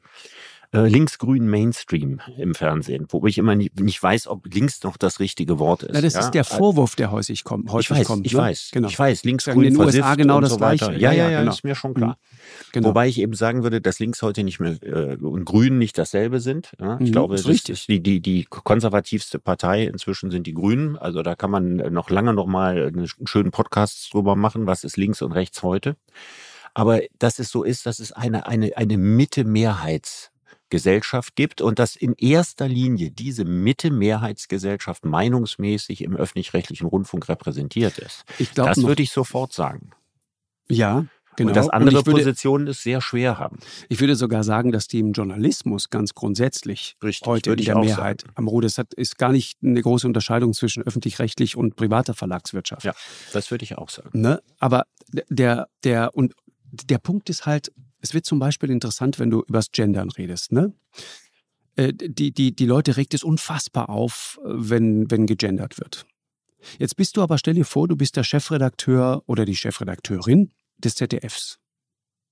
äh, 0.73 0.87
linksgrünen 0.87 1.49
Mainstream 1.49 2.19
im 2.37 2.53
Fernsehen, 2.53 3.07
wo 3.09 3.25
ich 3.25 3.37
immer 3.37 3.55
nicht, 3.55 3.79
nicht, 3.79 4.01
weiß, 4.01 4.27
ob 4.27 4.53
links 4.53 4.83
noch 4.83 4.97
das 4.97 5.19
richtige 5.19 5.59
Wort 5.59 5.83
ist. 5.83 5.95
Ja, 5.95 6.01
das 6.01 6.13
ja? 6.13 6.19
ist 6.21 6.31
der 6.31 6.43
Vorwurf, 6.43 6.95
der 6.95 7.11
häufig 7.11 7.43
kommt. 7.43 7.71
Häufig 7.71 7.91
ich 7.91 7.99
weiß, 7.99 8.07
kommt, 8.07 8.25
ich 8.25 8.33
ne? 8.33 8.39
weiß, 8.39 8.69
genau. 8.73 8.87
ich 8.87 8.99
weiß, 8.99 9.23
linksgrün 9.23 9.63
in 9.63 9.73
den 9.73 9.81
USA 9.81 10.15
genau 10.15 10.41
das 10.41 10.51
so 10.51 10.57
Gleiche. 10.57 10.93
Ja, 10.97 11.11
ja, 11.11 11.29
ja, 11.29 11.39
genau. 11.39 11.51
ist 11.51 11.63
mir 11.63 11.75
schon 11.75 11.93
klar. 11.93 12.17
Mhm. 12.19 12.36
Genau. 12.71 12.89
Wobei 12.89 13.07
ich 13.07 13.19
eben 13.19 13.33
sagen 13.33 13.63
würde, 13.63 13.81
dass 13.81 13.99
links 13.99 14.21
heute 14.21 14.43
nicht 14.43 14.59
mehr 14.59 14.81
äh, 14.83 15.15
und 15.15 15.45
Grün 15.45 15.77
nicht 15.77 15.97
dasselbe 15.97 16.39
sind. 16.39 16.71
Ja? 16.79 16.95
Ich 16.99 17.09
mhm, 17.09 17.11
glaube, 17.11 17.35
ist 17.35 17.47
richtig. 17.47 17.85
die, 17.87 18.01
die, 18.01 18.19
die 18.19 18.45
konservativste 18.45 19.39
Partei 19.39 19.85
inzwischen 19.85 20.31
sind 20.31 20.47
die 20.47 20.53
Grünen. 20.53 20.97
Also 20.97 21.21
da 21.23 21.35
kann 21.35 21.51
man 21.51 21.75
noch 21.75 22.09
lange 22.09 22.33
noch 22.33 22.47
mal 22.47 22.87
einen 22.87 23.07
schönen 23.07 23.51
Podcast 23.51 24.13
drüber 24.13 24.35
machen, 24.35 24.67
was 24.67 24.83
ist 24.83 24.97
links 24.97 25.21
und 25.21 25.31
rechts 25.31 25.63
heute. 25.63 25.95
Aber 26.73 27.01
dass 27.17 27.39
es 27.39 27.49
so 27.49 27.63
ist, 27.63 27.85
dass 27.85 27.99
es 27.99 28.11
eine, 28.11 28.47
eine, 28.47 28.77
eine 28.77 28.97
Mitte-Mehrheits- 28.97 30.29
Gesellschaft 30.69 31.35
gibt 31.35 31.61
und 31.61 31.79
dass 31.79 31.95
in 31.95 32.13
erster 32.13 32.67
Linie 32.67 33.11
diese 33.11 33.45
Mitte-Mehrheitsgesellschaft 33.45 35.05
meinungsmäßig 35.05 36.03
im 36.03 36.15
öffentlich-rechtlichen 36.15 36.87
Rundfunk 36.87 37.29
repräsentiert 37.29 37.97
ist. 37.99 38.25
Ich 38.37 38.53
glaub, 38.53 38.67
das 38.67 38.83
würde 38.83 39.03
ich 39.03 39.11
sofort 39.11 39.53
sagen. 39.53 39.91
Ja, 40.69 41.05
Genau. 41.37 41.51
Und 41.51 41.55
dass 41.55 41.69
andere 41.69 41.99
und 41.99 42.07
würde, 42.07 42.19
Positionen 42.19 42.67
es 42.67 42.81
sehr 42.81 42.99
schwer 42.99 43.37
haben. 43.37 43.59
Ich 43.89 43.99
würde 43.99 44.15
sogar 44.15 44.43
sagen, 44.43 44.71
dass 44.71 44.87
die 44.87 44.99
im 44.99 45.13
Journalismus 45.13 45.89
ganz 45.91 46.15
grundsätzlich 46.15 46.95
Richtig, 47.01 47.27
heute 47.27 47.51
in 47.51 47.63
der 47.63 47.77
Mehrheit 47.77 48.21
sagen. 48.21 48.33
am 48.35 48.47
Ruder 48.47 48.65
ist. 48.65 48.81
ist 48.95 49.19
gar 49.19 49.31
nicht 49.31 49.59
eine 49.63 49.79
große 49.79 50.07
Unterscheidung 50.07 50.53
zwischen 50.53 50.81
öffentlich-rechtlich 50.81 51.55
und 51.55 51.75
privater 51.75 52.15
Verlagswirtschaft. 52.15 52.83
Ja, 52.83 52.93
das 53.33 53.51
würde 53.51 53.63
ich 53.63 53.77
auch 53.77 53.89
sagen. 53.89 54.19
Ne? 54.19 54.41
Aber 54.57 54.85
der, 55.29 55.67
der, 55.83 56.15
und 56.15 56.33
der 56.71 56.97
Punkt 56.97 57.29
ist 57.29 57.45
halt, 57.45 57.71
es 58.01 58.15
wird 58.15 58.25
zum 58.25 58.39
Beispiel 58.39 58.71
interessant, 58.71 59.19
wenn 59.19 59.29
du 59.29 59.43
übers 59.47 59.71
Gendern 59.71 60.09
redest, 60.09 60.51
ne? 60.51 60.73
Äh, 61.75 61.93
die, 61.93 62.31
die, 62.31 62.55
die 62.55 62.65
Leute 62.65 62.97
regt 62.97 63.13
es 63.13 63.23
unfassbar 63.23 63.89
auf, 63.89 64.39
wenn, 64.43 65.09
wenn 65.11 65.27
gegendert 65.27 65.77
wird. 65.79 66.07
Jetzt 66.79 66.95
bist 66.95 67.15
du 67.15 67.21
aber, 67.21 67.37
stell 67.37 67.53
dir 67.53 67.65
vor, 67.65 67.87
du 67.87 67.95
bist 67.95 68.15
der 68.15 68.23
Chefredakteur 68.23 69.21
oder 69.27 69.45
die 69.45 69.55
Chefredakteurin 69.55 70.51
des 70.77 70.95
ZDFs. 70.95 71.59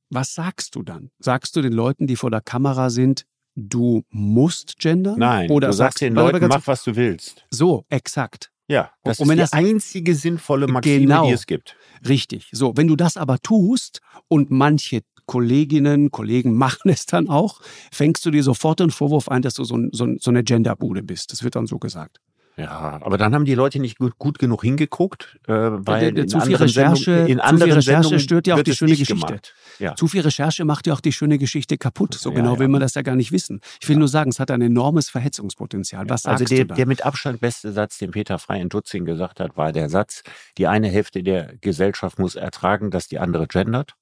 Was 0.10 0.34
sagst 0.34 0.76
du 0.76 0.84
dann? 0.84 1.12
Sagst 1.20 1.56
du 1.56 1.62
den 1.62 1.74
Leuten, 1.74 2.08
die 2.08 2.16
vor 2.16 2.32
der 2.32 2.42
Kamera 2.42 2.90
sind, 2.90 3.26
du 3.56 4.04
musst 4.10 4.78
gendern? 4.78 5.20
Nein, 5.20 5.50
oder 5.50 5.68
du 5.68 5.74
sagst 5.74 6.02
den 6.02 6.14
Leuten, 6.14 6.48
mach, 6.48 6.68
was 6.68 6.84
du 6.84 6.96
willst. 6.96 7.46
So, 7.50 7.86
exakt. 7.90 8.52
Ja, 8.68 8.92
das 9.04 9.20
und 9.20 9.30
ist 9.30 9.34
die 9.34 9.40
das 9.40 9.54
einzige 9.54 10.16
sinnvolle 10.16 10.68
Maxime, 10.68 11.02
genau, 11.02 11.28
die 11.28 11.34
es 11.34 11.46
gibt. 11.46 11.76
Richtig. 12.08 12.50
So, 12.52 12.76
wenn 12.76 12.88
du 12.88 12.96
das 12.96 13.16
aber 13.16 13.40
tust 13.40 14.02
und 14.28 14.50
manche 14.50 15.02
Kolleginnen, 15.28 16.12
Kollegen 16.12 16.56
machen 16.56 16.90
es 16.90 17.06
dann 17.06 17.30
auch, 17.30 17.62
fängst 17.92 18.26
du 18.26 18.32
dir 18.32 18.44
sofort 18.44 18.80
den 18.80 18.92
Vorwurf 18.92 19.30
ein, 19.30 19.42
dass 19.42 19.56
du 19.56 19.64
so, 19.64 19.78
so, 19.92 20.16
so 20.18 20.32
eine 20.32 20.44
Genderbude 20.44 21.04
bist. 21.04 21.32
Das 21.32 21.44
wird 21.44 21.56
dann 21.56 21.68
so 21.68 21.78
gesagt. 21.78 22.20
Ja, 22.58 23.00
aber 23.02 23.18
dann 23.18 23.36
haben 23.36 23.44
die 23.44 23.54
Leute 23.54 23.80
nicht 23.80 23.98
gut, 23.98 24.18
gut 24.18 24.40
genug 24.40 24.64
hingeguckt, 24.64 25.38
äh, 25.48 25.52
weil 25.52 26.00
der, 26.00 26.12
der, 26.12 26.28
zu 26.28 26.40
viel 26.40 26.56
Recherche, 26.56 27.04
Sendungen, 27.04 27.28
in 27.28 27.40
anderen 27.42 27.60
zu 27.60 27.82
viel 27.82 27.96
Recherche 27.96 28.20
stört 28.20 28.48
ja 28.48 28.56
auch 28.56 28.64
die 28.64 28.74
schöne 28.74 28.96
Geschichte. 28.96 29.40
Ja. 29.80 29.96
Zu 29.96 30.08
viel 30.08 30.22
Recherche 30.22 30.64
macht 30.64 30.88
ja 30.88 30.94
auch 30.94 31.02
die 31.02 31.12
schöne 31.12 31.38
Geschichte 31.38 31.78
kaputt. 31.78 32.14
So 32.14 32.30
ja, 32.30 32.36
genau 32.38 32.54
ja. 32.54 32.60
will 32.60 32.70
man 32.70 32.80
das 32.80 32.94
ja 32.96 33.02
gar 33.02 33.16
nicht 33.16 33.34
wissen. 33.34 33.60
Ich 33.82 33.90
will 33.90 33.98
nur 33.98 34.08
sagen, 34.08 34.30
es 34.30 34.40
hat 34.40 34.52
ein 34.52 34.62
enormes 34.62 35.10
Verhetzungspotenzial. 35.10 36.10
Was 36.10 36.26
also 36.26 36.40
sagst 36.40 36.52
der, 36.52 36.60
du 36.60 36.68
da? 36.68 36.76
der 36.76 36.86
mit 36.86 37.06
Abstand 37.06 37.42
beste 37.42 37.74
Satz, 37.74 37.98
den 37.98 38.12
Peter 38.12 38.40
Frey 38.40 38.62
in 38.62 38.70
Dutzing 38.70 39.04
gesagt 39.04 39.42
hat, 39.42 39.58
war 39.58 39.74
der 39.74 39.90
Satz: 39.90 40.24
Die 40.58 40.68
eine 40.68 40.88
Hälfte 40.88 41.24
der 41.24 41.58
Gesellschaft 41.60 42.20
muss 42.20 42.36
ertragen, 42.36 42.90
dass 42.90 43.10
die 43.10 43.20
andere 43.20 43.48
gendert, 43.48 43.96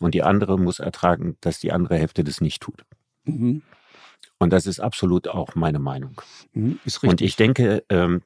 und 0.00 0.14
die 0.14 0.22
andere 0.22 0.58
muss 0.58 0.80
ertragen, 0.80 1.36
dass 1.40 1.60
die 1.60 1.70
andere 1.70 1.96
Hälfte 1.96 2.24
das 2.24 2.40
nicht 2.40 2.60
tut. 2.60 2.82
Mhm. 3.24 3.62
Und 4.42 4.52
das 4.52 4.66
ist 4.66 4.80
absolut 4.80 5.28
auch 5.28 5.54
meine 5.54 5.78
Meinung. 5.78 6.20
Mhm, 6.52 6.80
und 7.02 7.20
ich 7.20 7.36
denke, 7.36 7.84
ähm, 7.88 8.22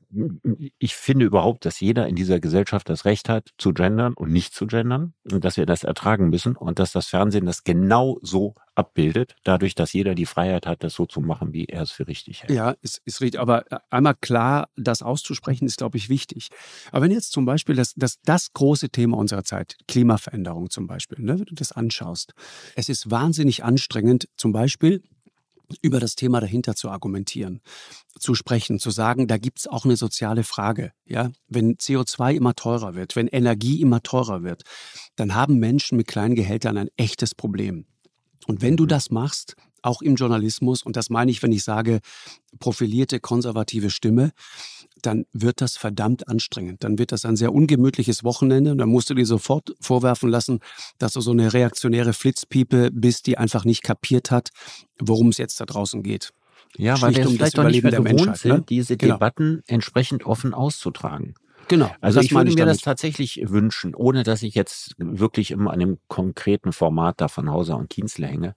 ich 0.78 0.96
finde 0.96 1.26
überhaupt, 1.26 1.66
dass 1.66 1.78
jeder 1.78 2.06
in 2.06 2.16
dieser 2.16 2.40
Gesellschaft 2.40 2.88
das 2.88 3.04
Recht 3.04 3.28
hat, 3.28 3.50
zu 3.58 3.74
gendern 3.74 4.14
und 4.14 4.32
nicht 4.32 4.54
zu 4.54 4.66
gendern 4.66 5.12
und 5.30 5.44
dass 5.44 5.58
wir 5.58 5.66
das 5.66 5.84
ertragen 5.84 6.30
müssen 6.30 6.56
und 6.56 6.78
dass 6.78 6.92
das 6.92 7.08
Fernsehen 7.08 7.44
das 7.44 7.64
genau 7.64 8.18
so 8.22 8.54
abbildet, 8.74 9.36
dadurch, 9.44 9.74
dass 9.74 9.92
jeder 9.92 10.14
die 10.14 10.24
Freiheit 10.24 10.66
hat, 10.66 10.82
das 10.82 10.94
so 10.94 11.04
zu 11.04 11.20
machen, 11.20 11.52
wie 11.52 11.66
er 11.66 11.82
es 11.82 11.90
für 11.90 12.08
richtig 12.08 12.42
hält. 12.44 12.52
Ja, 12.52 12.74
ist, 12.80 13.02
ist 13.04 13.20
richtig. 13.20 13.38
Aber 13.38 13.70
äh, 13.70 13.78
einmal 13.90 14.14
klar, 14.14 14.70
das 14.76 15.02
auszusprechen, 15.02 15.66
ist, 15.66 15.76
glaube 15.76 15.98
ich, 15.98 16.08
wichtig. 16.08 16.48
Aber 16.92 17.04
wenn 17.04 17.10
jetzt 17.10 17.32
zum 17.32 17.44
Beispiel 17.44 17.74
das, 17.74 17.92
das, 17.94 18.20
das 18.22 18.54
große 18.54 18.88
Thema 18.88 19.18
unserer 19.18 19.44
Zeit, 19.44 19.76
Klimaveränderung 19.86 20.70
zum 20.70 20.86
Beispiel, 20.86 21.22
ne, 21.22 21.38
wenn 21.38 21.44
du 21.44 21.54
das 21.54 21.72
anschaust, 21.72 22.32
es 22.74 22.88
ist 22.88 23.10
wahnsinnig 23.10 23.64
anstrengend, 23.64 24.28
zum 24.36 24.52
Beispiel 24.52 25.02
über 25.82 26.00
das 26.00 26.14
Thema 26.14 26.40
dahinter 26.40 26.74
zu 26.74 26.90
argumentieren, 26.90 27.60
zu 28.18 28.34
sprechen, 28.34 28.78
zu 28.78 28.90
sagen, 28.90 29.26
da 29.26 29.38
gibt's 29.38 29.66
auch 29.66 29.84
eine 29.84 29.96
soziale 29.96 30.44
Frage. 30.44 30.92
Ja, 31.04 31.30
wenn 31.48 31.76
CO2 31.76 32.34
immer 32.34 32.54
teurer 32.54 32.94
wird, 32.94 33.16
wenn 33.16 33.28
Energie 33.28 33.80
immer 33.80 34.02
teurer 34.02 34.42
wird, 34.42 34.62
dann 35.16 35.34
haben 35.34 35.58
Menschen 35.58 35.96
mit 35.96 36.06
kleinen 36.06 36.34
Gehältern 36.34 36.76
ein 36.76 36.88
echtes 36.96 37.34
Problem. 37.34 37.86
Und 38.46 38.62
wenn 38.62 38.76
du 38.76 38.84
mhm. 38.84 38.88
das 38.88 39.10
machst, 39.10 39.56
auch 39.82 40.02
im 40.02 40.16
Journalismus, 40.16 40.82
und 40.82 40.96
das 40.96 41.10
meine 41.10 41.30
ich, 41.30 41.42
wenn 41.42 41.52
ich 41.52 41.62
sage 41.62 42.00
profilierte 42.58 43.20
konservative 43.20 43.90
Stimme, 43.90 44.32
dann 45.07 45.26
wird 45.32 45.61
das 45.61 45.76
verdammt 45.76 46.28
anstrengend. 46.28 46.84
Dann 46.84 46.98
wird 46.98 47.12
das 47.12 47.24
ein 47.24 47.36
sehr 47.36 47.54
ungemütliches 47.54 48.24
Wochenende 48.24 48.72
und 48.72 48.78
dann 48.78 48.88
musst 48.88 49.09
du 49.11 49.14
dir 49.14 49.26
sofort 49.26 49.74
vorwerfen 49.80 50.28
lassen, 50.28 50.61
dass 50.98 51.12
du 51.12 51.20
so 51.20 51.30
eine 51.30 51.52
reaktionäre 51.52 52.12
Flitzpiepe 52.12 52.90
bist, 52.92 53.26
die 53.26 53.38
einfach 53.38 53.64
nicht 53.64 53.82
kapiert 53.82 54.30
hat, 54.30 54.50
worum 54.98 55.28
es 55.28 55.38
jetzt 55.38 55.61
da 55.61 55.64
draußen 55.64 56.02
geht. 56.02 56.32
Ja, 56.76 57.00
weil 57.00 57.16
wir 57.16 57.26
um 57.26 57.36
vielleicht 57.36 57.57
doch 57.57 57.64
nicht 57.64 57.82
mehr 57.82 57.92
gewohnt 57.92 58.36
sind, 58.36 58.52
ne? 58.52 58.64
diese 58.68 58.96
genau. 58.96 59.14
Debatten 59.14 59.62
entsprechend 59.66 60.26
offen 60.26 60.52
auszutragen. 60.52 61.34
Genau. 61.68 61.90
Also 62.00 62.20
ich 62.20 62.32
würde 62.32 62.50
mir 62.50 62.57
damit. 62.57 62.76
das 62.76 62.82
tatsächlich 62.82 63.40
wünschen, 63.44 63.94
ohne 63.94 64.22
dass 64.22 64.42
ich 64.42 64.54
jetzt 64.54 64.94
wirklich 64.98 65.50
immer 65.50 65.72
an 65.72 65.80
dem 65.80 65.98
konkreten 66.09 66.72
Format 66.72 67.20
da 67.20 67.28
von 67.28 67.50
Hauser 67.50 67.76
und 67.76 67.90
Kienzle 67.90 68.26
hänge. 68.26 68.54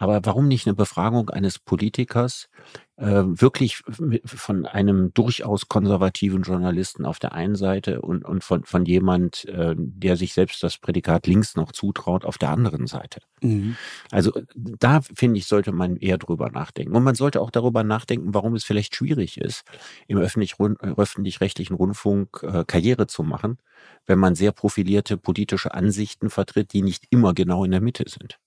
Aber 0.00 0.20
warum 0.24 0.48
nicht 0.48 0.66
eine 0.66 0.74
Befragung 0.74 1.28
eines 1.28 1.58
Politikers 1.58 2.48
äh, 2.96 3.22
wirklich 3.26 3.82
von 4.24 4.64
einem 4.64 5.12
durchaus 5.12 5.68
konservativen 5.68 6.42
Journalisten 6.42 7.04
auf 7.04 7.18
der 7.18 7.32
einen 7.32 7.54
Seite 7.54 8.00
und, 8.00 8.24
und 8.24 8.42
von, 8.42 8.64
von 8.64 8.86
jemand, 8.86 9.44
äh, 9.44 9.74
der 9.76 10.16
sich 10.16 10.32
selbst 10.32 10.62
das 10.62 10.78
Prädikat 10.78 11.26
links 11.26 11.54
noch 11.54 11.72
zutraut, 11.72 12.24
auf 12.24 12.38
der 12.38 12.48
anderen 12.48 12.86
Seite? 12.86 13.20
Mhm. 13.42 13.76
Also 14.10 14.32
da 14.56 15.02
finde 15.02 15.38
ich, 15.38 15.46
sollte 15.46 15.70
man 15.70 15.96
eher 15.96 16.16
drüber 16.16 16.50
nachdenken. 16.50 16.96
Und 16.96 17.04
man 17.04 17.14
sollte 17.14 17.42
auch 17.42 17.50
darüber 17.50 17.84
nachdenken, 17.84 18.32
warum 18.32 18.54
es 18.54 18.64
vielleicht 18.64 18.96
schwierig 18.96 19.38
ist, 19.38 19.64
im 20.08 20.16
öffentlich-rechtlichen 20.16 21.74
Rundfunk 21.74 22.42
äh, 22.42 22.64
Karriere 22.66 23.06
zu 23.06 23.22
machen, 23.22 23.58
wenn 24.06 24.18
man 24.18 24.34
sehr 24.34 24.52
profilierte 24.52 25.18
politische 25.18 25.74
Ansichten 25.74 26.30
vertritt, 26.30 26.72
die 26.72 26.80
nicht 26.80 27.04
immer 27.10 27.34
genau 27.34 27.64
in 27.64 27.70
der 27.70 27.82
Mitte 27.82 28.04
sind. 28.08 28.38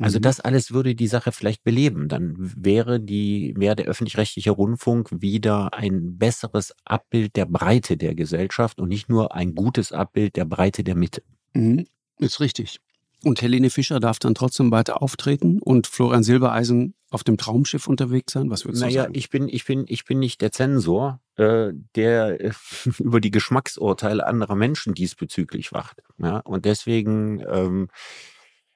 Also 0.00 0.18
mhm. 0.18 0.22
das 0.22 0.40
alles 0.40 0.72
würde 0.72 0.94
die 0.94 1.06
Sache 1.06 1.32
vielleicht 1.32 1.64
beleben. 1.64 2.08
Dann 2.08 2.34
wäre 2.38 3.00
die, 3.00 3.54
wäre 3.56 3.76
der 3.76 3.86
öffentlich-rechtliche 3.86 4.50
Rundfunk 4.50 5.08
wieder 5.10 5.74
ein 5.74 6.18
besseres 6.18 6.74
Abbild 6.84 7.36
der 7.36 7.46
Breite 7.46 7.96
der 7.96 8.14
Gesellschaft 8.14 8.78
und 8.78 8.88
nicht 8.88 9.08
nur 9.08 9.34
ein 9.34 9.54
gutes 9.54 9.92
Abbild 9.92 10.36
der 10.36 10.44
Breite 10.44 10.84
der 10.84 10.94
Mitte. 10.94 11.22
Mhm. 11.54 11.86
Ist 12.18 12.40
richtig. 12.40 12.80
Und 13.24 13.42
Helene 13.42 13.70
Fischer 13.70 13.98
darf 13.98 14.20
dann 14.20 14.34
trotzdem 14.34 14.70
weiter 14.70 15.02
auftreten 15.02 15.60
und 15.60 15.88
Florian 15.88 16.22
Silbereisen 16.22 16.94
auf 17.10 17.24
dem 17.24 17.36
Traumschiff 17.36 17.88
unterwegs 17.88 18.32
sein? 18.32 18.50
Was 18.50 18.64
würdest 18.64 18.82
du 18.82 18.86
naja, 18.86 19.02
sagen? 19.02 19.12
Naja, 19.12 19.18
ich 19.18 19.30
bin, 19.30 19.48
ich 19.48 19.64
bin, 19.64 19.84
ich 19.88 20.04
bin 20.04 20.20
nicht 20.20 20.40
der 20.40 20.52
Zensor, 20.52 21.20
äh, 21.36 21.72
der 21.96 22.40
äh, 22.40 22.52
über 22.98 23.20
die 23.20 23.32
Geschmacksurteile 23.32 24.24
anderer 24.24 24.54
Menschen 24.54 24.94
diesbezüglich 24.94 25.72
wacht. 25.72 26.02
Ja? 26.18 26.38
Und 26.38 26.64
deswegen 26.64 27.42
ähm, 27.50 27.88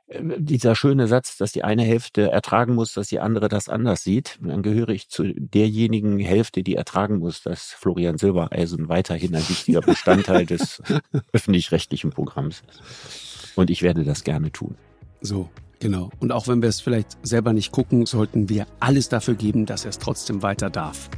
dieser 0.09 0.74
schöne 0.74 1.07
Satz, 1.07 1.36
dass 1.36 1.53
die 1.53 1.64
eine 1.64 1.82
Hälfte 1.82 2.30
ertragen 2.30 2.74
muss, 2.74 2.94
dass 2.94 3.09
die 3.09 3.20
andere 3.20 3.48
das 3.48 3.68
anders 3.68 4.03
sieht. 4.03 4.38
dann 4.42 4.62
gehöre 4.62 4.90
ich 4.90 5.09
zu 5.09 5.32
derjenigen 5.34 6.18
Hälfte, 6.18 6.62
die 6.62 6.74
ertragen 6.74 7.18
muss, 7.18 7.42
dass 7.42 7.72
Florian 7.72 8.18
Silbereisen 8.18 8.88
weiterhin 8.88 9.34
ein 9.34 9.48
wichtiger 9.48 9.80
Bestandteil 9.80 10.46
des 10.46 10.82
öffentlich-rechtlichen 11.32 12.11
Programms 12.11 12.62
ist. 12.68 13.53
Und 13.57 13.70
ich 13.70 13.82
werde 13.82 14.05
das 14.05 14.24
gerne 14.24 14.53
tun. 14.53 14.76
So, 15.20 15.48
genau. 15.78 16.11
Und 16.20 16.32
auch 16.32 16.48
wenn 16.48 16.62
wir 16.62 16.68
es 16.68 16.80
vielleicht 16.80 17.16
selber 17.22 17.53
nicht 17.53 17.72
gucken, 17.72 18.07
sollten 18.07 18.48
wir 18.48 18.66
alles 18.80 19.09
dafür 19.09 19.34
geben, 19.34 19.66
dass 19.66 19.84
er 19.84 19.90
es 19.90 19.98
trotzdem 19.98 20.42
weiter 20.42 20.68
darf. 20.68 21.09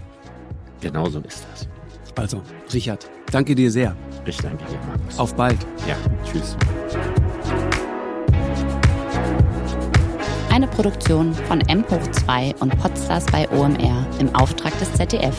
Genauso 0.80 1.20
ist 1.20 1.46
das. 1.52 1.68
Also, 2.16 2.42
Richard, 2.72 3.10
danke 3.32 3.54
dir 3.54 3.70
sehr. 3.70 3.96
Ich 4.24 4.36
danke 4.36 4.64
dir, 4.66 4.78
Markus. 4.86 5.18
Auf 5.18 5.34
bald. 5.34 5.58
Ja, 5.88 5.96
tschüss. 6.24 6.56
Eine 10.54 10.68
Produktion 10.68 11.34
von 11.34 11.60
M 11.62 11.84
hoch 11.90 12.12
2 12.12 12.54
und 12.60 12.78
Podstars 12.78 13.26
bei 13.26 13.50
OMR 13.50 14.06
im 14.20 14.32
Auftrag 14.36 14.78
des 14.78 14.92
ZDF. 14.92 15.34